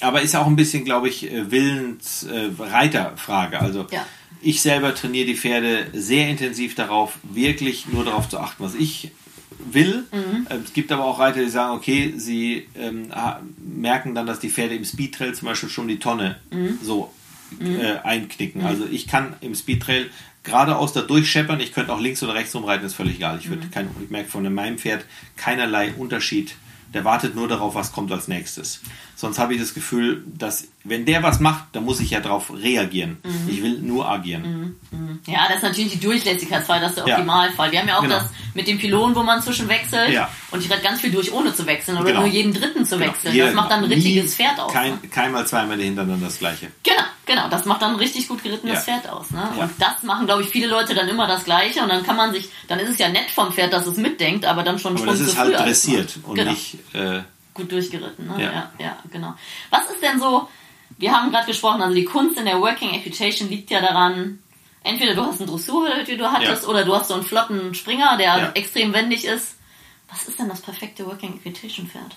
Aber 0.00 0.22
ist 0.22 0.34
auch 0.36 0.46
ein 0.46 0.56
bisschen, 0.56 0.84
glaube 0.84 1.08
ich, 1.08 1.30
äh, 1.30 1.50
Willens-Reiterfrage. 1.50 3.60
also 3.60 3.86
Ja. 3.90 4.06
ich 4.42 4.62
selber 4.62 4.94
trainiere 4.94 5.26
die 5.26 5.36
Pferde 5.36 5.86
sehr 5.92 6.28
intensiv 6.28 6.74
darauf, 6.74 7.18
wirklich 7.22 7.86
nur 7.88 8.04
darauf 8.04 8.28
zu 8.28 8.38
achten, 8.38 8.62
was 8.64 8.74
ich 8.74 9.10
will. 9.72 10.04
Mhm. 10.12 10.46
Äh, 10.48 10.56
Es 10.64 10.72
gibt 10.72 10.90
aber 10.92 11.04
auch 11.04 11.18
Reiter, 11.18 11.40
die 11.42 11.50
sagen, 11.50 11.76
okay, 11.76 12.14
sie 12.16 12.66
ähm, 12.78 13.08
merken 13.58 14.14
dann, 14.14 14.26
dass 14.26 14.40
die 14.40 14.48
Pferde 14.48 14.74
im 14.74 14.84
Speedtrail 14.84 15.34
zum 15.34 15.48
Beispiel 15.48 15.68
schon 15.68 15.88
die 15.88 15.98
Tonne 15.98 16.36
Mhm. 16.50 16.78
so 16.82 17.12
äh, 17.60 17.98
einknicken. 18.04 18.64
Also 18.64 18.84
ich 18.90 19.08
kann 19.08 19.34
im 19.40 19.54
Speedtrail 19.56 20.08
geradeaus 20.44 20.92
da 20.94 21.02
durchscheppern, 21.02 21.58
ich 21.60 21.72
könnte 21.74 21.92
auch 21.92 22.00
links 22.00 22.22
oder 22.22 22.32
rechts 22.34 22.54
rumreiten, 22.54 22.86
ist 22.86 22.94
völlig 22.94 23.16
egal. 23.16 23.38
Ich, 23.40 23.50
würde 23.50 23.66
Mhm. 23.66 23.70
kein, 23.72 23.90
ich 24.02 24.08
merke 24.08 24.30
von 24.30 24.54
meinem 24.54 24.78
Pferd 24.78 25.04
keinerlei 25.36 25.92
Unterschied. 25.98 26.54
Der 26.92 27.04
wartet 27.04 27.34
nur 27.34 27.48
darauf, 27.48 27.74
was 27.74 27.92
kommt 27.92 28.10
als 28.10 28.28
nächstes. 28.28 28.80
Sonst 29.14 29.38
habe 29.38 29.54
ich 29.54 29.60
das 29.60 29.74
Gefühl, 29.74 30.24
dass 30.26 30.68
wenn 30.82 31.04
der 31.04 31.22
was 31.22 31.40
macht, 31.40 31.64
dann 31.72 31.84
muss 31.84 32.00
ich 32.00 32.10
ja 32.10 32.20
darauf 32.20 32.50
reagieren. 32.52 33.18
Mhm. 33.22 33.48
Ich 33.48 33.62
will 33.62 33.78
nur 33.80 34.08
agieren. 34.08 34.76
Ja, 35.26 35.46
das 35.48 35.58
ist 35.58 35.62
natürlich 35.62 35.92
die 35.92 36.00
Durchlässigkeitsfall, 36.00 36.80
das 36.80 36.90
ist 36.92 36.98
der 36.98 37.06
Ja. 37.06 37.14
Optimalfall. 37.16 37.70
Wir 37.70 37.80
haben 37.80 37.88
ja 37.88 37.98
auch 37.98 38.02
Genau. 38.02 38.16
das 38.16 38.24
mit 38.54 38.66
dem 38.66 38.78
Pylonen, 38.78 39.14
wo 39.14 39.22
man 39.22 39.42
zwischen 39.42 39.68
wechselt. 39.68 40.10
Ja. 40.10 40.30
Und 40.50 40.64
ich 40.64 40.70
rette 40.70 40.82
ganz 40.82 41.00
viel 41.02 41.10
durch, 41.10 41.30
ohne 41.32 41.54
zu 41.54 41.66
wechseln 41.66 41.96
oder 41.98 42.06
Genau. 42.06 42.20
nur 42.20 42.28
jeden 42.30 42.54
dritten 42.54 42.86
zu 42.86 42.96
Genau. 42.96 43.10
wechseln. 43.10 43.34
Jeder- 43.34 43.46
das 43.46 43.54
macht 43.54 43.70
dann 43.70 43.84
ein 43.84 43.90
richtiges 43.92 44.34
Pferd 44.34 44.58
aus. 44.58 44.72
Kein, 44.72 44.92
ne? 44.92 44.98
Keinmal 45.10 45.46
zweimal 45.46 45.78
hintereinander 45.78 46.26
das 46.26 46.38
gleiche. 46.38 46.68
Genau, 46.82 47.02
genau. 47.26 47.48
Das 47.50 47.66
macht 47.66 47.82
dann 47.82 47.90
ein 47.92 47.96
richtig 47.98 48.26
gut 48.26 48.42
gerittenes 48.42 48.74
Ja. 48.86 48.94
Pferd 48.94 49.08
aus. 49.10 49.30
Ne? 49.30 49.46
Ja. 49.58 49.64
Und 49.64 49.72
das 49.78 50.02
machen, 50.02 50.24
glaube 50.26 50.42
ich, 50.42 50.48
viele 50.48 50.66
Leute 50.66 50.94
dann 50.94 51.08
immer 51.08 51.26
das 51.26 51.44
Gleiche. 51.44 51.82
Und 51.82 51.90
dann 51.90 52.02
kann 52.04 52.16
man 52.16 52.32
sich, 52.32 52.48
dann 52.68 52.78
ist 52.80 52.88
es 52.88 52.98
ja 52.98 53.08
nett 53.10 53.30
vom 53.30 53.52
Pferd, 53.52 53.72
dass 53.72 53.86
es 53.86 53.98
mitdenkt, 53.98 54.46
aber 54.46 54.62
dann 54.62 54.78
schon 54.78 54.92
Aber 54.94 55.00
schon 55.00 55.08
das 55.08 55.20
ist 55.20 55.36
halt 55.36 55.58
dressiert 55.58 56.18
und 56.22 56.34
genau. 56.36 56.50
nicht. 56.52 56.78
Äh, 56.94 57.20
gut 57.52 57.70
durchgeritten. 57.70 58.26
Ne? 58.28 58.42
Ja. 58.44 58.52
Ja. 58.52 58.70
ja, 58.78 58.96
genau. 59.12 59.34
Was 59.70 59.82
ist 59.90 60.02
denn 60.02 60.18
so, 60.18 60.48
wir 60.98 61.12
haben 61.12 61.30
gerade 61.30 61.46
gesprochen, 61.46 61.82
also 61.82 61.94
die 61.94 62.04
Kunst 62.04 62.38
in 62.38 62.44
der 62.44 62.60
Working 62.60 62.90
Equitation 62.94 63.48
liegt 63.48 63.70
ja 63.70 63.80
daran, 63.80 64.38
entweder 64.82 65.14
du 65.14 65.22
hast 65.22 65.40
einen 65.40 65.50
Dressur, 65.50 65.88
wie 66.06 66.16
du 66.16 66.30
hattest, 66.30 66.62
Ja. 66.64 66.68
oder 66.68 66.84
du 66.84 66.94
hast 66.94 67.08
so 67.08 67.14
einen 67.14 67.22
flotten 67.22 67.74
Springer, 67.74 68.16
der 68.18 68.26
Ja. 68.38 68.50
extrem 68.54 68.92
wendig 68.92 69.24
ist. 69.24 69.56
Was 70.10 70.24
ist 70.28 70.38
denn 70.38 70.48
das 70.48 70.60
perfekte 70.60 71.06
Working 71.06 71.34
Equitation 71.44 71.86
Pferd? 71.86 72.16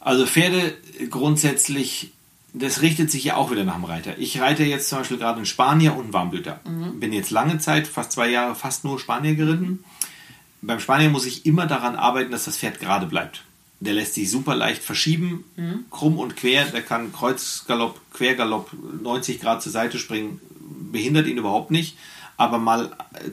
Also 0.00 0.26
Pferde 0.26 0.76
grundsätzlich, 1.10 2.12
das 2.54 2.80
richtet 2.82 3.10
sich 3.10 3.24
ja 3.24 3.36
auch 3.36 3.50
wieder 3.50 3.64
nach 3.64 3.74
dem 3.74 3.84
Reiter. 3.84 4.16
Ich 4.18 4.40
reite 4.40 4.64
jetzt 4.64 4.88
zum 4.88 4.98
Beispiel 4.98 5.18
gerade 5.18 5.36
einen 5.36 5.46
Spanier 5.46 5.96
und 5.96 6.12
Warmblüter. 6.12 6.60
Bin 6.94 7.12
jetzt 7.12 7.30
lange 7.30 7.58
Zeit, 7.58 7.86
fast 7.86 8.12
zwei 8.12 8.28
Jahre, 8.28 8.54
fast 8.54 8.84
nur 8.84 8.98
Spanier 8.98 9.34
geritten. 9.34 9.84
Beim 10.62 10.80
Spanier 10.80 11.10
muss 11.10 11.26
ich 11.26 11.46
immer 11.46 11.66
daran 11.66 11.94
arbeiten, 11.96 12.30
dass 12.30 12.44
das 12.46 12.56
Pferd 12.56 12.80
gerade 12.80 13.06
bleibt. 13.06 13.42
Der 13.80 13.94
lässt 13.94 14.14
sich 14.14 14.30
super 14.30 14.56
leicht 14.56 14.82
verschieben, 14.82 15.44
krumm 15.90 16.18
und 16.18 16.36
quer. 16.36 16.64
Der 16.64 16.82
kann 16.82 17.12
Kreuzgalopp, 17.12 18.00
Quergalopp, 18.12 18.72
90 19.02 19.40
Grad 19.40 19.62
zur 19.62 19.70
Seite 19.70 19.98
springen, 19.98 20.40
behindert 20.90 21.26
ihn 21.26 21.38
überhaupt 21.38 21.70
nicht. 21.70 21.96
Aber 22.36 22.58
mal 22.58 22.92
äh, 23.14 23.30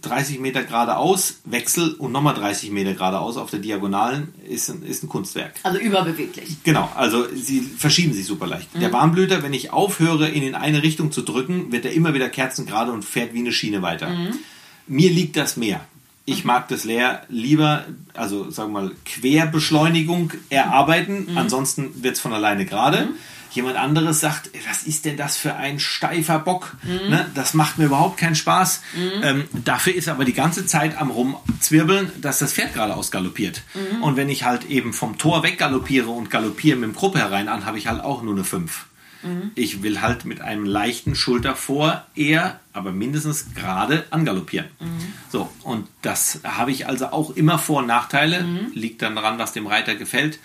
30 0.00 0.40
Meter 0.40 0.62
geradeaus, 0.62 1.40
Wechsel 1.44 1.92
und 1.92 2.10
nochmal 2.10 2.34
30 2.34 2.70
Meter 2.70 2.94
geradeaus 2.94 3.36
auf 3.36 3.50
der 3.50 3.60
Diagonalen 3.60 4.32
ist 4.48 4.70
ein, 4.70 4.82
ist 4.82 5.02
ein 5.02 5.10
Kunstwerk. 5.10 5.52
Also 5.62 5.78
überbeweglich. 5.78 6.56
Genau, 6.64 6.90
also 6.96 7.26
sie 7.34 7.60
verschieben 7.60 8.14
sich 8.14 8.24
super 8.24 8.46
leicht. 8.46 8.74
Mhm. 8.74 8.80
Der 8.80 8.92
Warmblüter, 8.94 9.42
wenn 9.42 9.52
ich 9.52 9.74
aufhöre, 9.74 10.30
ihn 10.30 10.42
in 10.42 10.54
eine 10.54 10.82
Richtung 10.82 11.12
zu 11.12 11.20
drücken, 11.20 11.70
wird 11.70 11.84
er 11.84 11.92
immer 11.92 12.14
wieder 12.14 12.30
kerzengerade 12.30 12.92
und 12.92 13.04
fährt 13.04 13.34
wie 13.34 13.40
eine 13.40 13.52
Schiene 13.52 13.82
weiter. 13.82 14.08
Mhm. 14.08 14.38
Mir 14.86 15.10
liegt 15.10 15.36
das 15.36 15.58
mehr. 15.58 15.86
Ich 16.28 16.44
mag 16.44 16.68
das 16.68 16.84
leer 16.84 17.22
lieber, 17.28 17.84
also 18.14 18.50
sagen 18.50 18.72
wir 18.72 18.82
mal, 18.82 18.92
Querbeschleunigung 19.04 20.32
erarbeiten, 20.50 21.26
Mhm. 21.30 21.38
ansonsten 21.38 22.02
wird 22.02 22.16
es 22.16 22.20
von 22.20 22.32
alleine 22.32 22.66
gerade. 22.66 23.08
Jemand 23.52 23.76
anderes 23.78 24.20
sagt, 24.20 24.50
"Ey, 24.52 24.60
was 24.68 24.82
ist 24.82 25.06
denn 25.06 25.16
das 25.16 25.36
für 25.38 25.54
ein 25.54 25.78
steifer 25.80 26.38
Bock? 26.40 26.76
Mhm. 26.82 27.10
Ne, 27.10 27.30
das 27.34 27.54
macht 27.54 27.78
mir 27.78 27.86
überhaupt 27.86 28.18
keinen 28.18 28.34
Spaß. 28.34 28.82
Ähm, 29.22 29.44
dafür 29.64 29.94
ist 29.94 30.08
er 30.08 30.14
aber 30.14 30.26
die 30.26 30.34
ganze 30.34 30.66
Zeit 30.66 30.98
am 31.00 31.10
Rumzwirbeln, 31.10 32.10
dass 32.20 32.38
das 32.40 32.52
Pferd 32.52 32.74
geradeaus 32.74 33.10
galoppiert. 33.10 33.62
Mhm. 33.74 34.02
Und 34.02 34.16
wenn 34.16 34.28
ich 34.28 34.42
halt 34.44 34.66
eben 34.66 34.92
vom 34.92 35.16
Tor 35.16 35.42
weggaloppiere 35.42 36.10
und 36.10 36.28
galoppiere 36.28 36.76
mit 36.76 36.90
dem 36.90 36.94
Gruppe 36.96 37.18
herein 37.20 37.48
an, 37.48 37.64
habe 37.64 37.78
ich 37.78 37.86
halt 37.86 38.02
auch 38.02 38.22
nur 38.22 38.34
eine 38.34 38.44
5. 38.44 38.86
Mhm. 39.22 39.50
Ich 39.54 39.82
will 39.82 40.00
halt 40.00 40.24
mit 40.24 40.40
einem 40.40 40.64
leichten 40.64 41.14
Schulter 41.14 41.56
vor 41.56 42.06
eher, 42.14 42.60
aber 42.72 42.92
mindestens 42.92 43.54
gerade 43.54 44.04
angaloppieren. 44.10 44.68
Mhm. 44.80 45.12
So, 45.30 45.50
und 45.62 45.88
das 46.02 46.40
habe 46.44 46.70
ich 46.70 46.86
also 46.86 47.06
auch 47.06 47.30
immer 47.30 47.58
Vor- 47.58 47.80
und 47.80 47.86
Nachteile. 47.86 48.42
Mhm. 48.42 48.72
Liegt 48.74 49.02
dann 49.02 49.16
daran, 49.16 49.38
was 49.38 49.52
dem 49.52 49.66
Reiter 49.66 49.94
gefällt. 49.94 50.38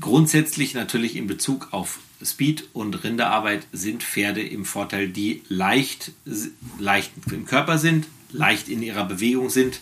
Grundsätzlich 0.00 0.74
natürlich 0.74 1.16
in 1.16 1.26
Bezug 1.26 1.68
auf 1.72 1.98
Speed 2.22 2.68
und 2.72 3.04
Rinderarbeit 3.04 3.66
sind 3.72 4.02
Pferde 4.02 4.42
im 4.42 4.64
Vorteil, 4.64 5.08
die 5.08 5.42
leicht, 5.48 6.12
leicht 6.78 7.12
im 7.30 7.46
Körper 7.46 7.78
sind, 7.78 8.06
leicht 8.30 8.68
in 8.68 8.82
ihrer 8.82 9.04
Bewegung 9.04 9.50
sind. 9.50 9.80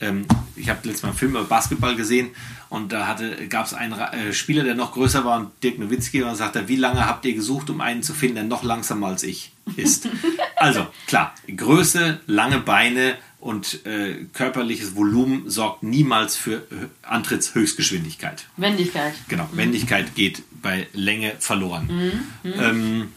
Ähm, 0.00 0.26
ich 0.56 0.68
habe 0.68 0.80
letztes 0.84 1.02
Mal 1.02 1.10
einen 1.10 1.18
Film 1.18 1.32
über 1.32 1.44
Basketball 1.44 1.96
gesehen 1.96 2.30
und 2.72 2.90
da 2.90 3.18
gab 3.50 3.66
es 3.66 3.74
einen 3.74 3.92
äh, 3.92 4.32
Spieler, 4.32 4.64
der 4.64 4.74
noch 4.74 4.92
größer 4.92 5.26
war 5.26 5.38
und 5.38 5.50
Dirk 5.62 5.78
Nowitzki 5.78 6.22
und 6.22 6.28
dann 6.28 6.36
sagt 6.36 6.56
er, 6.56 6.68
wie 6.68 6.76
lange 6.76 7.06
habt 7.06 7.22
ihr 7.26 7.34
gesucht, 7.34 7.68
um 7.68 7.82
einen 7.82 8.02
zu 8.02 8.14
finden, 8.14 8.36
der 8.36 8.44
noch 8.44 8.62
langsamer 8.62 9.08
als 9.08 9.24
ich 9.24 9.52
ist? 9.76 10.08
also 10.56 10.86
klar, 11.06 11.34
Größe, 11.54 12.20
lange 12.26 12.60
Beine 12.60 13.16
und 13.40 13.84
äh, 13.84 14.24
körperliches 14.32 14.96
Volumen 14.96 15.50
sorgt 15.50 15.82
niemals 15.82 16.34
für 16.34 16.62
Antrittshöchstgeschwindigkeit. 17.02 18.46
Wendigkeit. 18.56 19.12
Genau, 19.28 19.46
Wendigkeit 19.52 20.14
geht 20.14 20.42
bei 20.62 20.86
Länge 20.94 21.32
verloren. 21.40 22.22
Ähm, 22.42 23.12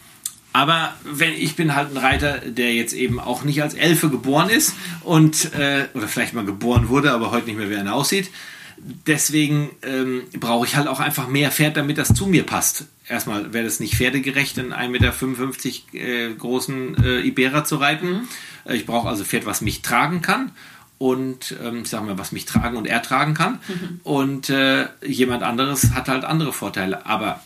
aber 0.51 0.95
wenn 1.05 1.31
ich 1.31 1.55
bin 1.55 1.75
halt 1.75 1.91
ein 1.91 1.97
Reiter, 1.97 2.39
der 2.39 2.73
jetzt 2.73 2.93
eben 2.93 3.21
auch 3.21 3.43
nicht 3.45 3.61
als 3.61 3.73
Elfe 3.73 4.09
geboren 4.09 4.49
ist 4.49 4.73
und 5.01 5.53
äh, 5.53 5.85
oder 5.93 6.09
vielleicht 6.09 6.33
mal 6.33 6.43
geboren 6.43 6.89
wurde, 6.89 7.13
aber 7.13 7.31
heute 7.31 7.45
nicht 7.45 7.57
mehr 7.57 7.69
wie 7.69 7.77
einer 7.77 7.95
aussieht. 7.95 8.29
Deswegen 8.77 9.69
ähm, 9.83 10.23
brauche 10.39 10.65
ich 10.65 10.75
halt 10.75 10.87
auch 10.87 10.99
einfach 10.99 11.27
mehr 11.27 11.51
Pferd, 11.51 11.77
damit 11.77 11.97
das 11.97 12.13
zu 12.13 12.27
mir 12.27 12.43
passt. 12.43 12.85
Erstmal 13.07 13.53
wäre 13.53 13.65
das 13.65 13.79
nicht 13.79 13.95
pferdegerecht, 13.95 14.59
einen 14.59 14.73
1,55 14.73 15.81
Meter 15.91 16.05
äh, 16.07 16.33
großen 16.33 17.03
äh, 17.03 17.19
Iberer 17.21 17.63
zu 17.63 17.77
reiten. 17.77 18.27
Äh, 18.65 18.75
Ich 18.75 18.85
brauche 18.85 19.07
also 19.07 19.23
Pferd, 19.23 19.45
was 19.45 19.61
mich 19.61 19.81
tragen 19.81 20.21
kann 20.21 20.51
und 20.97 21.55
ähm, 21.63 21.81
ich 21.83 21.89
sage 21.89 22.05
mal, 22.05 22.17
was 22.17 22.31
mich 22.31 22.45
tragen 22.45 22.77
und 22.77 22.85
ertragen 22.87 23.33
kann. 23.33 23.59
Und 24.03 24.49
äh, 24.49 24.87
jemand 25.05 25.43
anderes 25.43 25.91
hat 25.93 26.07
halt 26.07 26.23
andere 26.23 26.53
Vorteile. 26.53 27.05
Aber 27.05 27.41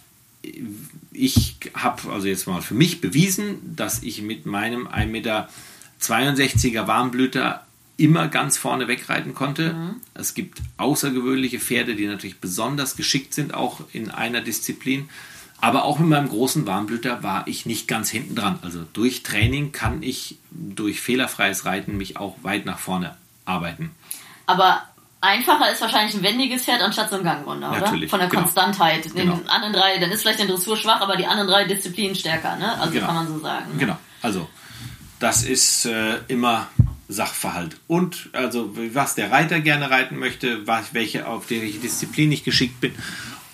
ich 1.12 1.58
habe 1.74 2.12
also 2.12 2.28
jetzt 2.28 2.48
mal 2.48 2.62
für 2.62 2.76
mich 2.76 3.02
bewiesen, 3.02 3.76
dass 3.76 4.04
ich 4.04 4.22
mit 4.22 4.46
meinem 4.46 4.88
1,62 4.88 5.08
Meter 5.08 6.88
Warmblüter 6.88 7.66
immer 8.00 8.28
ganz 8.28 8.58
vorne 8.58 8.88
wegreiten 8.88 9.34
konnte. 9.34 9.76
Es 10.14 10.34
gibt 10.34 10.60
außergewöhnliche 10.78 11.60
Pferde, 11.60 11.96
die 11.96 12.08
natürlich 12.08 12.40
besonders 12.40 12.96
geschickt 12.96 13.34
sind, 13.34 13.54
auch 13.54 13.82
in 13.94 14.10
einer 14.10 14.42
Disziplin. 14.42 15.10
Aber 15.62 15.84
auch 15.84 16.00
mit 16.00 16.08
meinem 16.08 16.30
großen 16.30 16.66
Warmblüter 16.66 17.22
war 17.22 17.46
ich 17.48 17.66
nicht 17.66 17.88
ganz 17.88 18.10
hinten 18.10 18.36
dran. 18.36 18.60
Also 18.62 18.86
durch 18.94 19.24
Training 19.24 19.74
kann 19.74 20.02
ich 20.02 20.38
durch 20.52 21.02
fehlerfreies 21.02 21.66
Reiten 21.66 21.98
mich 21.98 22.16
auch 22.18 22.38
weit 22.44 22.66
nach 22.66 22.80
vorne 22.80 23.18
arbeiten. 23.44 23.92
Aber 24.46 24.82
einfacher 25.20 25.70
ist 25.70 25.82
wahrscheinlich 25.82 26.16
ein 26.16 26.24
wendiges 26.24 26.64
Pferd 26.64 26.82
anstatt 26.82 27.10
so 27.10 27.18
ein 27.18 27.24
Gangrunder, 27.24 27.72
oder? 27.72 27.82
Natürlich, 27.82 28.10
Von 28.10 28.20
der 28.20 28.30
genau. 28.30 28.44
Konstantheit. 28.44 29.06
Den 29.06 29.14
Genau. 29.16 29.40
anderen 29.48 29.74
drei, 29.74 29.98
dann 29.98 30.12
ist 30.12 30.22
vielleicht 30.22 30.40
der 30.40 30.48
Dressur 30.48 30.78
schwach, 30.78 31.02
aber 31.02 31.18
die 31.18 31.26
anderen 31.26 31.50
drei 31.50 31.66
Disziplinen 31.66 32.16
stärker, 32.16 32.56
ne? 32.56 32.80
Also 32.80 32.94
Genau. 32.94 33.06
kann 33.08 33.16
man 33.16 33.28
so 33.28 33.40
sagen. 33.40 33.74
Ne? 33.74 33.80
Genau, 33.80 33.98
also 34.22 34.48
das 35.20 35.44
ist 35.44 35.86
äh, 35.86 36.20
immer 36.30 36.68
Sachverhalt. 37.10 37.78
Und 37.88 38.30
also 38.34 38.74
was 38.94 39.16
der 39.16 39.32
Reiter 39.32 39.60
gerne 39.60 39.90
reiten 39.90 40.18
möchte, 40.18 40.66
welche, 40.94 41.28
auf 41.28 41.50
welche 41.50 41.80
Disziplin 41.80 42.32
ich 42.32 42.44
geschickt 42.44 42.80
bin. 42.80 42.94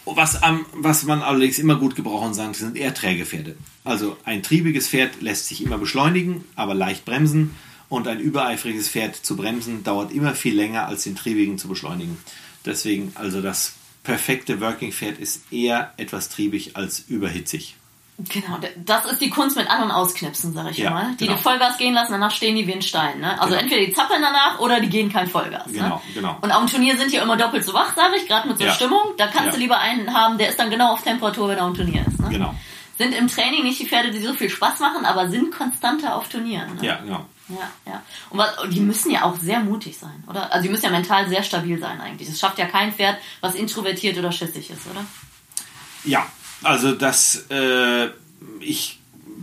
Was, 0.06 0.44
am, 0.44 0.68
was 0.74 1.04
man 1.04 1.24
allerdings 1.24 1.58
immer 1.58 1.78
gut 1.78 1.96
gebrauchen 1.96 2.36
kann, 2.36 2.54
sind 2.54 2.78
eher 2.78 2.94
träge 2.94 3.26
Pferde. 3.26 3.56
Also 3.84 4.18
ein 4.24 4.44
triebiges 4.44 4.90
Pferd 4.90 5.22
lässt 5.22 5.48
sich 5.48 5.64
immer 5.64 5.80
beschleunigen, 5.80 6.44
aber 6.56 6.76
leicht 6.76 7.06
bremsen. 7.06 7.56
Und 7.90 8.08
ein 8.08 8.20
übereifriges 8.20 8.90
Pferd 8.90 9.16
zu 9.16 9.36
bremsen 9.36 9.84
dauert 9.84 10.12
immer 10.12 10.36
viel 10.36 10.56
länger 10.56 10.86
als 10.88 11.04
den 11.04 11.16
triebigen 11.16 11.58
zu 11.58 11.68
beschleunigen. 11.68 12.18
Deswegen, 12.66 13.14
also 13.16 13.42
das 13.42 13.74
perfekte 14.04 14.60
Working 14.62 14.92
Pferd 14.92 15.18
ist 15.18 15.52
eher 15.52 15.94
etwas 15.98 16.30
triebig 16.30 16.76
als 16.76 17.06
überhitzig. 17.08 17.76
Genau, 18.18 18.58
das 18.78 19.06
ist 19.12 19.20
die 19.20 19.30
Kunst 19.30 19.58
mit 19.58 19.70
An- 19.70 19.84
und 19.84 19.92
Ausknipsen, 19.92 20.54
sag 20.54 20.72
ich 20.72 20.78
Ja, 20.78 20.90
mal. 20.90 21.16
Die 21.20 21.28
genau. 21.28 21.38
Vollgas 21.38 21.78
gehen 21.78 21.94
lassen, 21.94 22.14
danach 22.14 22.32
stehen 22.32 22.56
die 22.56 22.66
wie 22.66 22.74
ein 22.74 22.82
Stein. 22.82 23.20
Ne? 23.20 23.32
Also 23.42 23.50
Genau. 23.50 23.62
entweder 23.64 23.86
die 23.86 23.92
zappeln 23.92 24.22
danach 24.22 24.58
oder 24.60 24.80
die 24.80 24.88
gehen 24.88 25.12
kein 25.12 25.28
Vollgas. 25.28 25.66
Genau, 25.68 25.96
ne? 25.96 26.02
genau. 26.14 26.38
Und 26.42 26.50
auf 26.54 26.60
dem 26.64 26.70
Turnier 26.70 26.96
sind 26.98 27.12
die 27.12 27.18
immer 27.18 27.36
doppelt 27.36 27.66
so 27.66 27.74
wach, 27.74 27.94
sage 27.94 28.16
ich, 28.16 28.26
gerade 28.26 28.48
mit 28.48 28.58
so 28.58 28.64
Ja. 28.64 28.74
Stimmung. 28.74 29.02
Da 29.18 29.28
kannst 29.28 29.48
Ja. 29.48 29.52
du 29.52 29.58
lieber 29.58 29.78
einen 29.80 30.14
haben, 30.14 30.38
der 30.38 30.48
ist 30.50 30.58
dann 30.58 30.70
genau 30.70 30.94
auf 30.94 31.02
Temperatur, 31.04 31.50
wenn 31.50 31.58
er 31.58 31.66
am 31.66 31.74
Turnier 31.74 32.06
ist. 32.08 32.18
Ne? 32.22 32.30
Genau. 32.30 32.56
Sind 32.98 33.14
im 33.14 33.28
Training 33.28 33.64
nicht 33.64 33.82
die 33.82 33.86
Pferde, 33.86 34.12
die 34.12 34.20
so 34.20 34.34
viel 34.34 34.50
Spaß 34.50 34.80
machen, 34.80 35.04
aber 35.06 35.28
sind 35.30 35.54
konstanter 35.54 36.16
auf 36.16 36.30
Turnieren. 36.30 36.74
Ne? 36.78 36.86
Ja, 36.86 36.96
genau. 36.96 37.26
Ja, 37.50 37.70
ja. 37.86 38.02
Und 38.30 38.40
was, 38.40 38.58
und 38.64 38.74
die 38.74 38.80
müssen 38.80 39.12
ja 39.12 39.24
auch 39.24 39.36
sehr 39.36 39.60
mutig 39.60 39.98
sein, 39.98 40.24
oder? 40.30 40.52
Also 40.54 40.64
die 40.64 40.70
müssen 40.70 40.86
ja 40.86 40.90
mental 40.92 41.28
sehr 41.28 41.44
stabil 41.44 41.78
sein 41.80 42.00
eigentlich. 42.00 42.30
Das 42.30 42.40
schafft 42.40 42.58
ja 42.60 42.66
kein 42.66 42.94
Pferd, 42.94 43.18
was 43.42 43.56
introvertiert 43.56 44.18
oder 44.18 44.32
schissig 44.32 44.70
ist, 44.70 44.88
oder? 44.90 45.06
Ja, 46.06 46.26
also 46.66 46.94
das, 46.94 47.46
äh, 47.50 48.10
ich 48.60 49.00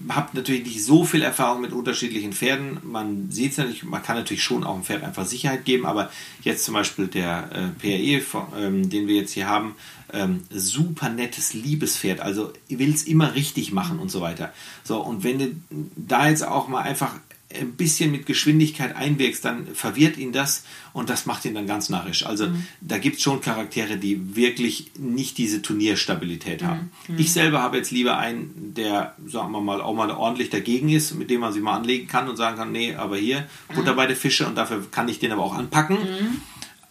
habe 0.09 0.37
natürlich 0.37 0.65
nicht 0.65 0.85
so 0.85 1.05
viel 1.05 1.23
Erfahrung 1.23 1.63
mit 1.63 1.73
unterschiedlichen 1.73 2.33
Pferden. 2.33 2.79
Man 2.83 3.31
sieht 3.31 3.53
es 3.53 3.59
natürlich, 3.59 3.85
man 3.85 4.03
kann 4.03 4.17
natürlich 4.17 4.43
schon 4.43 4.65
auch 4.65 4.75
einem 4.75 4.83
Pferd 4.83 5.05
einfach 5.05 5.25
Sicherheit 5.25 5.65
geben, 5.65 5.87
aber 5.87 6.11
jetzt 6.43 6.65
zum 6.65 6.75
Beispiel 6.75 7.07
der 7.07 7.49
äh, 7.53 8.21
PRE, 8.21 8.23
ähm, 8.59 8.91
den 8.91 9.07
wir 9.07 9.17
jetzt 9.17 9.33
hier 9.33 9.49
haben, 9.49 9.77
ähm, 10.13 10.43
super 10.51 11.09
nettes 11.09 11.55
Liebespferd, 11.55 12.21
also 12.21 12.53
will 12.69 12.93
es 12.93 13.05
immer 13.05 13.35
richtig 13.35 13.73
machen 13.73 13.99
und 13.99 14.11
so 14.11 14.21
weiter. 14.21 14.53
So, 14.85 15.01
und 15.01 15.25
wenn 15.25 15.39
du 15.39 15.55
da 15.97 16.29
jetzt 16.29 16.45
auch 16.47 16.69
mal 16.69 16.83
einfach 16.83 17.15
ein 17.61 17.73
bisschen 17.73 18.11
mit 18.11 18.27
Geschwindigkeit 18.27 18.95
einwirkst, 18.97 19.45
dann 19.45 19.67
verwirrt 19.75 20.17
ihn 20.17 20.33
das 20.33 20.65
und 20.93 21.11
das 21.11 21.27
macht 21.27 21.45
ihn 21.45 21.55
dann 21.55 21.67
ganz 21.67 21.89
narrisch. 21.89 22.27
Also 22.27 22.49
da 22.81 22.99
gibt 22.99 23.17
es 23.17 23.23
schon 23.23 23.41
Charaktere, 23.41 23.97
die 23.97 24.37
wirklich 24.37 24.93
nicht 24.99 25.39
diese 25.39 25.63
Turnierstabilität 25.63 26.63
haben. 26.63 26.91
Ich 27.17 27.33
selber 27.33 27.63
habe 27.63 27.77
jetzt 27.79 27.91
lieber 27.91 28.19
einen, 28.19 28.75
der, 28.77 29.15
sagen 29.27 29.53
wir 29.53 29.61
mal, 29.61 29.81
auch 29.81 29.95
mal 29.95 30.11
ordentlich 30.11 30.51
dagegen 30.51 30.89
ist, 30.89 31.15
mit 31.15 31.31
dem 31.31 31.41
man 31.41 31.53
sich 31.53 31.63
mal 31.63 31.77
anlegen 31.77 32.07
kann 32.09 32.29
und 32.29 32.37
sagen 32.37 32.57
kann, 32.57 32.73
nee, 32.73 32.95
aber 32.95 33.17
hier, 33.17 33.47
Butter 33.75 33.95
bei 33.95 34.07
der 34.07 34.17
Fische 34.17 34.47
und 34.47 34.55
dafür 34.57 34.85
kann 34.91 35.09
ich 35.09 35.19
den 35.19 35.33
aber 35.33 35.43
auch 35.43 35.55
anpacken. 35.55 35.99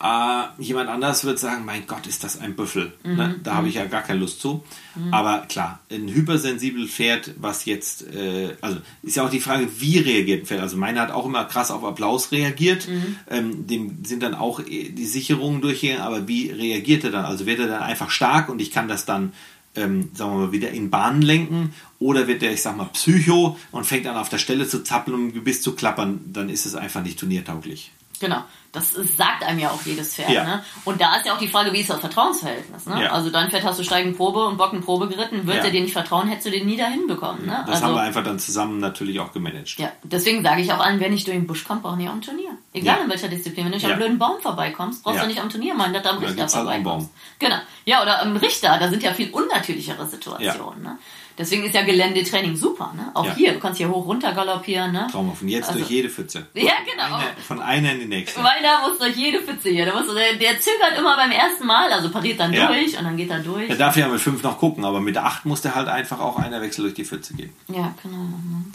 Äh, 0.02 0.62
jemand 0.62 0.90
anders 0.90 1.26
wird 1.26 1.38
sagen, 1.38 1.64
mein 1.64 1.86
Gott, 1.86 2.08
ist 2.08 2.24
das 2.24 2.40
ein 2.40 2.56
Büffel. 2.56 2.94
Ne? 3.04 3.36
Da 3.44 3.56
habe 3.56 3.68
ich 3.68 3.76
ja 3.76 3.86
gar 3.86 4.02
keine 4.02 4.20
Lust 4.20 4.42
zu. 4.42 4.64
Aber 5.12 5.46
klar, 5.48 5.80
ein 5.92 6.08
hypersensibel 6.08 6.88
Pferd, 6.88 7.32
was 7.38 7.66
jetzt, 7.66 8.08
äh, 8.14 8.56
also 8.62 8.80
ist 9.04 9.16
ja 9.16 9.26
auch 9.26 9.30
die 9.30 9.40
Frage, 9.40 9.68
wie 9.80 10.00
reagiert 10.00 10.44
ein 10.44 10.46
Pferd. 10.48 10.62
Also 10.62 10.76
meiner 10.78 11.02
hat 11.02 11.12
auch 11.12 11.26
immer 11.26 11.46
krass 11.46 11.70
auf 11.70 11.84
Applaus 11.84 12.32
reagiert. 12.32 12.88
Ähm, 13.30 13.68
dem 13.68 14.04
sind 14.04 14.24
dann 14.24 14.34
auch 14.34 14.60
eh 14.60 14.90
die 14.90 15.06
Sicherungen 15.06 15.62
durchgegangen, 15.62 16.02
aber 16.02 16.28
wie 16.28 16.50
reagiert 16.50 17.04
er 17.04 17.12
dann? 17.12 17.26
Also 17.26 17.46
wird 17.46 17.60
er 17.60 17.68
dann 17.68 17.84
einfach 17.84 18.10
stark 18.10 18.50
und 18.50 18.60
ich 18.60 18.72
kann 18.72 18.88
das 18.88 19.06
dann 19.06 19.34
ähm, 19.76 20.10
sagen 20.14 20.32
wir 20.32 20.46
mal, 20.48 20.52
wieder 20.52 20.72
in 20.72 20.90
Bahnen 20.90 21.22
lenken 21.22 21.74
oder 22.00 22.28
wird 22.28 22.42
der, 22.42 22.52
ich 22.52 22.62
sag 22.62 22.76
mal, 22.76 22.90
Psycho 22.92 23.58
und 23.72 23.86
fängt 23.86 24.08
an 24.08 24.18
auf 24.18 24.30
der 24.30 24.38
Stelle 24.38 24.68
zu 24.68 24.84
zappeln 24.84 25.16
und 25.16 25.28
um 25.28 25.34
Gebiss 25.34 25.62
zu 25.62 25.76
klappern, 25.76 26.20
dann 26.26 26.50
ist 26.50 26.66
es 26.66 26.76
einfach 26.76 27.04
nicht 27.04 27.20
turniertauglich. 27.20 27.92
Genau. 28.22 28.44
Das 28.72 28.94
ist, 28.94 29.18
sagt 29.18 29.44
einem 29.44 29.60
ja 29.60 29.72
auch 29.72 29.82
jedes 29.84 30.16
Pferd. 30.16 30.30
Ja. 30.30 30.44
Ne? 30.46 30.64
Und 30.86 31.02
da 31.02 31.18
ist 31.18 31.26
ja 31.26 31.34
auch 31.34 31.38
die 31.38 31.50
Frage, 31.50 31.74
wie 31.74 31.82
ist 31.82 31.90
das 31.90 32.00
Vertrauensverhältnis? 32.00 32.86
Ne? 32.86 33.04
Ja. 33.04 33.12
Also 33.12 33.30
dein 33.30 33.50
Pferd 33.50 33.66
hast 33.66 33.80
du 33.80 33.84
steigend 33.84 34.16
Probe 34.16 34.46
und 34.46 34.58
Bocken 34.58 34.80
Probe 34.80 35.10
geritten, 35.10 35.46
wird 35.46 35.58
Ja. 35.58 35.64
er 35.66 35.72
dir 35.72 35.82
nicht 35.82 35.92
vertrauen, 35.92 36.30
hättest 36.30 36.48
du 36.48 36.52
den 36.52 36.66
nie 36.66 36.78
dahin 36.78 37.06
bekommen. 37.06 37.46
Ne? 37.46 37.64
Das 37.66 37.76
also, 37.76 37.88
haben 37.88 37.96
wir 37.96 38.02
einfach 38.02 38.24
dann 38.24 38.40
zusammen 38.40 38.80
natürlich 38.80 39.20
auch 39.20 39.34
gemanagt. 39.34 39.78
ja, 39.78 39.92
deswegen 40.04 40.42
sage 40.42 40.62
ich 40.62 40.72
auch 40.72 40.80
an, 40.80 41.02
wer 41.02 41.10
nicht 41.10 41.28
durch 41.28 41.36
den 41.36 41.48
Busch 41.48 41.66
kommt, 41.66 41.82
braucht 41.82 41.98
nicht 41.98 42.08
am 42.10 42.22
Turnier. 42.22 42.52
Egal 42.72 43.00
in 43.04 43.10
welcher 43.10 43.28
Disziplin. 43.28 43.66
Wenn 43.66 43.74
du 43.74 43.78
nicht 43.80 43.92
am 43.92 43.98
blöden 43.98 44.18
Baum 44.18 44.40
vorbeikommst, 44.40 45.04
brauchst 45.04 45.22
du 45.22 45.28
nicht 45.28 45.42
am 45.42 45.50
Turnier 45.50 45.74
meinen, 45.74 45.94
dass 45.94 46.04
du 46.04 46.10
am 46.10 46.20
Richter 46.20 46.44
halt 46.44 46.52
vorbeikommst. 46.52 47.10
Genau. 47.40 47.58
Ja, 47.84 48.02
oder 48.02 48.22
am 48.22 48.38
Richter, 48.38 48.78
da 48.80 48.90
sind 48.90 49.04
ja 49.04 49.14
viel 49.14 49.32
unnatürlichere 49.32 50.08
Situationen. 50.08 50.84
Ne? 50.84 50.98
Deswegen 51.38 51.64
ist 51.66 51.74
ja 51.76 51.84
Geländetraining 51.84 52.56
super. 52.56 52.94
Ne? 52.96 53.12
Auch 53.14 53.26
Ja. 53.26 53.34
hier, 53.36 53.54
du 53.54 53.60
kannst 53.60 53.78
hier 53.78 53.90
hoch 53.90 54.06
runter 54.06 54.34
galoppieren. 54.34 54.92
Ne? 54.92 55.08
Traumhaft. 55.12 55.42
Und 55.42 55.50
jetzt 55.50 55.68
Also- 55.70 55.80
durch 55.80 55.90
jede 55.92 56.10
Pfütze. 56.10 56.48
Ja, 56.54 56.74
genau. 56.90 57.16
Eine, 57.16 57.26
von 57.48 57.62
einer 57.62 57.92
in 57.94 58.00
die 58.02 58.06
nächste. 58.06 58.40
Meiner 58.42 58.88
muss 58.88 59.00
durch 59.00 59.16
jede 59.16 59.40
Pfütze 59.40 59.70
hier. 59.70 59.86
Der, 59.86 59.94
muss, 59.96 60.06
der, 60.14 60.36
der 60.36 60.60
zögert 60.60 60.98
immer 60.98 61.16
beim 61.16 61.32
ersten 61.32 61.66
Mal, 61.66 61.92
also 61.92 62.10
pariert 62.10 62.40
dann 62.40 62.54
Ja. 62.54 62.68
durch 62.68 62.98
und 62.98 63.04
dann 63.06 63.18
geht 63.18 63.30
er 63.30 63.40
durch. 63.40 63.70
Er 63.70 63.76
darf 63.76 63.96
ja 63.98 64.08
mit 64.08 64.20
fünf 64.22 64.44
noch 64.44 64.58
gucken, 64.60 64.86
aber 64.86 65.00
mit 65.00 65.18
acht 65.18 65.46
muss 65.46 65.62
der 65.62 65.76
halt 65.76 65.88
einfach 65.88 66.20
auch 66.20 66.38
einer 66.38 66.62
Wechsel 66.62 66.82
durch 66.84 66.94
die 66.94 67.06
Pfütze 67.06 67.34
gehen. 67.34 67.54
Ja, 67.68 67.94
genau. 68.04 68.18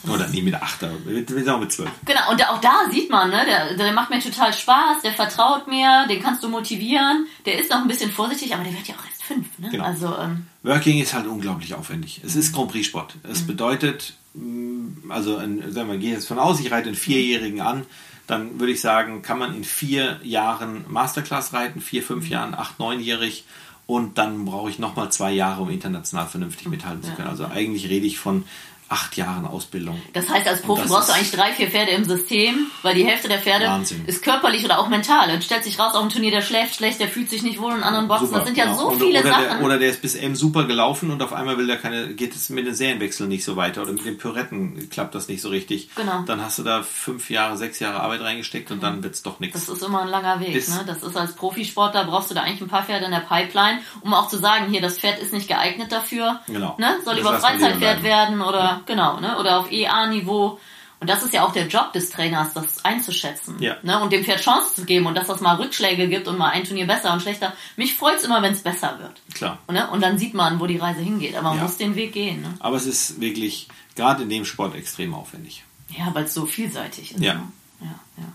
Das- 0.02 0.10
Oder 0.10 0.26
nie 0.28 0.42
mit 0.42 0.54
acht, 0.54 0.82
aber 0.82 0.92
mit, 1.04 1.28
mit, 1.30 1.46
mit 1.60 1.72
zwölf. 1.72 1.90
Genau, 2.04 2.30
und 2.30 2.48
auch 2.48 2.60
da 2.60 2.86
sieht 2.90 3.10
man, 3.10 3.30
ne, 3.30 3.44
der, 3.46 3.74
der 3.74 3.92
macht 3.92 4.10
mir 4.10 4.20
total 4.20 4.52
Spaß, 4.52 5.02
der 5.04 5.12
vertraut 5.12 5.68
mir, 5.68 6.06
den 6.08 6.22
kannst 6.22 6.42
du 6.42 6.48
motivieren, 6.48 7.26
der 7.44 7.58
ist 7.60 7.70
noch 7.70 7.78
ein 7.82 7.88
bisschen 7.88 8.10
vorsichtig, 8.10 8.54
aber 8.54 8.64
der 8.64 8.72
wird 8.72 8.86
ja 8.88 8.94
auch 8.94 9.04
fünf. 9.26 9.58
Ne? 9.58 9.70
Genau. 9.70 9.84
Also, 9.84 10.16
ähm, 10.18 10.46
Working 10.62 11.00
ist 11.00 11.14
halt 11.14 11.26
unglaublich 11.26 11.74
aufwendig. 11.74 12.20
Es 12.24 12.36
ist 12.36 12.52
Grand 12.52 12.70
Prix 12.70 12.86
Sport. 12.86 13.16
Es 13.22 13.46
bedeutet, 13.46 14.14
mh, 14.34 15.12
also 15.14 15.36
ein, 15.36 15.72
sagen 15.72 15.90
wir, 15.90 15.98
gehe 15.98 16.12
jetzt 16.12 16.28
von 16.28 16.38
aus, 16.38 16.60
ich 16.60 16.70
reite 16.70 16.88
einen 16.88 16.96
Vierjährigen 16.96 17.60
an, 17.60 17.84
dann 18.26 18.58
würde 18.58 18.72
ich 18.72 18.80
sagen, 18.80 19.22
kann 19.22 19.38
man 19.38 19.54
in 19.54 19.64
vier 19.64 20.20
Jahren 20.22 20.84
Masterclass 20.88 21.52
reiten, 21.52 21.80
vier, 21.80 22.02
fünf 22.02 22.28
Jahren, 22.28 22.54
acht, 22.54 22.78
neunjährig 22.78 23.44
und 23.86 24.18
dann 24.18 24.44
brauche 24.44 24.68
ich 24.68 24.78
nochmal 24.78 25.12
zwei 25.12 25.32
Jahre, 25.32 25.62
um 25.62 25.70
international 25.70 26.26
vernünftig 26.26 26.68
mithalten 26.68 27.04
zu 27.04 27.12
können. 27.12 27.28
Also 27.28 27.46
eigentlich 27.46 27.88
rede 27.88 28.06
ich 28.06 28.18
von 28.18 28.44
acht 28.88 29.16
Jahren 29.16 29.46
Ausbildung. 29.46 30.00
das 30.12 30.28
heißt, 30.28 30.46
als 30.46 30.62
Profi 30.62 30.86
brauchst 30.88 31.08
du 31.08 31.12
eigentlich 31.14 31.32
drei, 31.32 31.52
vier 31.52 31.68
Pferde 31.68 31.90
im 31.92 32.04
System, 32.04 32.70
weil 32.82 32.94
die 32.94 33.04
Hälfte 33.04 33.28
der 33.28 33.38
Pferde 33.38 33.66
Wahnsinn. 33.66 34.04
ist 34.06 34.22
körperlich 34.22 34.64
oder 34.64 34.78
auch 34.78 34.88
mental. 34.88 35.30
Und 35.34 35.42
stellt 35.42 35.64
sich 35.64 35.78
raus 35.78 35.94
auf 35.94 36.02
dem 36.02 36.10
Turnier, 36.10 36.30
der 36.30 36.42
schläft 36.42 36.76
schlecht, 36.76 37.00
der 37.00 37.08
fühlt 37.08 37.28
sich 37.28 37.42
nicht 37.42 37.60
wohl 37.60 37.72
in 37.74 37.82
anderen 37.82 38.06
Boxen. 38.08 38.26
Super, 38.28 38.38
das 38.38 38.46
sind 38.48 38.56
ja 38.58 38.64
genau. 38.66 38.78
so 38.78 38.86
Und- 38.88 38.98
viele 39.02 39.20
oder 39.20 39.28
Sachen. 39.28 39.44
Der, 39.58 39.64
oder 39.64 39.78
der 39.78 39.90
ist 39.90 40.02
bis 40.02 40.14
M 40.14 40.36
super 40.36 40.64
gelaufen 40.64 41.10
und 41.10 41.22
auf 41.22 41.32
einmal 41.32 41.58
will 41.58 41.66
der 41.66 41.78
keine, 41.78 42.14
geht 42.14 42.34
es 42.36 42.48
mit 42.50 42.66
den 42.66 42.74
Serienwechseln 42.74 43.28
nicht 43.28 43.44
so 43.44 43.56
weiter 43.56 43.82
oder 43.82 43.92
mit 43.92 44.04
den 44.04 44.18
Pyretten 44.18 44.88
klappt 44.90 45.14
das 45.14 45.26
nicht 45.28 45.42
so 45.42 45.48
richtig. 45.48 45.90
Genau. 45.96 46.22
Dann 46.26 46.40
hast 46.44 46.58
du 46.58 46.62
da 46.62 46.82
fünf 46.82 47.28
Jahre, 47.30 47.56
sechs 47.56 47.80
Jahre 47.80 48.00
Arbeit 48.00 48.20
reingesteckt 48.20 48.70
und 48.70 48.82
dann 48.82 49.02
wird 49.02 49.14
es 49.14 49.22
doch 49.22 49.40
nichts. 49.40 49.66
Das 49.66 49.68
ist 49.76 49.82
immer 49.82 50.02
ein 50.02 50.08
langer 50.08 50.38
Weg. 50.40 50.68
Ne? 50.68 50.84
Das 50.86 51.02
ist 51.02 51.16
als 51.16 51.32
Profisportler 51.34 52.04
brauchst 52.04 52.30
du 52.30 52.34
da 52.34 52.42
eigentlich 52.42 52.60
ein 52.60 52.68
paar 52.68 52.84
Pferde 52.84 53.04
in 53.06 53.10
der 53.10 53.20
Pipeline, 53.20 53.80
um 54.02 54.14
auch 54.14 54.28
zu 54.28 54.36
sagen, 54.38 54.70
hier 54.70 54.80
das 54.80 54.98
Pferd 54.98 55.18
ist 55.18 55.32
nicht 55.32 55.48
geeignet 55.48 55.90
dafür. 55.90 56.40
Genau. 56.46 56.76
Ne? 56.78 56.96
Soll 57.04 57.16
Das 57.16 57.24
lieber 57.24 57.40
Freizeitpferd 57.40 58.02
werden 58.02 58.42
oder 58.42 58.75
genau, 58.86 59.20
ne? 59.20 59.38
Oder 59.38 59.58
auf 59.60 59.70
EA-Niveau. 59.72 60.58
Und 60.98 61.10
das 61.10 61.22
ist 61.22 61.34
ja 61.34 61.44
auch 61.44 61.52
der 61.52 61.66
Job 61.66 61.92
des 61.92 62.08
Trainers, 62.08 62.54
das 62.54 62.82
einzuschätzen. 62.84 63.56
Ja. 63.60 63.76
Ne? 63.82 64.00
Und 64.02 64.12
dem 64.14 64.24
Pferd 64.24 64.40
Chance 64.40 64.76
zu 64.76 64.84
geben 64.86 65.04
und 65.06 65.14
dass 65.14 65.26
das 65.26 65.40
mal 65.42 65.56
Rückschläge 65.56 66.08
gibt 66.08 66.26
und 66.26 66.38
mal 66.38 66.48
ein 66.48 66.64
Turnier 66.64 66.86
besser 66.86 67.12
und 67.12 67.20
schlechter. 67.20 67.52
Mich 67.76 67.94
freut's 67.94 68.24
immer, 68.24 68.40
wenn 68.40 68.54
es 68.54 68.62
besser 68.62 68.98
wird. 68.98 69.20
Klar. 69.34 69.58
Ne? 69.70 69.90
Und 69.90 70.00
dann 70.00 70.16
sieht 70.18 70.32
man, 70.32 70.58
wo 70.58 70.66
die 70.66 70.78
Reise 70.78 71.00
hingeht. 71.00 71.34
Aber 71.36 71.50
man 71.50 71.58
Ja. 71.58 71.64
muss 71.64 71.76
den 71.76 71.96
Weg 71.96 72.14
gehen. 72.14 72.40
Ne? 72.40 72.54
Aber 72.60 72.76
es 72.76 72.86
ist 72.86 73.20
wirklich 73.20 73.68
gerade 73.94 74.22
in 74.22 74.30
dem 74.30 74.46
Sport 74.46 74.74
extrem 74.74 75.12
aufwendig. 75.14 75.64
Ja, 75.90 76.14
weil 76.14 76.24
es 76.24 76.32
so 76.34 76.46
vielseitig 76.46 77.14
ist. 77.14 77.20
Ja. 77.22 77.34
Ne? 77.34 77.42
ja, 77.82 78.00
ja. 78.16 78.32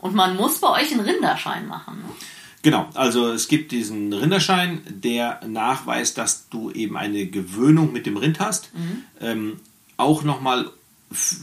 Und 0.00 0.14
man 0.14 0.34
muss 0.34 0.60
bei 0.60 0.70
euch 0.70 0.90
einen 0.90 1.00
Rinderschein 1.00 1.66
machen. 1.68 1.98
Ne? 1.98 2.08
Genau, 2.62 2.88
also 2.94 3.30
es 3.30 3.48
gibt 3.48 3.70
diesen 3.70 4.12
Rinderschein, 4.12 4.80
der 4.88 5.40
nachweist, 5.46 6.16
dass 6.18 6.48
du 6.48 6.70
eben 6.70 6.96
eine 6.96 7.26
Gewöhnung 7.26 7.92
mit 7.92 8.06
dem 8.06 8.16
Rind 8.16 8.40
hast. 8.40 8.70
Ähm, 9.20 9.60
auch 9.98 10.22
nochmal, 10.24 10.70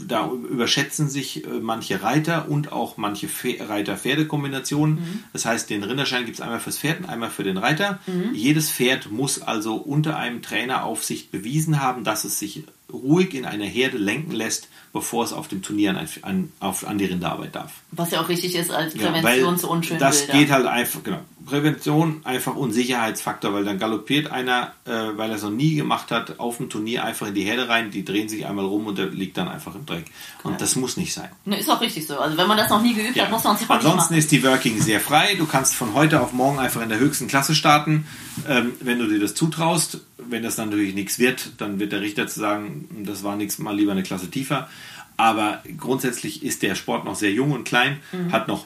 da 0.08 0.30
überschätzen 0.30 1.08
sich 1.10 1.46
äh, 1.46 1.48
manche 1.62 2.02
Reiter 2.02 2.50
und 2.50 2.72
auch 2.72 2.98
manche 2.98 3.28
Fe- 3.28 3.58
Reiter-Pferde-Kombinationen. 3.68 5.24
Das 5.34 5.46
heißt, 5.46 5.70
den 5.70 5.84
Rinderschein 5.84 6.26
gibt 6.26 6.38
es 6.38 6.42
einmal 6.42 6.60
fürs 6.60 6.80
Pferd 6.80 7.00
und 7.02 7.10
einmal 7.10 7.30
für 7.30 7.44
den 7.44 7.58
Reiter. 7.58 8.00
Jedes 8.34 8.72
Pferd 8.72 9.12
muss 9.12 9.42
also 9.42 9.76
unter 9.76 10.18
einem 10.18 10.42
Traineraufsicht 10.42 11.32
bewiesen 11.32 11.82
haben, 11.82 12.04
dass 12.04 12.24
es 12.24 12.40
sich 12.40 12.64
ruhig 12.92 13.34
in 13.34 13.46
einer 13.46 13.66
Herde 13.66 13.98
lenken 13.98 14.32
lässt, 14.32 14.70
bevor 14.94 15.24
es 15.24 15.34
auf 15.34 15.48
dem 15.48 15.62
Turnier 15.62 15.92
an, 15.92 16.08
an, 16.22 16.52
auf, 16.60 16.88
an 16.88 16.98
die 16.98 17.06
Rinderarbeit 17.06 17.56
darf. 17.56 17.74
Was 17.92 18.12
ja 18.12 18.22
auch 18.22 18.30
richtig 18.30 18.56
ist 18.56 18.72
als 18.72 18.94
Ja, 18.96 19.12
Prävention 19.12 19.54
weil 19.54 19.60
zu 19.60 19.70
unschönen 19.70 20.00
Das 20.00 20.20
Bildern. 20.20 20.40
geht 20.40 20.52
halt 20.52 20.66
einfach, 20.68 21.04
genau. 21.04 21.20
Prävention 21.46 22.22
einfach 22.24 22.56
Unsicherheitsfaktor, 22.56 23.54
weil 23.54 23.66
dann 23.66 23.78
galoppiert 23.78 24.32
einer, 24.32 24.74
äh, 24.86 24.92
weil 25.16 25.30
er 25.30 25.36
es 25.36 25.44
noch 25.44 25.52
nie 25.52 25.76
gemacht 25.76 26.12
hat, 26.12 26.40
auf 26.40 26.58
dem 26.58 26.70
Turnier 26.70 27.04
einfach 27.04 27.28
in 27.28 27.36
die 27.36 27.44
Herde 27.44 27.70
rein, 27.70 27.92
die 27.92 28.04
drehen 28.04 28.30
sich 28.30 28.46
einmal 28.46 28.66
rum 28.66 28.88
und 28.88 28.98
der 28.98 29.08
liegt 29.08 29.38
dann 29.38 29.48
einfach 29.48 29.76
im 29.76 29.86
Dreck. 29.86 30.06
Und 30.44 30.60
das 30.62 30.76
muss 30.76 30.98
nicht 30.98 31.14
sein. 31.14 31.30
Ne, 31.46 31.60
ist 31.60 31.70
auch 31.70 31.82
richtig 31.82 32.08
so. 32.08 32.18
Also 32.18 32.38
wenn 32.38 32.48
man 32.48 32.58
das 32.58 32.70
noch 32.70 32.82
nie 32.82 32.94
geübt 32.94 33.20
hat, 33.20 33.30
muss 33.30 33.44
man 33.44 33.56
es 33.56 33.70
Ansonsten 33.70 34.16
ist 34.16 34.32
die 34.32 34.44
Working 34.44 34.82
sehr 34.82 35.00
frei. 35.00 35.36
Du 35.36 35.46
kannst 35.46 35.76
von 35.76 35.94
heute 35.94 36.22
auf 36.22 36.34
morgen 36.34 36.60
einfach 36.60 36.82
in 36.82 36.90
der 36.90 37.00
höchsten 37.00 37.28
Klasse 37.28 37.54
starten, 37.54 38.08
ähm, 38.48 38.74
wenn 38.80 39.00
du 39.00 39.08
dir 39.08 39.20
das 39.20 39.36
zutraust. 39.36 40.00
Wenn 40.30 40.44
das 40.44 40.56
dann 40.56 40.70
natürlich 40.70 40.96
nichts 40.96 41.20
wird, 41.20 41.52
dann 41.60 41.80
wird 41.80 41.92
der 41.92 42.02
Richter 42.02 42.28
zu 42.28 42.40
sagen, 42.40 43.04
das 43.06 43.24
war 43.24 43.36
nichts, 43.36 43.58
mal 43.60 43.76
lieber 43.76 43.92
eine 43.92 44.04
Klasse 44.04 44.30
tiefer. 44.30 44.70
Aber 45.18 45.64
grundsätzlich 45.78 46.44
ist 46.44 46.62
der 46.62 46.76
Sport 46.76 47.06
noch 47.06 47.16
sehr 47.16 47.32
jung 47.32 47.52
und 47.52 47.64
klein, 47.64 48.00
Mhm. 48.12 48.32
hat 48.32 48.48
noch 48.48 48.66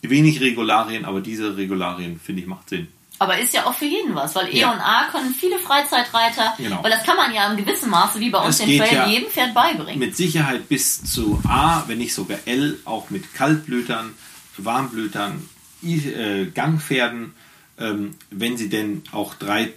wenig 0.00 0.40
Regularien, 0.40 1.04
aber 1.04 1.20
diese 1.20 1.56
Regularien, 1.56 2.18
finde 2.18 2.42
ich, 2.42 2.48
macht 2.48 2.68
Sinn. 2.70 2.88
Aber 3.18 3.38
ist 3.38 3.54
ja 3.54 3.66
auch 3.66 3.74
für 3.74 3.84
jeden 3.84 4.14
was, 4.16 4.34
weil 4.34 4.48
E 4.52 4.58
Ja. 4.60 4.72
und 4.72 4.80
A 4.80 5.08
können 5.12 5.32
viele 5.32 5.58
Freizeitreiter, 5.60 6.54
Genau. 6.58 6.82
weil 6.82 6.90
das 6.90 7.04
kann 7.04 7.16
man 7.16 7.32
ja 7.32 7.48
in 7.52 7.56
gewissem 7.56 7.90
Maße 7.90 8.18
wie 8.18 8.30
bei 8.30 8.38
uns 8.44 8.58
den 8.58 8.78
Trail 8.78 8.92
ja 8.94 9.06
jedem 9.06 9.30
Pferd 9.30 9.54
beibringen. 9.54 9.98
Mit 10.00 10.16
Sicherheit 10.16 10.68
bis 10.68 11.04
zu 11.04 11.40
A, 11.46 11.84
wenn 11.86 11.98
nicht 11.98 12.14
sogar 12.14 12.38
L, 12.46 12.80
auch 12.84 13.10
mit 13.10 13.32
Kaltblütern, 13.34 14.14
Warmblütern, 14.58 15.48
äh, 15.84 16.46
Gangpferden, 16.46 17.34
ähm, 17.78 18.14
wenn 18.30 18.56
sie 18.56 18.68
denn 18.68 19.02
auch 19.12 19.34
drei 19.34 19.72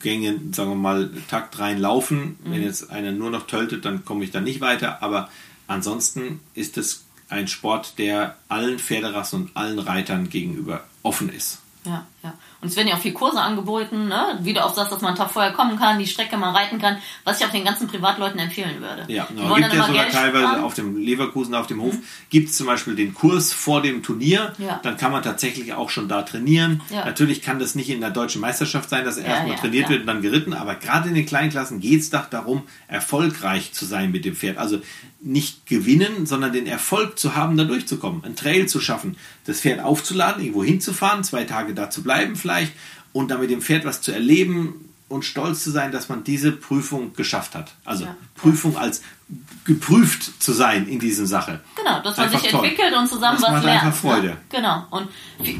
Gänge, 0.00 0.40
sagen 0.52 0.70
wir 0.70 0.76
mal, 0.76 1.10
taktrein 1.28 1.78
laufen. 1.78 2.38
Mhm. 2.42 2.52
Wenn 2.52 2.62
jetzt 2.62 2.90
einer 2.90 3.12
nur 3.12 3.30
noch 3.30 3.46
töltet, 3.46 3.84
dann 3.84 4.04
komme 4.04 4.24
ich 4.24 4.30
da 4.30 4.40
nicht 4.40 4.60
weiter. 4.60 5.02
Aber 5.02 5.28
ansonsten 5.66 6.40
ist 6.54 6.78
es 6.78 7.04
ein 7.28 7.48
Sport, 7.48 7.98
der 7.98 8.36
allen 8.48 8.78
Pferderassen 8.78 9.42
und 9.42 9.56
allen 9.56 9.78
Reitern 9.78 10.28
gegenüber 10.28 10.84
offen 11.02 11.28
ist. 11.30 11.60
Ja, 11.84 12.06
ja. 12.22 12.34
Und 12.62 12.68
es 12.68 12.76
werden 12.76 12.88
ja 12.88 12.96
auch 12.96 13.00
viele 13.00 13.14
Kurse 13.14 13.40
angeboten, 13.40 14.08
ne? 14.08 14.38
wie 14.42 14.52
du 14.52 14.62
auch 14.62 14.74
sagst, 14.74 14.92
dass 14.92 15.00
man 15.00 15.10
einen 15.10 15.16
Tag 15.16 15.30
vorher 15.30 15.52
kommen 15.52 15.78
kann, 15.78 15.98
die 15.98 16.06
Strecke 16.06 16.36
mal 16.36 16.50
reiten 16.50 16.78
kann, 16.78 16.98
was 17.24 17.40
ich 17.40 17.46
auch 17.46 17.50
den 17.50 17.64
ganzen 17.64 17.88
Privatleuten 17.88 18.38
empfehlen 18.38 18.80
würde. 18.82 19.10
Ja, 19.10 19.24
genau. 19.24 19.54
gibt 19.54 19.72
ja 19.72 19.86
sogar 19.86 20.08
teilweise 20.10 20.44
sparen. 20.44 20.58
Mhm. 20.58 20.64
auf 20.64 20.74
dem 20.74 20.96
Leverkusen, 20.98 21.54
auf 21.54 21.66
dem 21.66 21.80
Hof, 21.80 21.94
gibt 22.28 22.50
es 22.50 22.56
zum 22.58 22.66
Beispiel 22.66 22.94
den 22.96 23.14
Kurs 23.14 23.54
vor 23.54 23.80
dem 23.80 24.02
Turnier. 24.02 24.52
Ja. 24.58 24.78
Dann 24.82 24.98
kann 24.98 25.10
man 25.10 25.22
tatsächlich 25.22 25.72
auch 25.72 25.88
schon 25.88 26.06
da 26.08 26.20
trainieren. 26.20 26.82
Ja. 26.90 27.06
Natürlich 27.06 27.40
kann 27.40 27.58
das 27.58 27.74
nicht 27.74 27.88
in 27.88 28.00
der 28.00 28.10
deutschen 28.10 28.42
Meisterschaft 28.42 28.90
sein, 28.90 29.06
dass 29.06 29.16
erstmal 29.16 29.54
ja, 29.54 29.60
trainiert 29.60 29.84
ja. 29.84 29.90
wird 29.90 30.00
und 30.02 30.06
dann 30.06 30.20
geritten, 30.20 30.52
aber 30.52 30.74
gerade 30.74 31.08
in 31.08 31.14
den 31.14 31.26
kleinen 31.26 31.50
Klassen 31.50 31.80
geht 31.80 32.00
es 32.00 32.10
doch 32.10 32.26
darum, 32.26 32.64
erfolgreich 32.88 33.72
zu 33.72 33.86
sein 33.86 34.10
mit 34.10 34.26
dem 34.26 34.36
Pferd. 34.36 34.58
Also 34.58 34.80
nicht 35.22 35.66
gewinnen, 35.66 36.26
sondern 36.26 36.52
den 36.52 36.66
Erfolg 36.66 37.18
zu 37.18 37.34
haben, 37.34 37.56
da 37.56 37.64
durchzukommen, 37.64 38.24
einen 38.24 38.36
Trail 38.36 38.66
zu 38.66 38.80
schaffen, 38.80 39.16
das 39.44 39.60
Pferd 39.60 39.80
aufzuladen, 39.80 40.42
irgendwo 40.42 40.64
hinzufahren, 40.64 41.24
zwei 41.24 41.44
Tage 41.44 41.74
da 41.74 41.90
zu 41.90 42.02
bleiben 42.02 42.36
vielleicht 42.36 42.49
und 43.12 43.30
dann 43.30 43.40
mit 43.40 43.50
dem 43.50 43.60
Pferd 43.62 43.84
was 43.84 44.00
zu 44.02 44.12
erleben 44.12 44.86
und 45.08 45.24
stolz 45.24 45.64
zu 45.64 45.70
sein, 45.70 45.90
dass 45.90 46.08
man 46.08 46.22
diese 46.22 46.52
Prüfung 46.52 47.14
geschafft 47.14 47.54
hat. 47.56 47.72
Also 47.84 48.04
Ja. 48.04 48.14
Prüfung 48.36 48.76
als 48.76 49.02
geprüft 49.64 50.42
zu 50.42 50.52
sein 50.52 50.86
in 50.88 50.98
dieser 50.98 51.26
Sache. 51.26 51.60
Genau, 51.76 52.00
dass 52.00 52.16
man 52.16 52.28
sich 52.30 52.42
toll. 52.42 52.64
entwickelt 52.64 52.94
und 52.96 53.06
zusammen 53.08 53.34
Das 53.36 53.42
was 53.44 53.50
macht 53.52 53.64
lernt. 53.64 53.82
einfach 53.84 53.98
Freude. 53.98 54.28
Ne? 54.28 54.36
Genau. 54.50 54.86
Und 54.90 55.08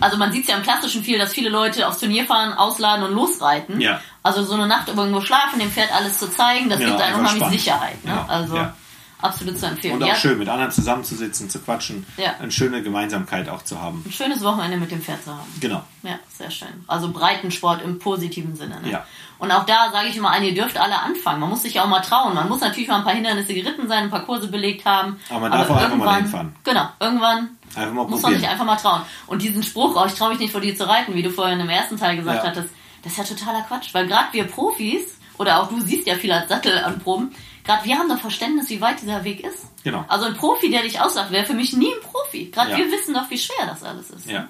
also 0.01 0.16
man 0.16 0.32
sieht 0.32 0.43
es 0.45 0.51
ja 0.51 0.57
im 0.57 0.62
Klassischen 0.62 1.03
viel, 1.05 1.18
dass 1.18 1.32
viele 1.32 1.51
Leute 1.51 1.86
aufs 1.86 1.99
Turnier 1.99 2.24
fahren, 2.24 2.53
ausladen 2.53 3.05
und 3.07 3.14
losreiten. 3.14 3.80
Ja. 3.80 4.01
Also 4.22 4.45
so 4.45 4.55
eine 4.55 4.66
Nacht 4.66 4.88
irgendwo 4.88 5.20
schlafen, 5.20 5.59
dem 5.59 5.70
Pferd 5.70 5.93
alles 5.93 6.18
zu 6.18 6.28
zeigen, 6.30 6.68
das 6.68 6.80
Ja, 6.80 6.88
gibt 6.88 7.01
einem 7.01 7.26
spannend. 7.26 7.53
Sicherheit. 7.53 8.05
Ne? 8.05 8.28
Also 8.28 8.57
ja. 8.57 8.74
Absolut 9.23 9.59
zu 9.59 9.66
empfehlen. 9.66 9.95
Und 9.97 10.03
auch 10.03 10.09
ja, 10.09 10.14
schön, 10.14 10.39
mit 10.39 10.49
anderen 10.49 10.71
zusammenzusitzen, 10.71 11.49
zu 11.51 11.59
quatschen, 11.61 12.07
Ja. 12.16 12.35
eine 12.39 12.51
schöne 12.51 12.83
Gemeinsamkeit 12.83 13.49
auch 13.49 13.62
zu 13.62 13.81
haben. 13.81 14.03
Ein 14.07 14.12
schönes 14.12 14.43
Wochenende 14.43 14.77
mit 14.77 14.91
dem 14.91 15.01
Pferd 15.03 15.23
zu 15.25 15.31
haben. 15.31 15.47
Genau. 15.61 15.83
Ja, 16.03 16.18
sehr 16.37 16.51
schön. 16.51 16.68
Also 16.87 17.11
Breitensport 17.11 17.83
im 17.83 17.99
positiven 17.99 18.57
Sinne. 18.57 18.81
Ne? 18.81 18.91
Ja. 18.91 19.05
Und 19.39 19.51
auch 19.53 19.64
da 19.64 19.91
sage 19.91 20.09
ich 20.09 20.16
immer 20.16 20.31
ein, 20.31 20.43
ihr 20.45 20.55
dürft 20.55 20.77
alle 20.77 20.99
anfangen. 21.01 21.41
Man 21.41 21.49
muss 21.49 21.62
sich 21.62 21.81
auch 21.81 21.89
mal 21.89 22.01
trauen. 22.01 22.35
Man 22.35 22.49
muss 22.49 22.61
natürlich 22.61 22.89
mal 22.89 22.97
ein 22.99 23.05
paar 23.05 23.14
Hindernisse 23.14 23.55
geritten 23.55 23.89
sein, 23.89 24.05
ein 24.05 24.11
paar 24.11 24.25
Kurse 24.27 24.49
belegt 24.49 24.85
haben. 24.85 25.18
Aber 25.31 25.41
man 25.41 25.53
darf 25.53 25.71
auch 25.71 25.77
einfach 25.77 25.97
mal 25.97 26.16
hinfahren. 26.16 26.55
Genau, 26.64 26.89
irgendwann 27.01 27.51
Einfach 27.75 27.93
mal 27.93 28.07
muss 28.09 28.21
man 28.23 28.35
sich 28.35 28.47
einfach 28.49 28.64
mal 28.64 28.77
trauen. 28.77 29.03
Und 29.29 29.41
diesen 29.43 29.62
Spruch, 29.62 29.95
oh, 29.97 30.05
ich 30.07 30.14
traue 30.14 30.31
mich 30.31 30.41
nicht 30.41 30.53
vor 30.53 30.61
dir 30.61 30.77
zu 30.77 30.87
reiten, 30.89 31.14
wie 31.14 31.23
du 31.23 31.31
vorhin 31.31 31.61
im 31.61 31.68
ersten 31.71 31.97
Teil 31.97 32.16
gesagt 32.16 32.43
Ja. 32.45 32.51
hattest, 32.51 32.68
das 33.03 33.12
ist 33.12 33.18
ja 33.18 33.25
totaler 33.25 33.62
Quatsch. 33.62 33.95
Weil 33.95 34.07
gerade 34.09 34.27
wir 34.33 34.45
Profis, 34.45 35.03
oder 35.39 35.62
auch 35.62 35.68
du 35.68 35.81
siehst 35.81 36.07
ja 36.07 36.16
viel 36.16 36.33
als 36.33 36.49
Sattel 36.51 36.77
an 36.85 36.99
Proben, 37.01 37.33
gerade 37.71 37.85
wir 37.85 37.99
haben 37.99 38.09
doch 38.09 38.18
Verständnis, 38.18 38.68
wie 38.68 38.81
weit 38.81 39.01
dieser 39.01 39.23
Weg 39.23 39.45
ist. 39.45 39.66
Genau. 39.85 40.05
Also 40.09 40.27
ein 40.27 40.35
Profi, 40.35 40.71
der 40.71 40.83
dich 40.83 41.01
auslacht, 41.01 41.31
wäre 41.31 41.47
für 41.47 41.55
mich 41.55 41.73
nie 41.73 41.93
ein 41.93 42.01
Profi. 42.03 42.47
Gerade 42.47 42.73
Ja. 42.73 42.79
wir 42.79 42.91
wissen 42.91 43.14
doch, 43.14 43.31
wie 43.31 43.39
schwer 43.39 43.64
das 43.66 43.85
alles 43.85 44.11
ist. 44.11 44.27
Ja. 44.27 44.49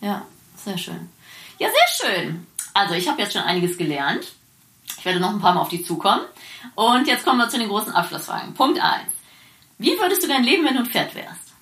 Ja, 0.00 0.26
sehr 0.56 0.76
schön. 0.76 1.08
Ja, 1.58 1.68
sehr 1.68 2.08
schön. 2.10 2.46
Also 2.74 2.94
ich 2.94 3.08
habe 3.08 3.22
jetzt 3.22 3.32
schon 3.32 3.42
einiges 3.42 3.78
gelernt. 3.78 4.32
Ich 4.98 5.04
werde 5.04 5.20
noch 5.20 5.30
ein 5.30 5.40
paar 5.40 5.54
Mal 5.54 5.60
auf 5.60 5.68
dich 5.68 5.86
zukommen. 5.86 6.22
Und 6.74 7.06
jetzt 7.06 7.24
kommen 7.24 7.38
wir 7.38 7.48
zu 7.48 7.58
den 7.58 7.68
großen 7.68 7.92
Abschlussfragen. 7.92 8.54
Punkt 8.54 8.80
1. 8.80 9.04
Wie 9.78 9.96
würdest 10.00 10.24
du 10.24 10.26
dein 10.28 10.42
leben, 10.42 10.64
wenn 10.64 10.74
du 10.74 10.80
ein 10.80 10.86
Pferd 10.86 11.14
wärst? 11.14 11.52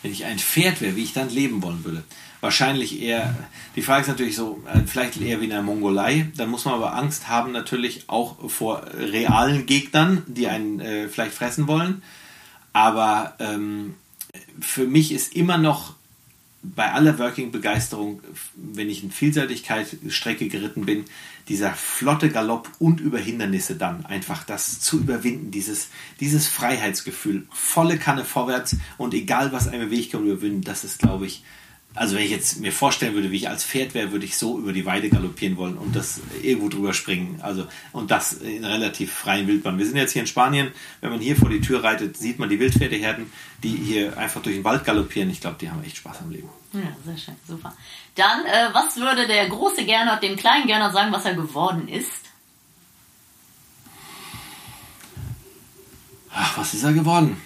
Wenn 0.00 0.12
ich 0.12 0.24
ein 0.24 0.38
Pferd 0.38 0.80
wäre, 0.80 0.96
wie 0.96 1.04
ich 1.04 1.12
dann 1.12 1.28
leben 1.28 1.62
wollen 1.62 1.84
würde. 1.84 2.02
Wahrscheinlich 2.42 3.00
eher, 3.00 3.36
die 3.76 3.82
Frage 3.82 4.02
ist 4.02 4.08
natürlich 4.08 4.34
so, 4.34 4.60
äh, 4.66 4.80
vielleicht 4.84 5.20
eher 5.20 5.40
wie 5.40 5.44
in 5.44 5.50
der 5.50 5.62
Mongolei. 5.62 6.26
Dann 6.36 6.50
muss 6.50 6.64
man 6.64 6.74
aber 6.74 6.96
Angst 6.96 7.28
haben 7.28 7.52
natürlich 7.52 8.08
auch 8.08 8.50
vor 8.50 8.82
realen 8.92 9.64
Gegnern, 9.64 10.24
die 10.26 10.48
einen 10.48 10.80
äh, 10.80 11.08
vielleicht 11.08 11.34
fressen 11.34 11.68
wollen. 11.68 12.02
Aber 12.72 13.36
ähm, 13.38 13.94
für 14.60 14.88
mich 14.88 15.12
ist 15.12 15.36
immer 15.36 15.56
noch 15.56 15.94
bei 16.64 16.90
aller 16.90 17.16
Working-Begeisterung, 17.20 18.20
wenn 18.56 18.90
ich 18.90 19.04
in 19.04 19.12
Vielseitigkeit-Strecke 19.12 20.48
geritten 20.48 20.84
bin, 20.84 21.04
dieser 21.46 21.72
flotte 21.74 22.28
Galopp 22.28 22.68
und 22.80 22.98
über 22.98 23.18
Hindernisse 23.18 23.76
dann 23.76 24.04
einfach 24.04 24.42
das 24.42 24.80
zu 24.80 24.98
überwinden, 24.98 25.52
dieses, 25.52 25.90
dieses 26.18 26.48
Freiheitsgefühl, 26.48 27.46
volle 27.50 27.98
Kanne 27.98 28.24
vorwärts 28.24 28.74
und 28.98 29.14
egal 29.14 29.52
was 29.52 29.68
einem 29.68 29.90
Weg 29.90 30.10
kommt, 30.10 30.26
überwinden, 30.26 30.62
das 30.62 30.82
ist, 30.82 30.98
glaube 30.98 31.26
ich, 31.26 31.44
also 31.94 32.16
wenn 32.16 32.24
ich 32.24 32.30
jetzt 32.30 32.60
mir 32.60 32.72
vorstellen 32.72 33.14
würde, 33.14 33.30
wie 33.30 33.36
ich 33.36 33.48
als 33.48 33.64
Pferd 33.64 33.92
wäre, 33.92 34.12
würde 34.12 34.24
ich 34.24 34.36
so 34.36 34.58
über 34.58 34.72
die 34.72 34.86
Weide 34.86 35.10
galoppieren 35.10 35.56
wollen 35.58 35.76
und 35.76 35.94
das 35.94 36.20
irgendwo 36.42 36.68
drüber 36.68 36.94
springen. 36.94 37.38
Also 37.42 37.66
und 37.92 38.10
das 38.10 38.32
in 38.34 38.64
relativ 38.64 39.12
freien 39.12 39.46
Wildbahn. 39.46 39.78
Wir 39.78 39.86
sind 39.86 39.96
jetzt 39.96 40.12
hier 40.12 40.22
in 40.22 40.28
Spanien. 40.28 40.72
Wenn 41.00 41.10
man 41.10 41.20
hier 41.20 41.36
vor 41.36 41.50
die 41.50 41.60
Tür 41.60 41.84
reitet, 41.84 42.16
sieht 42.16 42.38
man 42.38 42.48
die 42.48 42.58
Wildpferdeherden, 42.58 43.30
die 43.62 43.76
hier 43.76 44.16
einfach 44.16 44.40
durch 44.42 44.56
den 44.56 44.64
Wald 44.64 44.84
galoppieren. 44.84 45.30
Ich 45.30 45.40
glaube, 45.40 45.56
die 45.60 45.70
haben 45.70 45.84
echt 45.84 45.98
Spaß 45.98 46.20
am 46.20 46.30
Leben. 46.30 46.48
Ja, 46.72 46.80
sehr 47.04 47.18
schön, 47.18 47.36
super. 47.46 47.76
Dann, 48.14 48.46
äh, 48.46 48.72
was 48.72 48.96
würde 48.96 49.26
der 49.26 49.48
große 49.48 49.84
Gernot 49.84 50.22
dem 50.22 50.36
kleinen 50.36 50.66
Gernot 50.66 50.94
sagen, 50.94 51.12
was 51.12 51.26
er 51.26 51.34
geworden 51.34 51.88
ist? 51.88 52.22
Ach, 56.34 56.56
was 56.56 56.72
ist 56.72 56.84
er 56.84 56.94
geworden? 56.94 57.36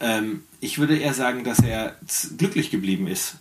Ähm, 0.00 0.44
ich 0.64 0.78
würde 0.78 0.96
eher 0.96 1.12
sagen, 1.12 1.44
dass 1.44 1.58
er 1.60 1.96
glücklich 2.38 2.70
geblieben 2.70 3.06
ist. 3.06 3.36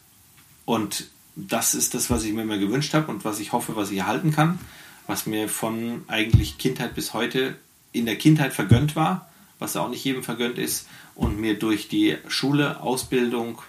Und 0.65 1.05
das 1.35 1.73
ist 1.73 1.93
das, 1.93 2.09
was 2.09 2.25
ich 2.25 2.33
mir 2.33 2.41
immer 2.41 2.57
gewünscht 2.57 2.93
habe 2.93 3.09
und 3.09 3.23
was 3.23 3.39
ich 3.39 3.53
hoffe, 3.53 3.75
was 3.77 3.91
ich 3.91 3.99
erhalten 3.99 4.31
kann. 4.31 4.59
Was 5.07 5.25
mir 5.25 5.47
von 5.49 6.03
eigentlich 6.07 6.57
Kindheit 6.57 6.95
bis 6.95 7.13
heute 7.13 7.55
in 7.91 8.05
der 8.05 8.17
Kindheit 8.17 8.53
vergönnt 8.53 8.95
war, 8.95 9.29
was 9.59 9.75
auch 9.77 9.89
nicht 9.89 10.03
jedem 10.03 10.23
vergönnt 10.23 10.57
ist 10.57 10.87
und 11.15 11.39
mir 11.39 11.57
durch 11.57 11.87
die 11.87 12.17
Schule, 12.27 12.81
Ausbildung 12.81 13.61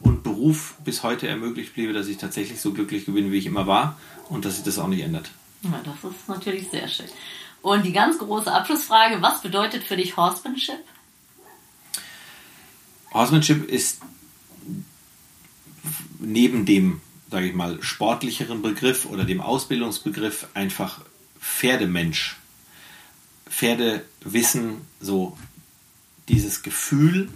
und 0.00 0.22
Beruf 0.22 0.74
bis 0.84 1.02
heute 1.02 1.28
ermöglicht 1.28 1.74
bliebe, 1.74 1.92
dass 1.92 2.08
ich 2.08 2.16
tatsächlich 2.16 2.60
so 2.60 2.72
glücklich 2.72 3.06
bin, 3.06 3.32
wie 3.32 3.38
ich 3.38 3.46
immer 3.46 3.66
war 3.66 3.98
und 4.28 4.44
dass 4.44 4.56
sich 4.56 4.64
das 4.64 4.78
auch 4.78 4.88
nicht 4.88 5.02
ändert. 5.02 5.30
Ja, 5.62 5.80
das 5.84 6.12
ist 6.12 6.28
natürlich 6.28 6.70
sehr 6.70 6.88
schön. 6.88 7.06
Und 7.62 7.84
die 7.84 7.92
ganz 7.92 8.18
große 8.18 8.50
Abschlussfrage, 8.50 9.20
was 9.20 9.42
bedeutet 9.42 9.84
für 9.84 9.96
dich 9.96 10.16
Horsemanship? 10.16 10.78
Horsemanship 13.12 13.68
ist 13.68 14.00
neben 16.20 16.64
dem, 16.64 17.00
sage 17.30 17.48
ich 17.48 17.54
mal, 17.54 17.82
sportlicheren 17.82 18.62
Begriff 18.62 19.06
oder 19.06 19.24
dem 19.24 19.40
Ausbildungsbegriff 19.40 20.48
einfach 20.54 21.00
Pferdemensch. 21.40 22.36
Pferde 23.48 24.04
wissen 24.22 24.82
so 25.00 25.36
dieses 26.28 26.62
Gefühl 26.62 27.28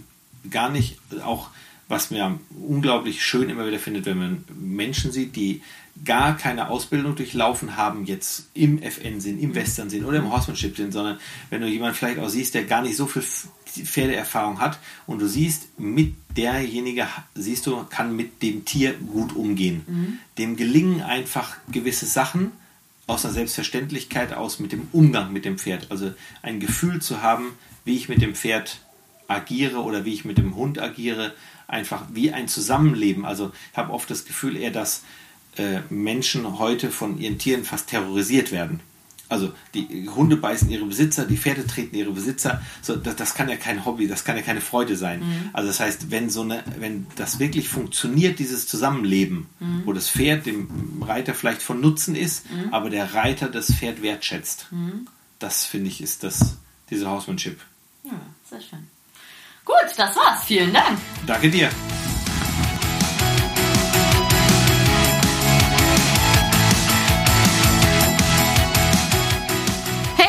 gar 0.49 0.69
nicht, 0.69 0.97
auch 1.23 1.49
was 1.87 2.09
mir 2.09 2.39
unglaublich 2.49 3.23
schön 3.23 3.49
immer 3.49 3.67
wieder 3.67 3.79
findet, 3.79 4.05
wenn 4.05 4.17
man 4.17 4.45
Menschen 4.57 5.11
sieht, 5.11 5.35
die 5.35 5.61
gar 6.03 6.35
keine 6.35 6.69
Ausbildung 6.69 7.15
durchlaufen 7.15 7.77
haben, 7.77 8.05
jetzt 8.05 8.49
im 8.53 8.81
FN 8.81 9.21
sind, 9.21 9.39
im 9.39 9.55
Western 9.55 9.89
sind 9.89 10.03
oder 10.03 10.17
im 10.17 10.31
Horsemanship 10.31 10.75
sind, 10.75 10.91
sondern 10.91 11.19
wenn 11.49 11.61
du 11.61 11.67
jemanden 11.67 11.95
vielleicht 11.95 12.19
auch 12.19 12.29
siehst, 12.29 12.53
der 12.53 12.63
gar 12.63 12.81
nicht 12.81 12.97
so 12.97 13.05
viel 13.05 13.23
Pferdeerfahrung 13.83 14.59
hat 14.59 14.79
und 15.05 15.19
du 15.19 15.27
siehst, 15.27 15.79
mit 15.79 16.15
derjenige, 16.35 17.07
siehst 17.33 17.65
du, 17.67 17.83
kann 17.89 18.15
mit 18.15 18.41
dem 18.41 18.65
Tier 18.65 18.93
gut 18.93 19.35
umgehen. 19.35 20.19
Dem 20.37 20.55
gelingen 20.55 21.01
einfach 21.01 21.57
gewisse 21.71 22.05
Sachen 22.05 22.51
aus 23.07 23.25
einer 23.25 23.33
Selbstverständlichkeit 23.33 24.33
aus 24.33 24.59
mit 24.59 24.71
dem 24.71 24.87
Umgang 24.91 25.31
mit 25.31 25.45
dem 25.45 25.57
Pferd. 25.57 25.91
Also 25.91 26.13
ein 26.41 26.59
Gefühl 26.59 27.01
zu 27.01 27.21
haben, 27.21 27.53
wie 27.83 27.95
ich 27.95 28.09
mit 28.09 28.21
dem 28.21 28.35
Pferd 28.35 28.79
agiere 29.27 29.83
oder 29.83 30.05
wie 30.05 30.13
ich 30.13 30.25
mit 30.25 30.37
dem 30.37 30.55
Hund 30.55 30.79
agiere, 30.79 31.33
einfach 31.67 32.03
wie 32.11 32.31
ein 32.31 32.47
Zusammenleben. 32.47 33.25
Also 33.25 33.51
ich 33.71 33.77
habe 33.77 33.93
oft 33.93 34.09
das 34.09 34.25
Gefühl 34.25 34.55
eher, 34.57 34.71
dass 34.71 35.03
äh, 35.57 35.79
Menschen 35.89 36.59
heute 36.59 36.91
von 36.91 37.17
ihren 37.19 37.37
Tieren 37.37 37.63
fast 37.63 37.89
terrorisiert 37.89 38.51
werden. 38.51 38.79
Also 39.27 39.53
die 39.73 40.07
Hunde 40.09 40.37
beißen 40.37 40.69
ihre 40.69 40.85
Besitzer, 40.85 41.25
die 41.25 41.37
Pferde 41.37 41.65
treten 41.65 41.95
ihre 41.95 42.11
Besitzer. 42.11 42.61
So, 42.81 42.95
das, 42.95 43.15
das 43.15 43.33
kann 43.33 43.49
ja 43.49 43.55
kein 43.55 43.85
Hobby, 43.85 44.07
das 44.07 44.23
kann 44.23 44.35
ja 44.35 44.41
keine 44.41 44.61
Freude 44.61 44.95
sein. 44.95 45.49
Also 45.53 45.67
das 45.67 45.79
heißt, 45.79 46.11
wenn 46.11 46.29
so 46.29 46.41
eine, 46.41 46.63
wenn 46.77 47.07
das 47.15 47.39
wirklich 47.39 47.69
funktioniert, 47.69 48.39
dieses 48.39 48.67
Zusammenleben, 48.67 49.47
wo 49.85 49.93
das 49.93 50.09
Pferd 50.09 50.45
dem 50.45 51.01
Reiter 51.01 51.33
vielleicht 51.33 51.61
von 51.61 51.81
Nutzen 51.81 52.15
ist, 52.15 52.45
aber 52.71 52.89
der 52.89 53.13
Reiter 53.13 53.49
das 53.49 53.73
Pferd 53.73 54.01
wertschätzt, 54.01 54.67
das 55.39 55.65
finde 55.65 55.89
ich 55.89 56.01
ist 56.01 56.23
das 56.23 56.57
diese 56.89 57.09
Horsemanship. 57.09 57.59
Ja, 58.03 58.11
sehr 58.49 58.61
schön. 58.61 58.87
Gut, 59.63 59.75
das 59.97 60.15
war's. 60.15 60.43
Vielen 60.45 60.71
Dank. 60.71 60.99
Danke 61.25 61.49
dir. 61.49 61.69